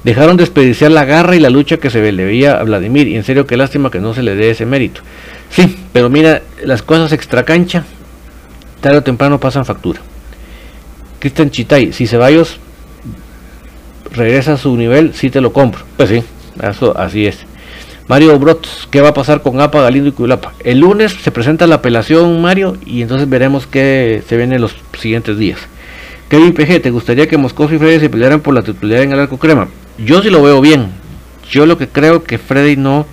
Dejaron 0.05 0.37
desperdiciar 0.39 0.91
la 0.91 1.05
garra 1.05 1.37
y 1.37 1.41
la 1.41 1.51
lucha 1.51 1.77
que 1.77 1.91
se 1.91 2.13
le 2.13 2.25
veía 2.25 2.59
a 2.59 2.63
Vladimir. 2.63 3.09
Y 3.09 3.17
en 3.17 3.25
serio, 3.25 3.47
qué 3.47 3.57
lástima 3.57 3.91
que 3.91 4.01
no 4.01 4.15
se 4.15 4.23
le 4.23 4.35
dé 4.35 4.51
ese 4.51 4.65
mérito. 4.65 5.03
Sí, 5.51 5.77
pero 5.93 6.09
mira, 6.09 6.43
las 6.65 6.83
cosas 6.83 7.13
extra 7.13 7.45
cancha 7.45 7.85
tarde 8.81 8.99
o 8.99 9.03
temprano 9.03 9.39
pasan 9.39 9.65
factura. 9.65 10.01
Cristian 11.19 11.51
Chitay, 11.51 11.93
si 11.93 12.07
Ceballos 12.07 12.59
regresa 14.11 14.55
a 14.55 14.57
su 14.57 14.77
nivel, 14.77 15.15
sí 15.15 15.31
te 15.31 15.41
lo 15.41 15.53
compro. 15.53 15.83
Pues 15.97 16.09
sí, 16.09 16.23
eso 16.63 16.97
así 16.97 17.27
es. 17.27 17.39
Mario 18.09 18.37
Brots, 18.39 18.89
¿qué 18.91 19.01
va 19.01 19.11
a 19.11 19.15
pasar 19.15 19.43
con 19.43 19.61
APA, 19.61 19.83
Galindo 19.83 20.09
y 20.09 20.13
Culapa? 20.13 20.55
El 20.65 20.81
lunes 20.81 21.13
se 21.13 21.31
presenta 21.31 21.69
la 21.69 21.77
apelación, 21.77 22.43
Mario, 22.43 22.77
y 22.85 23.03
entonces 23.03 23.29
veremos 23.29 23.69
qué 23.69 24.23
se 24.27 24.37
viene 24.37 24.57
en 24.57 24.63
los 24.63 24.75
siguientes 24.99 25.39
días. 25.39 25.61
Kevin 26.31 26.55
PG, 26.55 26.81
¿te 26.81 26.91
gustaría 26.91 27.29
que 27.29 27.37
Moscoso 27.37 27.75
y 27.75 27.79
Freddy 27.79 28.01
se 28.01 28.09
pelearan 28.09 28.41
por 28.41 28.55
la 28.55 28.63
titularidad 28.63 29.03
en 29.03 29.13
el 29.13 29.21
arco 29.21 29.37
crema? 29.37 29.69
Yo 29.99 30.23
sí 30.23 30.31
lo 30.31 30.43
veo 30.43 30.61
bien. 30.61 30.93
Yo 31.51 31.67
lo 31.67 31.77
que 31.77 31.89
creo 31.89 32.23
que 32.23 32.39
Freddy 32.39 32.77
no 32.77 33.05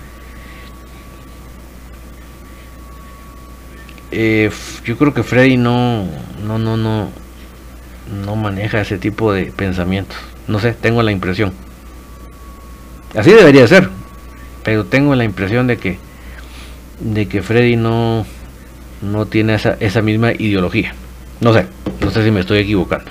Eh, 4.10 4.50
yo 4.84 4.96
creo 4.96 5.12
que 5.12 5.22
Freddy 5.22 5.56
no, 5.56 6.06
no, 6.44 6.58
no, 6.58 6.76
no, 6.76 7.10
no 8.24 8.36
maneja 8.36 8.80
ese 8.80 8.98
tipo 8.98 9.32
de 9.32 9.46
pensamientos. 9.46 10.16
No 10.46 10.58
sé, 10.60 10.72
tengo 10.72 11.02
la 11.02 11.12
impresión. 11.12 11.52
Así 13.14 13.30
debería 13.30 13.66
ser, 13.66 13.90
pero 14.64 14.86
tengo 14.86 15.14
la 15.14 15.24
impresión 15.24 15.66
de 15.66 15.76
que, 15.76 15.98
de 17.00 17.26
que 17.26 17.42
Freddy 17.42 17.76
no, 17.76 18.26
no 19.02 19.26
tiene 19.26 19.54
esa, 19.54 19.76
esa 19.80 20.02
misma 20.02 20.32
ideología. 20.32 20.94
No 21.40 21.52
sé, 21.52 21.66
no 22.00 22.10
sé 22.10 22.24
si 22.24 22.30
me 22.30 22.40
estoy 22.40 22.58
equivocando. 22.58 23.10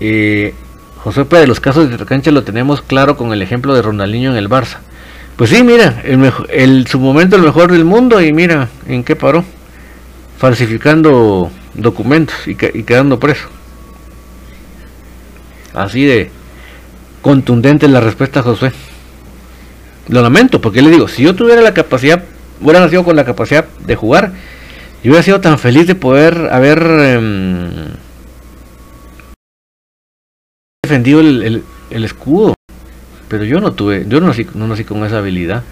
Eh, 0.00 0.54
José 0.98 1.24
Pérez, 1.24 1.48
los 1.48 1.60
casos 1.60 1.90
de 1.90 2.04
cancha 2.04 2.30
lo 2.30 2.44
tenemos 2.44 2.82
claro 2.82 3.16
con 3.16 3.32
el 3.32 3.42
ejemplo 3.42 3.74
de 3.74 3.82
Ronaldinho 3.82 4.30
en 4.30 4.36
el 4.36 4.48
Barça. 4.48 4.78
Pues 5.36 5.50
sí, 5.50 5.62
mira, 5.62 6.02
el, 6.04 6.86
su 6.86 7.00
momento 7.00 7.36
el 7.36 7.42
mejor 7.42 7.72
del 7.72 7.84
mundo 7.84 8.20
y 8.20 8.32
mira 8.32 8.68
en 8.86 9.02
qué 9.02 9.16
paró. 9.16 9.44
Falsificando 10.38 11.50
documentos 11.74 12.36
y, 12.46 12.50
y 12.50 12.82
quedando 12.82 13.18
preso. 13.18 13.48
Así 15.72 16.04
de 16.04 16.30
contundente 17.22 17.88
la 17.88 18.00
respuesta 18.00 18.42
José. 18.42 18.72
Lo 20.08 20.20
lamento, 20.20 20.60
porque 20.60 20.82
le 20.82 20.90
digo, 20.90 21.08
si 21.08 21.22
yo 21.22 21.34
tuviera 21.34 21.62
la 21.62 21.72
capacidad, 21.72 22.22
hubiera 22.60 22.80
nacido 22.80 23.04
con 23.04 23.16
la 23.16 23.24
capacidad 23.24 23.66
de 23.86 23.94
jugar, 23.94 24.32
yo 25.02 25.10
hubiera 25.10 25.24
sido 25.24 25.40
tan 25.40 25.58
feliz 25.58 25.88
de 25.88 25.96
poder 25.96 26.48
haber 26.52 26.78
em, 26.80 27.70
defendido 30.84 31.20
el, 31.20 31.64
escudo. 31.90 32.54
Pero 33.26 33.44
yo 33.44 33.60
no 33.60 33.72
tuve, 33.72 34.04
yo 34.06 34.20
no 34.20 34.28
nací, 34.28 34.46
no 34.54 34.68
nací 34.68 34.84
con 34.84 35.04
esa 35.04 35.18
habilidad. 35.18 35.64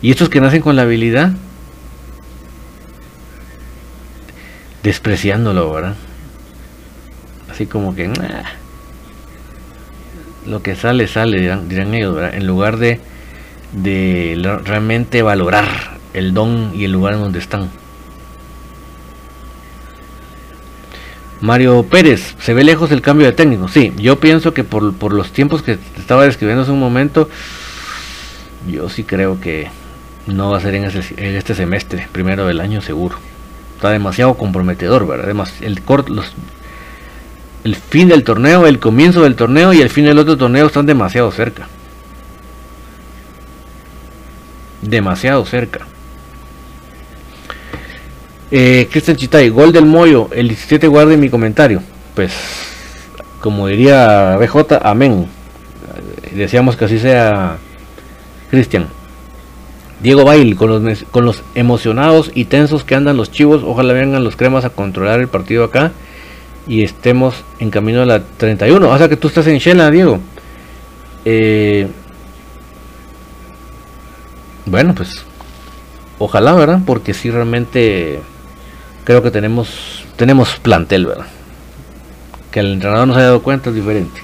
Y 0.00 0.10
estos 0.10 0.30
que 0.30 0.40
nacen 0.40 0.62
con 0.62 0.74
la 0.74 0.82
habilidad, 0.82 1.32
despreciándolo, 4.82 5.70
¿verdad? 5.70 5.96
Así 7.50 7.66
como 7.66 7.94
que, 7.94 8.10
lo 10.46 10.62
que 10.62 10.76
sale, 10.76 11.08
sale, 11.08 11.40
dirán, 11.40 11.94
ellos, 11.94 12.14
¿verdad? 12.14 12.34
En 12.34 12.46
lugar 12.46 12.78
de, 12.78 13.00
de 13.72 14.58
realmente 14.64 15.20
valorar 15.20 15.98
el 16.14 16.32
don 16.32 16.72
y 16.74 16.84
el 16.84 16.92
lugar 16.92 17.14
en 17.14 17.20
donde 17.20 17.38
están. 17.38 17.81
Mario 21.42 21.82
Pérez, 21.82 22.36
se 22.38 22.54
ve 22.54 22.62
lejos 22.62 22.92
el 22.92 23.02
cambio 23.02 23.26
de 23.26 23.32
técnico. 23.32 23.66
Sí, 23.66 23.92
yo 23.96 24.20
pienso 24.20 24.54
que 24.54 24.62
por, 24.62 24.94
por 24.94 25.12
los 25.12 25.32
tiempos 25.32 25.60
que 25.60 25.76
estaba 25.98 26.24
describiendo 26.24 26.62
hace 26.62 26.70
un 26.70 26.78
momento, 26.78 27.28
yo 28.70 28.88
sí 28.88 29.02
creo 29.02 29.40
que 29.40 29.68
no 30.28 30.50
va 30.50 30.58
a 30.58 30.60
ser 30.60 30.76
en, 30.76 30.84
este 30.84 31.54
semestre, 31.56 32.06
primero 32.12 32.46
del 32.46 32.60
año 32.60 32.80
seguro. 32.80 33.16
Está 33.74 33.90
demasiado 33.90 34.34
comprometedor, 34.34 35.04
¿verdad? 35.04 35.24
Además, 35.24 35.52
el, 35.62 35.82
los, 36.06 36.32
el 37.64 37.74
fin 37.74 38.06
del 38.06 38.22
torneo, 38.22 38.68
el 38.68 38.78
comienzo 38.78 39.22
del 39.22 39.34
torneo 39.34 39.72
y 39.72 39.80
el 39.80 39.90
fin 39.90 40.04
del 40.04 40.20
otro 40.20 40.36
torneo 40.36 40.66
están 40.66 40.86
demasiado 40.86 41.32
cerca. 41.32 41.66
Demasiado 44.80 45.44
cerca. 45.44 45.88
Eh, 48.54 48.86
Cristian 48.90 49.16
Chitay, 49.16 49.48
gol 49.48 49.72
del 49.72 49.86
Moyo, 49.86 50.28
el 50.30 50.48
17 50.48 50.86
guarde 50.86 51.16
mi 51.16 51.30
comentario. 51.30 51.82
Pues, 52.14 52.34
como 53.40 53.66
diría 53.66 54.36
BJ, 54.36 54.78
amén. 54.82 55.26
Deseamos 56.34 56.76
que 56.76 56.84
así 56.84 56.98
sea, 56.98 57.56
Cristian. 58.50 58.88
Diego 60.02 60.24
Bail, 60.24 60.54
con 60.56 60.68
los, 60.68 61.04
con 61.04 61.24
los 61.24 61.42
emocionados 61.54 62.30
y 62.34 62.44
tensos 62.44 62.84
que 62.84 62.94
andan 62.94 63.16
los 63.16 63.30
chivos, 63.30 63.62
ojalá 63.64 63.94
vengan 63.94 64.22
los 64.22 64.36
cremas 64.36 64.66
a 64.66 64.70
controlar 64.70 65.20
el 65.20 65.28
partido 65.28 65.64
acá 65.64 65.92
y 66.66 66.82
estemos 66.82 67.44
en 67.58 67.70
camino 67.70 68.02
a 68.02 68.06
la 68.06 68.22
31. 68.22 68.86
O 68.86 68.98
sea 68.98 69.08
que 69.08 69.16
tú 69.16 69.28
estás 69.28 69.46
en 69.46 69.56
Shela, 69.56 69.90
Diego. 69.90 70.18
Eh, 71.24 71.86
bueno, 74.66 74.94
pues 74.94 75.24
ojalá, 76.18 76.52
¿verdad? 76.52 76.80
Porque 76.84 77.14
si 77.14 77.30
realmente 77.30 78.20
creo 79.04 79.22
que 79.22 79.30
tenemos 79.30 80.04
tenemos 80.16 80.56
plantel, 80.56 81.06
¿verdad? 81.06 81.26
Que 82.50 82.60
el 82.60 82.74
entrenador 82.74 83.08
no 83.08 83.14
se 83.14 83.20
haya 83.20 83.28
dado 83.28 83.42
cuenta 83.42 83.70
es 83.70 83.76
diferente. 83.76 84.22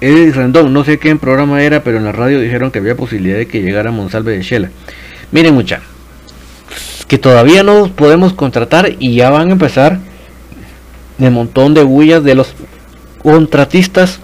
Edith 0.00 0.34
Rendón, 0.34 0.72
no 0.72 0.84
sé 0.84 0.98
qué 0.98 1.14
programa 1.16 1.62
era, 1.62 1.84
pero 1.84 1.98
en 1.98 2.04
la 2.04 2.12
radio 2.12 2.40
dijeron 2.40 2.70
que 2.70 2.80
había 2.80 2.96
posibilidad 2.96 3.38
de 3.38 3.46
que 3.46 3.62
llegara 3.62 3.92
Monsalve 3.92 4.32
de 4.32 4.42
Shela. 4.42 4.70
Miren 5.30 5.54
mucha, 5.54 5.80
que 7.06 7.18
todavía 7.18 7.62
no 7.62 7.88
podemos 7.94 8.32
contratar 8.32 8.96
y 8.98 9.14
ya 9.14 9.30
van 9.30 9.48
a 9.48 9.52
empezar 9.52 10.00
de 11.18 11.30
montón 11.30 11.74
de 11.74 11.82
bullas 11.84 12.24
de 12.24 12.34
los 12.34 12.54
contratistas 13.22 14.18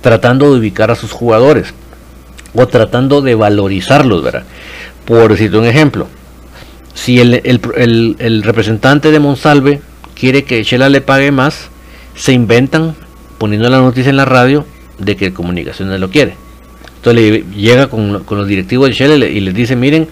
tratando 0.00 0.52
de 0.52 0.60
ubicar 0.60 0.90
a 0.92 0.94
sus 0.94 1.10
jugadores 1.10 1.74
o 2.54 2.66
tratando 2.68 3.22
de 3.22 3.34
valorizarlos, 3.34 4.22
¿verdad? 4.22 4.44
Por 5.04 5.32
decirte 5.32 5.58
un 5.58 5.66
ejemplo, 5.66 6.06
si 6.96 7.20
el, 7.20 8.42
representante 8.42 9.10
de 9.10 9.20
Monsalve 9.20 9.80
quiere 10.18 10.44
que 10.44 10.64
Shela 10.64 10.88
le 10.88 11.02
pague 11.02 11.30
más, 11.30 11.68
se 12.14 12.32
inventan 12.32 12.96
poniendo 13.36 13.68
la 13.68 13.78
noticia 13.78 14.08
en 14.08 14.16
la 14.16 14.24
radio 14.24 14.64
de 14.98 15.14
que 15.14 15.34
Comunicaciones 15.34 16.00
lo 16.00 16.08
quiere. 16.08 16.34
Entonces 16.96 17.22
le 17.22 17.44
llega 17.54 17.88
con, 17.88 18.24
los 18.28 18.48
directivos 18.48 18.88
de 18.88 18.94
Shell 18.94 19.22
y 19.24 19.40
les 19.40 19.54
dice, 19.54 19.76
miren, 19.76 20.08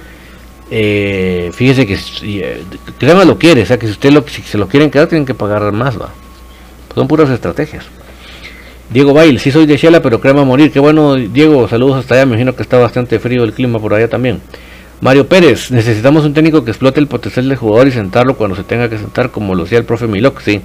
eh, 0.71 1.51
fíjese 1.55 1.87
que 1.87 1.99
eh, 2.23 2.63
Crema 2.99 3.25
lo 3.25 3.39
quiere, 3.39 3.63
o 3.63 3.67
sea 3.67 3.79
que 3.79 3.87
si 3.87 3.93
usted 3.93 4.13
lo, 4.13 4.23
si 4.29 4.43
se 4.43 4.59
lo 4.59 4.69
quieren 4.69 4.91
quedar 4.91 5.09
tienen 5.09 5.25
que 5.25 5.35
pagar 5.35 5.73
más, 5.73 5.99
va. 5.99 6.11
Son 6.95 7.09
puras 7.09 7.31
estrategias. 7.31 7.87
Diego 8.91 9.15
Bail, 9.15 9.41
sí 9.41 9.51
soy 9.51 9.65
de 9.65 9.79
Shela, 9.79 10.03
pero 10.03 10.21
Crema 10.21 10.43
a 10.43 10.45
morir. 10.45 10.71
Qué 10.71 10.81
bueno, 10.81 11.15
Diego, 11.15 11.67
saludos 11.67 11.97
hasta 11.97 12.15
allá. 12.15 12.27
Me 12.27 12.33
imagino 12.33 12.55
que 12.55 12.63
está 12.63 12.77
bastante 12.77 13.19
frío 13.19 13.43
el 13.43 13.55
clima 13.55 13.79
por 13.79 13.95
allá 13.95 14.09
también. 14.09 14.43
Mario 15.05 15.29
Pérez, 15.29 15.71
necesitamos 15.71 16.25
un 16.25 16.33
técnico 16.33 16.65
que 16.65 16.71
explote 16.71 16.99
el 16.99 17.09
potencial 17.09 17.47
del 17.47 17.59
jugador 17.59 17.89
y 17.89 17.93
sentarlo 17.93 18.39
cuando 18.39 18.57
se 18.57 18.65
tenga 18.65 18.89
que 18.89 18.97
sentar, 18.97 19.31
como 19.31 19.55
lo 19.55 19.65
hacía 19.65 19.77
el 19.77 19.85
profe 19.85 20.07
Milok, 20.07 20.41
sí. 20.41 20.63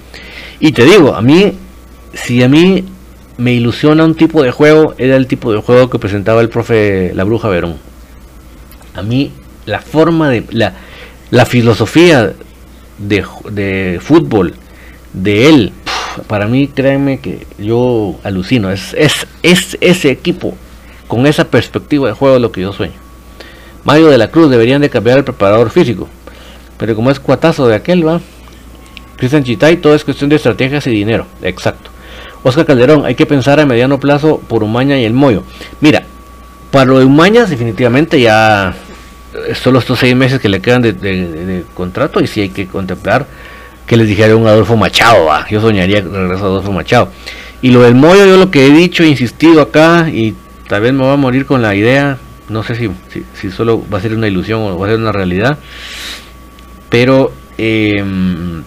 Y 0.62 0.72
te 0.72 0.86
digo, 0.86 1.14
a 1.14 1.22
mí, 1.22 1.58
si 2.14 2.42
a 2.42 2.48
mí 2.48 2.86
me 3.36 3.52
ilusiona 3.52 4.06
un 4.06 4.16
tipo 4.16 4.42
de 4.42 4.52
juego, 4.52 4.96
era 4.98 5.18
el 5.18 5.28
tipo 5.28 5.52
de 5.52 5.60
juego 5.60 5.90
que 5.90 6.00
presentaba 6.00 6.40
el 6.40 6.48
profe 6.48 7.12
La 7.16 7.26
Bruja 7.26 7.50
Verón. 7.50 7.76
A 8.94 9.02
mí, 9.02 9.34
la 9.66 9.82
forma 9.82 10.30
de, 10.30 10.46
la, 10.52 10.74
la 11.32 11.46
filosofía 11.46 12.32
de, 12.98 13.26
de 13.52 14.00
fútbol 14.02 14.54
de 15.12 15.50
él, 15.50 15.74
para 16.28 16.48
mí, 16.48 16.70
créanme 16.70 17.20
que 17.20 17.46
yo 17.58 18.18
alucino. 18.24 18.72
Es, 18.72 18.94
es, 18.94 19.28
es 19.44 19.78
ese 19.82 20.12
equipo 20.12 20.56
con 21.10 21.28
esa 21.28 21.44
perspectiva 21.44 22.08
de 22.08 22.14
juego 22.14 22.40
lo 22.40 22.54
que 22.54 22.62
yo 22.62 22.72
sueño. 22.72 23.09
Mario 23.84 24.08
de 24.08 24.18
la 24.18 24.30
Cruz 24.30 24.50
deberían 24.50 24.82
de 24.82 24.90
cambiar 24.90 25.18
el 25.18 25.24
preparador 25.24 25.70
físico. 25.70 26.08
Pero 26.78 26.96
como 26.96 27.12
es 27.12 27.20
cuatazo 27.20 27.68
de 27.68 27.76
aquel, 27.76 28.08
va. 28.08 28.22
Cristian 29.18 29.44
Chitay, 29.44 29.78
todo 29.78 29.96
es 29.96 30.04
cuestión 30.04 30.30
de 30.30 30.38
estrategias 30.38 30.88
y 30.88 30.92
dinero. 30.92 31.26
Exacto. 31.42 31.92
Oscar 32.44 32.66
Calderón, 32.66 33.06
hay 33.06 33.16
que 33.16 33.26
pensar 33.26 33.60
a 33.60 33.66
mediano 33.66 34.00
plazo 34.00 34.40
por 34.48 34.64
Umaña 34.64 34.98
y 34.98 35.04
el 35.04 35.14
Moyo. 35.14 35.44
Mira, 35.82 36.04
para 36.72 36.86
lo 36.86 37.00
de 37.00 37.06
Umaña 37.06 37.46
definitivamente 37.46 38.22
ya 38.22 38.74
solo 39.62 39.80
estos 39.80 40.00
seis 40.00 40.16
meses 40.16 40.40
que 40.40 40.50
le 40.50 40.62
quedan 40.62 40.82
de, 40.82 41.64
contrato 41.74 42.20
y 42.22 42.28
si 42.28 42.42
hay 42.42 42.50
que 42.50 42.68
contemplar 42.68 43.28
que 43.86 43.98
les 43.98 44.08
dijera 44.08 44.36
un 44.36 44.48
Adolfo 44.48 44.78
Machado, 44.78 45.26
¿va? 45.26 45.48
yo 45.50 45.60
soñaría 45.62 46.02
regreso 46.02 46.46
a 46.46 46.48
Adolfo 46.48 46.72
Machado. 46.72 47.10
Y 47.62 47.72
lo 47.72 47.82
del 47.82 47.96
Moyo, 47.96 48.26
yo 48.26 48.38
lo 48.38 48.52
que 48.52 48.68
he 48.68 48.70
dicho, 48.70 49.04
insistido 49.04 49.62
acá, 49.62 50.10
y 50.10 50.36
tal 50.68 50.82
vez 50.82 50.94
me 50.94 51.04
va 51.04 51.14
a 51.14 51.18
morir 51.18 51.46
con 51.46 51.62
la 51.62 51.76
idea, 51.76 52.18
no 52.50 52.64
sé 52.64 52.76
si, 52.76 52.90
si, 53.34 53.52
solo 53.52 53.84
va 53.92 54.00
a 54.00 54.02
ser 54.02 54.14
una 54.14 54.28
ilusión 54.28 54.62
o 54.62 54.78
va 54.78 54.88
a 54.88 54.90
ser 54.90 55.00
una 55.00 55.12
realidad, 55.12 55.60
pero 56.90 57.32
em, 57.58 58.64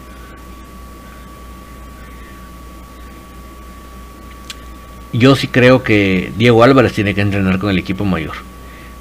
yo 5.12 5.36
sí 5.36 5.48
creo 5.48 5.82
que 5.82 6.32
Diego 6.36 6.62
Álvarez 6.62 6.92
tiene 6.92 7.14
que 7.14 7.20
entrenar 7.20 7.58
con 7.58 7.70
el 7.70 7.78
equipo 7.78 8.04
mayor 8.04 8.34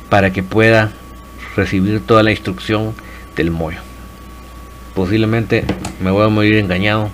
para 0.10 0.34
que 0.34 0.44
pueda 0.44 0.92
recibir 1.56 2.02
toda 2.02 2.24
la 2.24 2.32
instrucción 2.32 2.94
del 3.36 3.52
Moyo 3.52 3.80
posiblemente 4.94 5.66
me 6.02 6.12
voy 6.12 6.26
a 6.26 6.30
morir 6.30 6.56
engañado, 6.56 7.10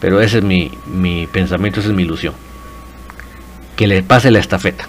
pero 0.00 0.20
ese 0.20 0.38
es 0.38 0.44
mi, 0.44 0.72
mi 0.86 1.26
pensamiento, 1.26 1.80
esa 1.80 1.90
es 1.90 1.94
mi 1.94 2.02
ilusión. 2.02 2.34
Que 3.76 3.86
le 3.86 4.02
pase 4.02 4.30
la 4.30 4.38
estafeta. 4.38 4.88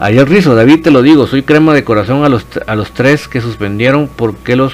Ariel 0.00 0.26
Rizo, 0.26 0.54
David 0.54 0.82
te 0.82 0.90
lo 0.90 1.02
digo, 1.02 1.26
soy 1.26 1.42
crema 1.42 1.74
de 1.74 1.82
corazón 1.82 2.24
a 2.24 2.28
los, 2.28 2.46
a 2.66 2.76
los 2.76 2.92
tres 2.92 3.26
que 3.26 3.40
suspendieron 3.40 4.08
porque 4.08 4.54
los 4.54 4.72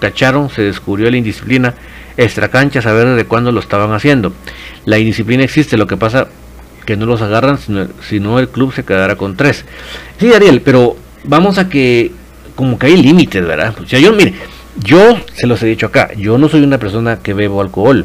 cacharon, 0.00 0.50
se 0.50 0.62
descubrió 0.62 1.10
la 1.10 1.16
indisciplina 1.16 1.74
extra 2.16 2.48
cancha, 2.48 2.82
saber 2.82 3.06
desde 3.06 3.24
cuándo 3.24 3.52
lo 3.52 3.60
estaban 3.60 3.92
haciendo. 3.92 4.32
La 4.84 4.98
indisciplina 4.98 5.44
existe, 5.44 5.76
lo 5.76 5.86
que 5.86 5.96
pasa 5.96 6.28
que 6.84 6.96
no 6.96 7.06
los 7.06 7.22
agarran, 7.22 7.58
si 7.58 8.20
no 8.20 8.38
el 8.38 8.48
club 8.48 8.74
se 8.74 8.84
quedará 8.84 9.16
con 9.16 9.36
tres. 9.36 9.64
Sí, 10.18 10.32
Ariel, 10.32 10.60
pero 10.60 10.96
vamos 11.24 11.58
a 11.58 11.68
que 11.68 12.12
como 12.54 12.78
que 12.78 12.86
hay 12.86 13.00
límites, 13.00 13.46
¿verdad? 13.46 13.74
Yo, 13.86 14.12
mire, 14.12 14.34
yo 14.82 15.18
se 15.32 15.46
los 15.46 15.62
he 15.62 15.66
dicho 15.66 15.86
acá, 15.86 16.12
yo 16.14 16.36
no 16.36 16.48
soy 16.48 16.62
una 16.62 16.78
persona 16.78 17.20
que 17.20 17.32
bebo 17.32 17.60
alcohol. 17.60 18.04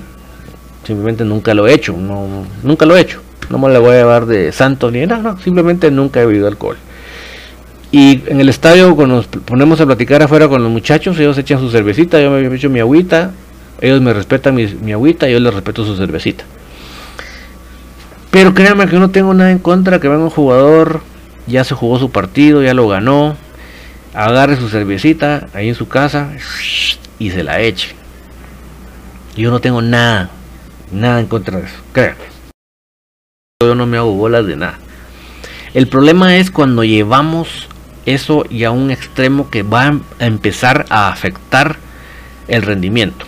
Simplemente 0.85 1.25
nunca 1.25 1.53
lo 1.53 1.67
he 1.67 1.73
hecho, 1.73 1.93
no, 1.93 2.45
nunca 2.63 2.85
lo 2.85 2.95
he 2.95 3.01
hecho. 3.01 3.21
No 3.49 3.57
me 3.57 3.69
la 3.69 3.79
voy 3.79 3.95
a 3.95 3.99
llevar 3.99 4.25
de 4.25 4.51
santo 4.51 4.91
ni 4.91 5.05
nada, 5.05 5.21
no, 5.21 5.39
simplemente 5.39 5.89
nunca 5.89 6.21
he 6.21 6.25
bebido 6.25 6.47
alcohol. 6.47 6.77
Y 7.91 8.21
en 8.27 8.39
el 8.39 8.49
estadio, 8.49 8.95
cuando 8.95 9.15
nos 9.15 9.27
ponemos 9.27 9.81
a 9.81 9.85
platicar 9.85 10.21
afuera 10.21 10.47
con 10.47 10.61
los 10.61 10.71
muchachos, 10.71 11.17
ellos 11.17 11.37
echan 11.37 11.59
su 11.59 11.71
cervecita, 11.71 12.21
yo 12.21 12.29
me 12.29 12.41
he 12.41 12.55
hecho 12.55 12.69
mi 12.69 12.79
agüita, 12.79 13.31
ellos 13.81 13.99
me 14.01 14.13
respetan 14.13 14.55
mi, 14.55 14.91
agüita, 14.91 15.27
yo 15.27 15.39
les 15.39 15.53
respeto 15.53 15.83
su 15.83 15.95
cervecita. 15.95 16.43
Pero 18.29 18.53
créanme 18.53 18.87
que 18.87 18.99
no 18.99 19.09
tengo 19.09 19.33
nada 19.33 19.49
en 19.49 19.57
contra 19.57 19.99
que 19.99 20.07
venga 20.07 20.23
un 20.23 20.29
jugador, 20.29 21.01
ya 21.47 21.63
se 21.63 21.73
jugó 21.73 21.97
su 21.97 22.11
partido, 22.11 22.61
ya 22.61 22.75
lo 22.75 22.87
ganó, 22.87 23.35
agarre 24.13 24.55
su 24.55 24.69
cervecita 24.69 25.47
ahí 25.55 25.69
en 25.69 25.75
su 25.75 25.87
casa 25.87 26.29
y 27.17 27.31
se 27.31 27.43
la 27.43 27.59
eche. 27.59 27.95
Yo 29.35 29.49
no 29.49 29.59
tengo 29.59 29.81
nada, 29.81 30.29
nada 30.91 31.19
en 31.19 31.25
contra 31.25 31.57
de 31.57 31.65
eso, 31.65 31.77
créanme. 31.91 32.38
Yo 33.61 33.75
no 33.75 33.85
me 33.85 33.97
hago 33.97 34.13
bolas 34.13 34.47
de 34.47 34.55
nada. 34.55 34.79
El 35.73 35.89
problema 35.89 36.37
es 36.37 36.49
cuando 36.49 36.85
llevamos 36.85 37.67
eso 38.05 38.45
y 38.49 38.63
a 38.63 38.71
un 38.71 38.89
extremo 38.89 39.49
que 39.49 39.63
va 39.63 39.99
a 40.17 40.25
empezar 40.25 40.85
a 40.89 41.09
afectar 41.09 41.75
el 42.47 42.61
rendimiento. 42.61 43.25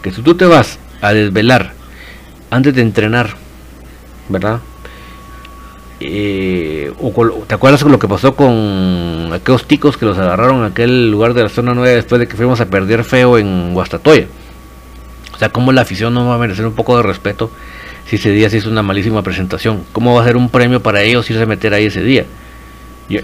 que 0.00 0.12
si 0.12 0.22
tú 0.22 0.36
te 0.36 0.44
vas 0.44 0.78
a 1.00 1.12
desvelar 1.12 1.72
antes 2.50 2.72
de 2.76 2.82
entrenar, 2.82 3.30
¿verdad? 4.28 4.60
Eh, 5.98 6.92
¿Te 7.48 7.54
acuerdas 7.56 7.82
con 7.82 7.90
lo 7.90 7.98
que 7.98 8.06
pasó 8.06 8.36
con 8.36 9.30
aquellos 9.32 9.66
ticos 9.66 9.96
que 9.96 10.06
los 10.06 10.18
agarraron 10.18 10.58
en 10.58 10.66
aquel 10.66 11.10
lugar 11.10 11.34
de 11.34 11.42
la 11.42 11.48
zona 11.48 11.74
9 11.74 11.96
después 11.96 12.20
de 12.20 12.28
que 12.28 12.36
fuimos 12.36 12.60
a 12.60 12.66
perder 12.66 13.02
feo 13.02 13.38
en 13.38 13.74
Guastatoya? 13.74 14.26
O 15.34 15.36
sea, 15.36 15.48
¿cómo 15.48 15.72
la 15.72 15.80
afición 15.80 16.14
no 16.14 16.28
va 16.28 16.36
a 16.36 16.38
merecer 16.38 16.64
un 16.64 16.74
poco 16.74 16.96
de 16.96 17.02
respeto 17.02 17.50
si 18.08 18.16
ese 18.16 18.30
día 18.30 18.50
se 18.50 18.58
hizo 18.58 18.70
una 18.70 18.82
malísima 18.82 19.22
presentación? 19.22 19.84
¿Cómo 19.92 20.14
va 20.14 20.22
a 20.22 20.24
ser 20.24 20.36
un 20.36 20.48
premio 20.48 20.82
para 20.82 21.02
ellos 21.02 21.28
irse 21.30 21.42
a 21.42 21.46
meter 21.46 21.74
ahí 21.74 21.86
ese 21.86 22.02
día? 22.02 22.24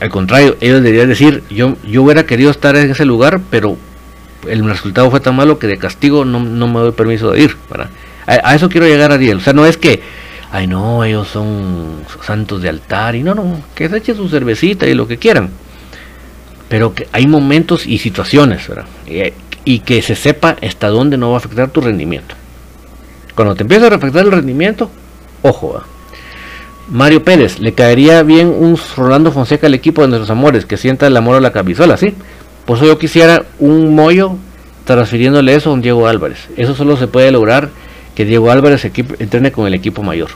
al 0.01 0.11
contrario, 0.11 0.57
ellos 0.61 0.81
deberían 0.81 1.09
decir, 1.09 1.43
yo, 1.51 1.77
yo 1.85 2.05
hubiera 2.05 2.25
querido 2.25 2.53
estar 2.53 2.77
en 2.77 2.89
ese 2.89 3.05
lugar, 3.05 3.41
pero 3.51 3.77
el 4.49 4.65
resultado 4.65 5.11
fue 5.11 5.19
tan 5.19 5.35
malo 5.35 5.59
que 5.59 5.67
de 5.67 5.77
castigo 5.77 6.25
no, 6.25 6.39
me 6.41 6.79
doy 6.79 6.93
permiso 6.93 7.33
de 7.33 7.43
ir. 7.43 7.57
A, 8.27 8.51
a, 8.51 8.55
eso 8.55 8.69
quiero 8.69 8.87
llegar, 8.87 9.11
Ariel. 9.11 9.39
O 9.39 9.41
sea, 9.41 9.53
no 9.53 9.67
es 9.67 9.77
que 9.77 10.01
ay 10.53 10.67
no, 10.67 11.03
ellos 11.03 11.29
son 11.29 12.05
santos 12.25 12.63
de 12.63 12.69
altar 12.69 13.17
y 13.17 13.23
no, 13.23 13.35
no, 13.35 13.61
que 13.75 13.89
se 13.89 13.97
eche 13.97 14.15
su 14.15 14.29
cervecita 14.29 14.87
y 14.87 14.95
lo 14.95 15.09
que 15.09 15.17
quieran. 15.17 15.51
Pero 16.69 16.95
que 16.95 17.09
hay 17.13 17.27
momentos 17.27 17.87
y 17.87 17.99
situaciones, 17.99 18.69
¿verdad? 18.69 18.85
Y, 19.65 19.81
que 19.81 20.03
se 20.03 20.15
sepa 20.15 20.57
hasta 20.63 20.89
dónde 20.89 21.17
no 21.17 21.31
va 21.31 21.37
a 21.37 21.39
afectar 21.39 21.71
tu 21.71 21.81
rendimiento. 21.81 22.35
Cuando 23.35 23.55
te 23.55 23.63
empieza 23.63 23.87
a 23.87 23.95
afectar 23.95 24.25
el 24.25 24.33
rendimiento, 24.33 24.91
ojo. 25.43 25.83
Mario 26.89 27.23
Pérez, 27.23 27.59
le 27.59 27.73
caería 27.75 28.23
bien 28.23 28.49
un 28.49 28.79
Rolando 28.97 29.33
Fonseca 29.33 29.67
al 29.67 29.75
equipo 29.75 30.03
de 30.03 30.09
nuestros 30.09 30.31
amores, 30.31 30.67
que 30.67 30.77
sienta 30.77 31.07
el 31.07 31.17
amor 31.17 31.37
a 31.37 31.41
la 31.41 31.53
camisola, 31.53 31.97
¿sí? 31.97 32.15
Por 32.67 32.77
eso 32.77 32.87
yo 32.87 32.99
quisiera 32.99 33.45
un 33.59 33.95
mollo 33.95 34.37
transfiriéndole 34.85 35.55
eso 35.55 35.71
a 35.71 35.73
un 35.73 35.81
Diego 35.81 36.07
Álvarez. 36.07 36.49
Eso 36.57 36.75
solo 36.75 36.97
se 36.97 37.07
puede 37.07 37.31
lograr 37.31 37.71
que 38.15 38.25
Diego 38.25 38.51
Álvarez 38.51 38.85
entrene 38.85 39.53
con 39.53 39.67
el 39.67 39.75
equipo 39.75 40.03
mayor. 40.03 40.29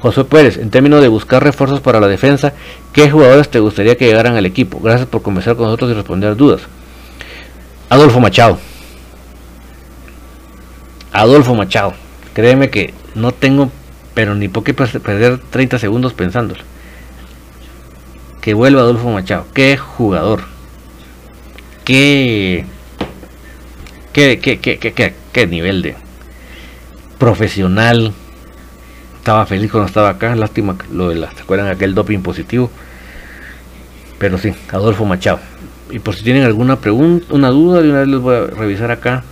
José 0.00 0.24
Pérez, 0.24 0.56
en 0.56 0.70
términos 0.70 1.02
de 1.02 1.08
buscar 1.08 1.42
refuerzos 1.42 1.80
para 1.80 2.00
la 2.00 2.08
defensa, 2.08 2.52
¿qué 2.92 3.10
jugadores 3.10 3.50
te 3.50 3.60
gustaría 3.60 3.96
que 3.96 4.06
llegaran 4.06 4.36
al 4.36 4.46
equipo? 4.46 4.80
Gracias 4.80 5.06
por 5.06 5.22
conversar 5.22 5.56
con 5.56 5.66
nosotros 5.66 5.90
y 5.90 5.94
responder 5.94 6.36
dudas. 6.36 6.62
Adolfo 7.90 8.18
Machado. 8.20 8.58
Adolfo 11.12 11.54
Machado. 11.54 11.92
Créeme 12.34 12.70
que 12.70 12.94
no 13.14 13.32
tengo, 13.32 13.70
pero 14.14 14.34
ni 14.34 14.48
por 14.48 14.64
qué 14.64 14.74
perder 14.74 15.38
30 15.38 15.78
segundos 15.78 16.14
pensándolo. 16.14 16.62
Que 18.40 18.54
vuelva 18.54 18.80
Adolfo 18.80 19.10
Machado. 19.10 19.46
Qué 19.52 19.76
jugador. 19.76 20.42
Qué, 21.84 22.64
qué, 24.12 24.38
qué, 24.38 24.60
qué, 24.60 24.78
qué, 24.78 25.14
qué 25.32 25.46
nivel 25.46 25.82
de, 25.82 25.96
profesional. 27.20 28.12
Estaba 29.18 29.46
feliz 29.46 29.70
cuando 29.70 29.86
estaba 29.86 30.08
acá, 30.08 30.34
lástima 30.34 30.74
lo 30.90 31.10
de 31.10 31.16
la, 31.16 31.30
¿se 31.32 31.42
acuerdan 31.42 31.68
aquel 31.68 31.94
doping 31.94 32.20
positivo? 32.20 32.70
Pero 34.18 34.38
sí, 34.38 34.52
Adolfo 34.72 35.04
Machado. 35.04 35.38
Y 35.90 35.98
por 35.98 36.16
si 36.16 36.24
tienen 36.24 36.44
alguna 36.44 36.76
pregunta, 36.80 37.26
una 37.34 37.50
duda, 37.50 37.82
de 37.82 37.90
una 37.90 38.00
vez 38.00 38.08
les 38.08 38.20
voy 38.20 38.34
a 38.34 38.46
revisar 38.46 38.90
acá, 38.90 39.22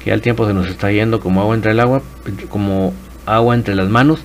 que 0.00 0.06
ya 0.06 0.14
el 0.14 0.22
tiempo 0.22 0.46
se 0.46 0.54
nos 0.54 0.66
está 0.66 0.90
yendo 0.90 1.20
como 1.20 1.40
agua 1.40 1.54
entre 1.54 1.72
el 1.72 1.80
agua, 1.80 2.02
como 2.48 2.94
agua 3.26 3.54
entre 3.54 3.74
las 3.74 3.88
manos, 3.88 4.20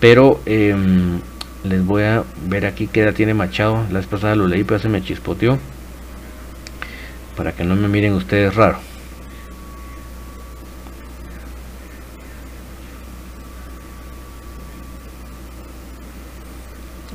pero 0.00 0.40
em, 0.44 1.20
les 1.64 1.84
voy 1.84 2.02
a 2.02 2.24
ver 2.46 2.66
aquí 2.66 2.88
qué 2.88 3.02
edad 3.02 3.14
tiene 3.14 3.34
Machado. 3.34 3.86
La 3.90 3.98
vez 3.98 4.06
pasada 4.06 4.34
lo 4.34 4.48
leí, 4.48 4.64
pero 4.64 4.80
se 4.80 4.88
me 4.88 5.02
chispoteó. 5.02 5.58
Para 7.36 7.52
que 7.52 7.64
no 7.64 7.76
me 7.76 7.88
miren 7.88 8.14
ustedes 8.14 8.54
raro. 8.54 8.78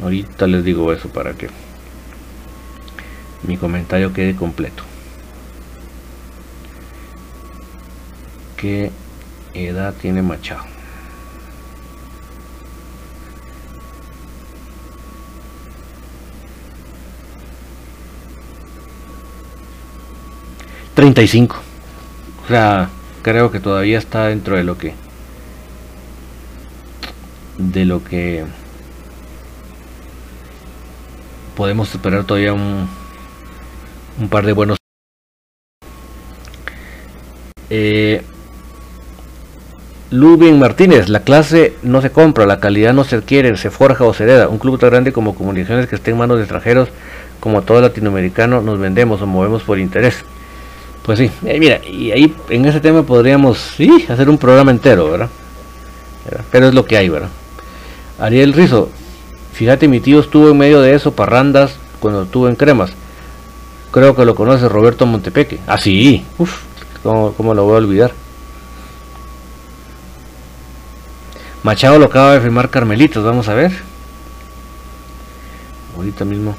Ahorita 0.01 0.45
les 0.45 0.63
digo 0.63 0.93
eso 0.93 1.09
para 1.09 1.33
que 1.33 1.49
mi 3.47 3.57
comentario 3.57 4.13
quede 4.13 4.35
completo. 4.35 4.83
¿Qué 8.57 8.91
edad 9.53 9.93
tiene 9.93 10.21
Machado? 10.21 10.63
¿35? 20.95 21.55
O 22.45 22.47
sea, 22.47 22.89
creo 23.21 23.51
que 23.51 23.59
todavía 23.59 23.97
está 23.97 24.27
dentro 24.27 24.55
de 24.55 24.63
lo 24.63 24.77
que 24.77 24.93
de 27.57 27.85
lo 27.85 28.03
que 28.03 28.45
podemos 31.55 31.93
esperar 31.93 32.23
todavía 32.25 32.53
un, 32.53 32.87
un 34.19 34.29
par 34.29 34.45
de 34.45 34.53
buenos 34.53 34.77
eh, 37.69 38.23
Lubin 40.15 40.59
Martínez, 40.59 41.09
la 41.09 41.19
clase 41.19 41.75
no 41.83 42.01
se 42.01 42.09
compra, 42.09 42.45
la 42.45 42.59
calidad 42.59 42.93
no 42.93 43.03
se 43.03 43.17
adquiere, 43.17 43.55
se 43.57 43.69
forja 43.69 44.05
o 44.05 44.13
se 44.13 44.23
hereda. 44.23 44.47
Un 44.47 44.59
club 44.59 44.79
tan 44.79 44.89
grande 44.89 45.11
como 45.11 45.35
Comunicaciones 45.35 45.87
que 45.87 45.95
esté 45.95 46.11
en 46.11 46.17
manos 46.17 46.37
de 46.37 46.43
extranjeros, 46.43 46.89
como 47.39 47.61
todo 47.61 47.81
latinoamericano, 47.81 48.61
nos 48.61 48.79
vendemos 48.79 49.21
o 49.21 49.27
movemos 49.27 49.63
por 49.63 49.77
interés. 49.77 50.23
Pues 51.03 51.19
sí, 51.19 51.29
eh, 51.45 51.59
mira, 51.59 51.81
y 51.85 52.11
ahí 52.11 52.33
en 52.49 52.65
ese 52.65 52.79
tema 52.79 53.03
podríamos 53.03 53.59
sí, 53.59 54.05
hacer 54.09 54.29
un 54.29 54.37
programa 54.37 54.71
entero, 54.71 55.11
¿verdad? 55.11 55.29
Pero 56.51 56.67
es 56.69 56.73
lo 56.73 56.85
que 56.85 56.97
hay, 56.97 57.09
¿verdad? 57.09 57.29
Ariel 58.17 58.53
Rizo, 58.53 58.89
fíjate, 59.53 59.87
mi 59.87 59.99
tío 59.99 60.19
estuvo 60.19 60.49
en 60.49 60.57
medio 60.57 60.81
de 60.81 60.95
eso, 60.95 61.11
parrandas, 61.11 61.75
cuando 61.99 62.23
estuvo 62.23 62.47
en 62.47 62.55
Cremas. 62.55 62.91
Creo 63.91 64.15
que 64.15 64.25
lo 64.25 64.33
conoce 64.33 64.67
Roberto 64.67 65.05
Montepeque. 65.05 65.59
Ah, 65.67 65.77
sí, 65.77 66.25
uff, 66.37 66.61
¿cómo, 67.03 67.53
lo 67.53 67.65
voy 67.65 67.75
a 67.75 67.77
olvidar? 67.77 68.13
Machado 71.65 71.97
lo 71.97 72.05
acaba 72.05 72.33
de 72.33 72.41
firmar 72.41 72.69
Carmelitos, 72.69 73.23
vamos 73.23 73.49
a 73.49 73.55
ver. 73.55 73.71
Ahorita 75.95 76.23
mismo. 76.23 76.55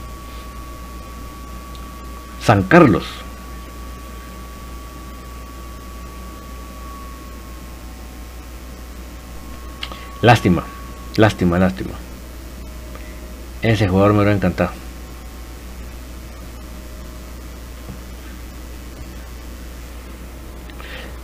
San 2.43 2.65
Carlos. 2.65 3.05
Lástima, 10.23 10.65
lástima, 11.15 11.61
lástima. 11.61 11.93
Ese 13.63 13.87
jugador 13.87 14.11
me 14.11 14.19
hubiera 14.19 14.35
encantado. 14.35 14.73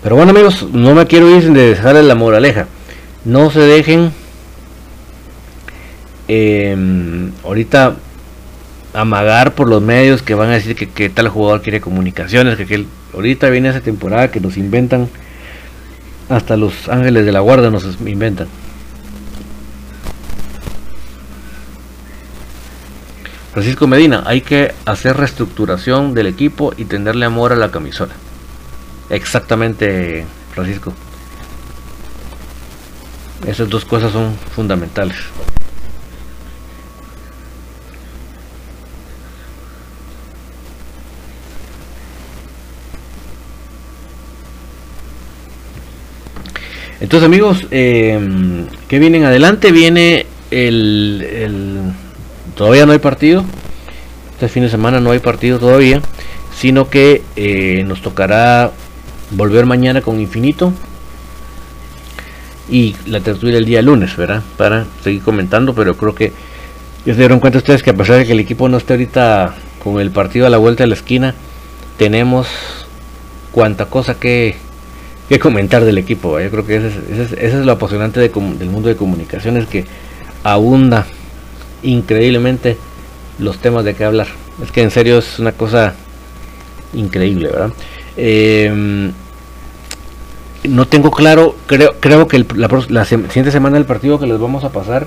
Pero 0.05 0.15
bueno 0.15 0.31
amigos, 0.31 0.69
no 0.71 0.95
me 0.95 1.05
quiero 1.09 1.29
ir 1.35 1.43
sin 1.43 1.55
dejarles 1.55 2.05
la 2.05 2.15
moraleja. 2.15 2.69
No 3.25 3.51
se 3.51 3.61
dejen 3.61 4.13
em, 6.29 7.31
ahorita 7.45 7.97
amagar 8.95 9.55
por 9.55 9.69
los 9.69 9.81
medios 9.81 10.23
que 10.23 10.35
van 10.35 10.51
a 10.51 10.55
decir 10.55 10.77
que, 10.77 11.09
tal 11.09 11.29
jugador 11.29 11.63
quiere 11.63 11.81
comunicaciones, 11.81 12.57
que, 12.57 12.67
que 12.67 12.87
ahorita 13.15 13.49
viene 13.51 13.69
esa 13.69 13.81
temporada 13.81 14.31
que 14.31 14.41
nos 14.41 14.57
inventan, 14.57 15.09
hasta 16.29 16.57
los 16.57 16.89
ángeles 16.89 17.25
de 17.25 17.33
la 17.33 17.41
guarda 17.41 17.71
nos 17.71 17.85
inventan. 18.01 18.49
Francisco 23.53 23.87
Medina, 23.87 24.23
hay 24.27 24.41
que 24.41 24.73
hacer 24.87 25.17
reestructuración 25.17 26.15
del 26.15 26.27
equipo 26.27 26.73
y 26.77 26.87
tenerle 26.87 27.27
amor 27.27 27.53
a 27.53 27.57
la 27.57 27.71
camisola. 27.71 28.15
Exactamente, 29.11 30.25
Francisco. 30.55 30.95
Esas 33.47 33.69
dos 33.69 33.85
cosas 33.85 34.13
son 34.13 34.37
fundamentales. 34.55 35.17
Entonces 47.01 47.27
amigos, 47.27 47.67
eh, 47.73 48.65
¿qué 48.87 48.99
vienen 49.01 49.25
adelante? 49.25 49.73
Viene 49.73 50.27
el 50.53 51.93
todavía 52.55 52.87
no 52.87 52.93
hay 52.93 53.01
partido. 53.01 53.45
Este 54.35 54.49
fin 54.49 54.63
de 54.63 54.69
semana 54.69 55.01
no 55.01 55.11
hay 55.11 55.19
partido 55.19 55.59
todavía. 55.59 56.01
Sino 56.57 56.89
que 56.89 57.23
eh, 57.35 57.83
nos 57.87 58.03
tocará 58.03 58.71
volver 59.31 59.67
mañana 59.67 60.01
con 60.01 60.21
Infinito. 60.21 60.73
Y 62.69 62.95
la 63.07 63.21
tertulia 63.21 63.59
el 63.59 63.65
día 63.65 63.83
lunes, 63.83 64.17
¿verdad? 64.17 64.43
Para 64.57 64.87
seguir 65.03 65.23
comentando. 65.23 65.75
Pero 65.75 65.97
creo 65.97 66.15
que 66.15 66.33
ya 67.05 67.15
se 67.15 67.21
dieron 67.21 67.41
cuenta 67.41 67.59
ustedes 67.59 67.83
que 67.83 67.91
a 67.91 67.95
pesar 67.95 68.17
de 68.17 68.27
que 68.27 68.33
el 68.33 68.41
equipo 68.41 68.69
no 68.69 68.77
esté 68.77 68.95
ahorita 68.95 69.55
con 69.83 70.01
el 70.01 70.11
partido 70.11 70.47
a 70.47 70.51
la 70.51 70.59
vuelta 70.59 70.85
de 70.85 70.89
la 70.89 70.95
esquina, 70.95 71.35
tenemos 71.99 72.47
cuanta 73.51 73.87
cosa 73.87 74.15
que, 74.15 74.57
que 75.29 75.39
comentar 75.39 75.85
del 75.85 75.99
equipo. 75.99 76.41
Yo 76.41 76.51
creo 76.51 76.67
que 76.67 76.77
ese 76.77 77.37
es, 77.39 77.55
lo 77.55 77.73
apasionante 77.73 78.21
del 78.21 78.71
mundo 78.71 78.89
de 78.89 78.97
comunicaciones 78.97 79.67
que 79.67 79.85
abunda 80.45 81.07
increíblemente 81.83 82.77
los 83.39 83.59
temas 83.59 83.85
de 83.85 83.95
que 83.95 84.05
hablar. 84.05 84.29
Es 84.63 84.71
que 84.71 84.83
en 84.83 84.91
serio 84.91 85.19
es 85.19 85.39
una 85.39 85.53
cosa 85.53 85.95
increíble, 86.93 87.49
¿verdad? 87.49 87.73
Em, 88.17 89.13
no 90.65 90.87
tengo 90.87 91.11
claro, 91.11 91.57
creo, 91.67 91.95
creo 91.99 92.29
que 92.29 92.45
la, 92.89 93.05
siguiente 93.05 93.51
semana 93.51 93.79
el 93.79 93.85
partido 93.85 94.19
que 94.19 94.27
les 94.27 94.39
vamos 94.39 94.65
a 94.65 94.71
pasar 94.71 95.07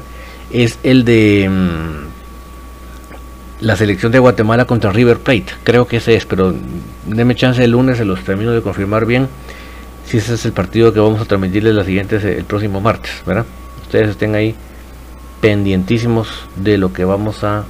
es 0.52 0.80
el 0.84 1.06
de 1.06 1.44
em, 1.46 2.06
la 3.62 3.76
selección 3.76 4.12
de 4.12 4.20
Guatemala 4.20 4.66
contra 4.66 4.92
River 4.92 5.20
Plate. 5.20 5.48
Creo 5.64 5.88
que 5.88 5.98
ese 5.98 6.16
es, 6.16 6.26
pero 6.26 6.54
denme 7.06 7.36
chance 7.36 7.64
el 7.64 7.72
lunes, 7.72 7.98
se 7.98 8.06
los 8.06 8.24
termino 8.24 8.52
de 8.52 8.62
confirmar 8.62 9.06
bien. 9.06 9.30
Si 10.06 10.18
ese 10.18 10.36
es 10.36 10.46
el 10.46 10.52
partido 10.52 10.94
que 10.94 11.00
vamos 11.00 11.22
a 11.22 11.26
transmitirles 11.26 11.74
la 11.74 11.84
siguiente 11.84 12.16
el 12.16 12.44
próximo 12.44 12.82
martes, 12.82 13.12
¿verdad? 13.26 13.46
Ustedes 13.82 14.10
estén 14.10 14.36
ahí 14.36 14.56
pendientísimos 15.42 16.28
de 16.56 16.78
lo 16.78 16.92
que 16.94 17.06
vamos 17.06 17.44
a, 17.44 17.64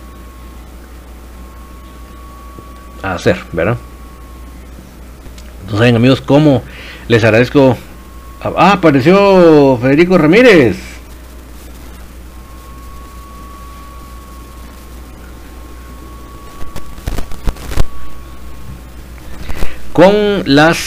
hacer, 3.04 3.38
¿verdad? 3.52 3.78
Entonces, 5.62 5.96
amigos, 5.96 6.22
¿cómo 6.22 6.64
les 7.08 7.24
agradezco? 7.24 7.78
Ah, 8.42 8.74
apareció 8.74 9.78
Federico 9.82 10.18
Ramírez. 10.18 10.78
Con 19.94 20.44
las 20.46 20.78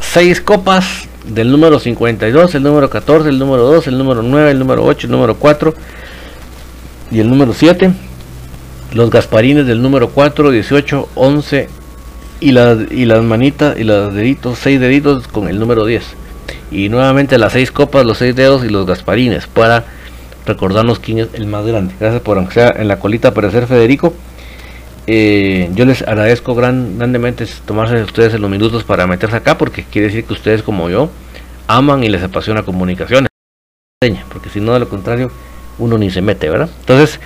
seis 0.00 0.40
copas 0.40 1.08
del 1.24 1.50
número 1.50 1.80
52, 1.80 2.54
el 2.54 2.62
número 2.62 2.88
14, 2.88 3.28
el 3.28 3.38
número 3.38 3.64
2, 3.64 3.88
el 3.88 3.98
número 3.98 4.22
9, 4.22 4.52
el 4.52 4.58
número 4.58 4.84
8, 4.84 5.06
el 5.06 5.10
número 5.10 5.34
4 5.34 5.74
y 7.10 7.20
el 7.20 7.28
número 7.28 7.52
7. 7.52 7.92
Los 8.92 9.10
gasparines 9.10 9.66
del 9.66 9.82
número 9.82 10.10
4, 10.10 10.50
18, 10.50 11.08
11 11.14 11.79
y 12.40 12.52
las, 12.52 12.90
y 12.90 13.04
las 13.04 13.22
manitas 13.22 13.78
y 13.78 13.84
los 13.84 14.14
deditos, 14.14 14.58
6 14.58 14.80
deditos 14.80 15.28
con 15.28 15.48
el 15.48 15.60
número 15.60 15.84
10. 15.84 16.02
Y 16.70 16.88
nuevamente 16.88 17.38
las 17.38 17.52
6 17.52 17.72
copas, 17.72 18.04
los 18.06 18.18
6 18.18 18.34
dedos 18.34 18.64
y 18.64 18.68
los 18.68 18.86
gasparines 18.86 19.46
para 19.46 19.84
recordarnos 20.46 20.98
quién 20.98 21.18
es 21.18 21.28
el 21.34 21.46
más 21.46 21.66
grande. 21.66 21.94
Gracias 22.00 22.22
por 22.22 22.38
aunque 22.38 22.54
sea 22.54 22.74
en 22.76 22.88
la 22.88 22.98
colita 22.98 23.28
aparecer 23.28 23.66
Federico. 23.66 24.14
Eh, 25.06 25.70
yo 25.74 25.84
les 25.84 26.02
agradezco 26.02 26.54
grandemente 26.54 27.46
tomarse 27.66 28.02
ustedes 28.02 28.34
en 28.34 28.42
los 28.42 28.50
minutos 28.50 28.84
para 28.84 29.06
meterse 29.06 29.36
acá 29.36 29.58
porque 29.58 29.84
quiere 29.84 30.08
decir 30.08 30.24
que 30.24 30.32
ustedes 30.32 30.62
como 30.62 30.88
yo 30.88 31.10
aman 31.66 32.04
y 32.04 32.08
les 32.08 32.22
apasiona 32.22 32.62
comunicaciones. 32.62 33.28
Porque 34.32 34.48
si 34.50 34.60
no, 34.60 34.72
de 34.72 34.80
lo 34.80 34.88
contrario, 34.88 35.30
uno 35.78 35.98
ni 35.98 36.10
se 36.10 36.22
mete, 36.22 36.48
¿verdad? 36.48 36.70
Entonces, 36.80 37.20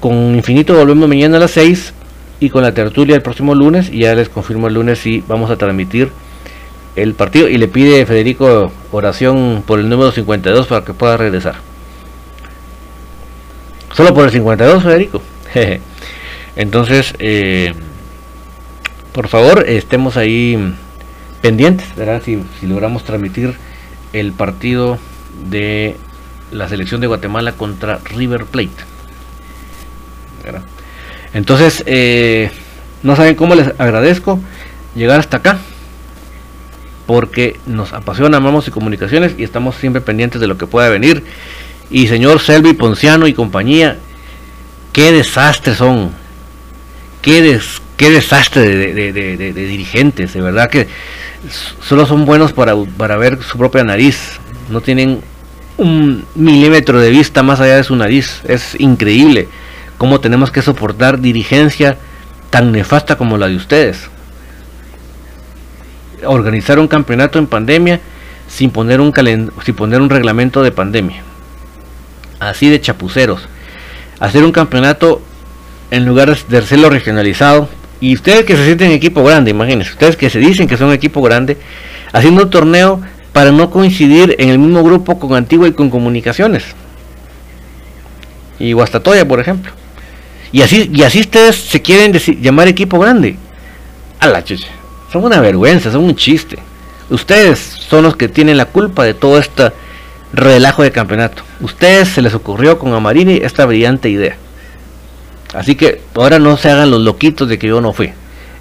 con 0.00 0.34
Infinito 0.34 0.74
volvemos 0.74 1.08
mañana 1.08 1.36
a 1.36 1.40
las 1.40 1.50
6 1.52 1.92
y 2.40 2.50
con 2.50 2.62
la 2.62 2.72
tertulia 2.72 3.16
el 3.16 3.22
próximo 3.22 3.54
lunes. 3.54 3.90
Y 3.90 4.00
ya 4.00 4.14
les 4.14 4.28
confirmo 4.28 4.68
el 4.68 4.74
lunes 4.74 4.98
si 4.98 5.22
vamos 5.26 5.50
a 5.50 5.56
transmitir 5.56 6.10
el 6.96 7.14
partido. 7.14 7.48
Y 7.48 7.58
le 7.58 7.68
pide 7.68 8.04
Federico 8.06 8.72
oración 8.92 9.62
por 9.66 9.78
el 9.78 9.88
número 9.88 10.12
52 10.12 10.66
para 10.66 10.84
que 10.84 10.92
pueda 10.92 11.16
regresar. 11.16 11.56
Solo 13.94 14.14
por 14.14 14.24
el 14.24 14.30
52, 14.30 14.82
Federico. 14.82 15.22
Entonces, 16.56 17.14
eh, 17.18 17.74
por 19.12 19.28
favor, 19.28 19.64
estemos 19.68 20.16
ahí 20.16 20.74
pendientes, 21.40 21.94
¿verdad? 21.96 22.22
Si, 22.24 22.42
logramos 22.62 23.04
transmitir 23.04 23.56
el 24.12 24.32
partido 24.32 24.98
de 25.48 25.96
la 26.50 26.68
selección 26.68 27.00
de 27.00 27.06
Guatemala 27.06 27.52
contra 27.52 27.98
River 28.04 28.44
Plate. 28.44 28.70
Entonces, 31.34 31.82
eh, 31.86 32.50
no 33.02 33.16
saben 33.16 33.34
cómo 33.34 33.54
les 33.54 33.68
agradezco 33.78 34.40
llegar 34.94 35.20
hasta 35.20 35.38
acá, 35.38 35.58
porque 37.06 37.58
nos 37.66 37.92
apasiona, 37.92 38.38
amamos 38.38 38.68
y 38.68 38.70
comunicaciones 38.70 39.34
y 39.38 39.44
estamos 39.44 39.76
siempre 39.76 40.02
pendientes 40.02 40.40
de 40.40 40.46
lo 40.46 40.58
que 40.58 40.66
pueda 40.66 40.88
venir. 40.88 41.24
Y 41.90 42.08
señor 42.08 42.40
Selvi 42.40 42.74
Ponciano 42.74 43.26
y 43.26 43.32
compañía, 43.32 43.96
qué 44.92 45.12
desastre 45.12 45.74
son, 45.74 46.10
qué, 47.22 47.60
qué 47.96 48.10
desastre 48.10 48.92
de, 48.92 49.52
dirigentes, 49.52 50.34
de 50.34 50.42
verdad 50.42 50.68
que 50.68 50.88
solo 51.80 52.04
son 52.04 52.26
buenos 52.26 52.52
para, 52.52 52.74
para 52.96 53.16
ver 53.16 53.42
su 53.42 53.56
propia 53.56 53.84
nariz, 53.84 54.38
no 54.68 54.80
tienen 54.82 55.20
un 55.78 56.26
milímetro 56.34 57.00
de 57.00 57.10
vista 57.10 57.42
más 57.42 57.60
allá 57.60 57.76
de 57.76 57.84
su 57.84 57.96
nariz, 57.96 58.42
es 58.46 58.78
increíble 58.78 59.48
cómo 59.98 60.20
tenemos 60.20 60.50
que 60.50 60.62
soportar 60.62 61.20
dirigencia 61.20 61.96
tan 62.50 62.72
nefasta 62.72 63.16
como 63.16 63.36
la 63.36 63.48
de 63.48 63.56
ustedes. 63.56 64.08
Organizar 66.24 66.78
un 66.78 66.88
campeonato 66.88 67.38
en 67.38 67.46
pandemia 67.46 68.00
sin 68.48 68.70
poner 68.70 69.00
un, 69.00 69.12
sin 69.64 69.74
poner 69.74 70.00
un 70.00 70.08
reglamento 70.08 70.62
de 70.62 70.72
pandemia. 70.72 71.22
Así 72.40 72.70
de 72.70 72.80
chapuceros. 72.80 73.48
Hacer 74.20 74.44
un 74.44 74.52
campeonato 74.52 75.20
en 75.90 76.06
lugar 76.06 76.36
de 76.36 76.58
hacerlo 76.58 76.90
regionalizado. 76.90 77.68
Y 78.00 78.14
ustedes 78.14 78.44
que 78.44 78.56
se 78.56 78.64
sienten 78.64 78.92
equipo 78.92 79.24
grande, 79.24 79.50
imagínense, 79.50 79.90
ustedes 79.90 80.16
que 80.16 80.30
se 80.30 80.38
dicen 80.38 80.68
que 80.68 80.76
son 80.76 80.92
equipo 80.92 81.20
grande, 81.20 81.56
haciendo 82.12 82.44
un 82.44 82.50
torneo 82.50 83.00
para 83.32 83.50
no 83.50 83.70
coincidir 83.70 84.36
en 84.38 84.50
el 84.50 84.58
mismo 84.60 84.84
grupo 84.84 85.18
con 85.18 85.34
Antigua 85.34 85.66
y 85.66 85.72
con 85.72 85.90
Comunicaciones. 85.90 86.64
Y 88.60 88.72
Guastatoya, 88.72 89.26
por 89.26 89.40
ejemplo. 89.40 89.72
Y 90.52 90.62
así, 90.62 90.90
y 90.92 91.02
así 91.02 91.20
ustedes 91.20 91.56
se 91.56 91.82
quieren 91.82 92.12
llamar 92.40 92.68
equipo 92.68 92.98
grande. 92.98 93.36
A 94.20 94.26
la 94.26 94.42
chucha. 94.42 94.68
Son 95.12 95.24
una 95.24 95.40
vergüenza, 95.40 95.92
son 95.92 96.04
un 96.04 96.16
chiste. 96.16 96.58
Ustedes 97.10 97.58
son 97.58 98.02
los 98.02 98.16
que 98.16 98.28
tienen 98.28 98.56
la 98.56 98.66
culpa 98.66 99.04
de 99.04 99.14
todo 99.14 99.38
este 99.38 99.72
relajo 100.32 100.82
de 100.82 100.90
campeonato. 100.90 101.42
Ustedes 101.60 102.08
se 102.08 102.22
les 102.22 102.34
ocurrió 102.34 102.78
con 102.78 102.92
Amarini 102.92 103.36
esta 103.42 103.64
brillante 103.64 104.10
idea. 104.10 104.36
Así 105.54 105.74
que 105.74 106.02
ahora 106.14 106.38
no 106.38 106.56
se 106.56 106.70
hagan 106.70 106.90
los 106.90 107.00
loquitos 107.00 107.48
de 107.48 107.58
que 107.58 107.68
yo 107.68 107.80
no 107.80 107.92
fui. 107.92 108.12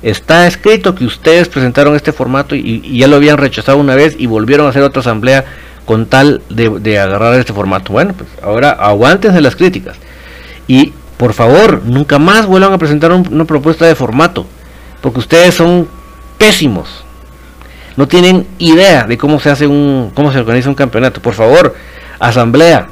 Está 0.02 0.48
escrito 0.48 0.96
que 0.96 1.06
ustedes 1.06 1.50
presentaron 1.50 1.96
este 1.96 2.14
formato 2.14 2.56
y, 2.56 2.98
ya 2.98 3.08
lo 3.08 3.18
habían 3.18 3.38
rechazado 3.38 3.78
una 3.78 3.96
vez 3.96 4.16
y 4.18 4.28
volvieron 4.28 4.68
a 4.68 4.70
hacer 4.70 4.84
otra 4.84 5.02
asamblea 5.02 5.44
con 5.86 6.06
tal 6.06 6.42
de, 6.50 6.70
de 6.70 7.00
agarrar 7.00 7.34
este 7.34 7.52
formato. 7.52 7.92
Bueno, 7.92 8.14
pues 8.14 8.30
ahora 8.42 8.72
aguántense 8.72 9.42
las 9.42 9.56
críticas. 9.56 9.98
Y 10.68 10.94
por 11.18 11.34
favor, 11.34 11.82
nunca 11.84 12.20
más 12.20 12.45
vuelvan 12.45 12.74
a 12.74 12.78
presentar 12.78 13.11
una 13.11 13.45
propuesta 13.45 13.86
de 13.86 13.95
formato, 13.95 14.45
porque 15.01 15.20
ustedes 15.20 15.55
son 15.55 15.88
pésimos. 16.38 17.03
No 17.95 18.07
tienen 18.07 18.45
idea 18.59 19.05
de 19.05 19.18
cómo 19.18 19.39
se 19.39 19.49
hace 19.49 19.65
un, 19.65 20.11
cómo 20.13 20.32
se 20.32 20.38
organiza 20.38 20.70
un 20.70 20.76
campeonato. 20.76 21.20
Por 21.20 21.34
favor, 21.34 21.76
asamblea, 22.20 22.88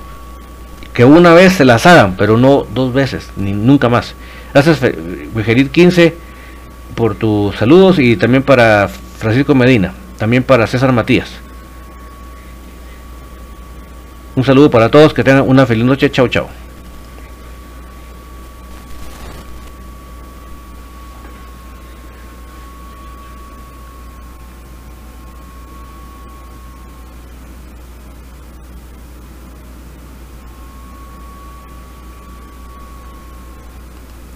que 0.93 1.05
una 1.05 1.33
vez 1.33 1.53
se 1.53 1.65
las 1.65 1.85
hagan, 1.85 2.15
pero 2.17 2.37
no 2.37 2.65
dos 2.73 2.93
veces, 2.93 3.29
ni 3.35 3.51
nunca 3.51 3.89
más. 3.89 4.15
Gracias, 4.53 4.79
Vigerit 5.35 5.71
15, 5.71 6.15
por 6.95 7.13
tus 7.15 7.55
saludos 7.57 7.99
y 7.99 8.15
también 8.15 8.41
para 8.41 8.87
Francisco 9.19 9.53
Medina, 9.53 9.93
también 10.17 10.41
para 10.41 10.65
César 10.65 10.91
Matías. 10.93 11.29
Un 14.35 14.43
saludo 14.43 14.71
para 14.71 14.89
todos, 14.89 15.13
que 15.13 15.23
tengan 15.23 15.47
una 15.47 15.65
feliz 15.65 15.85
noche. 15.85 16.09
Chao, 16.09 16.27
chao. 16.27 16.64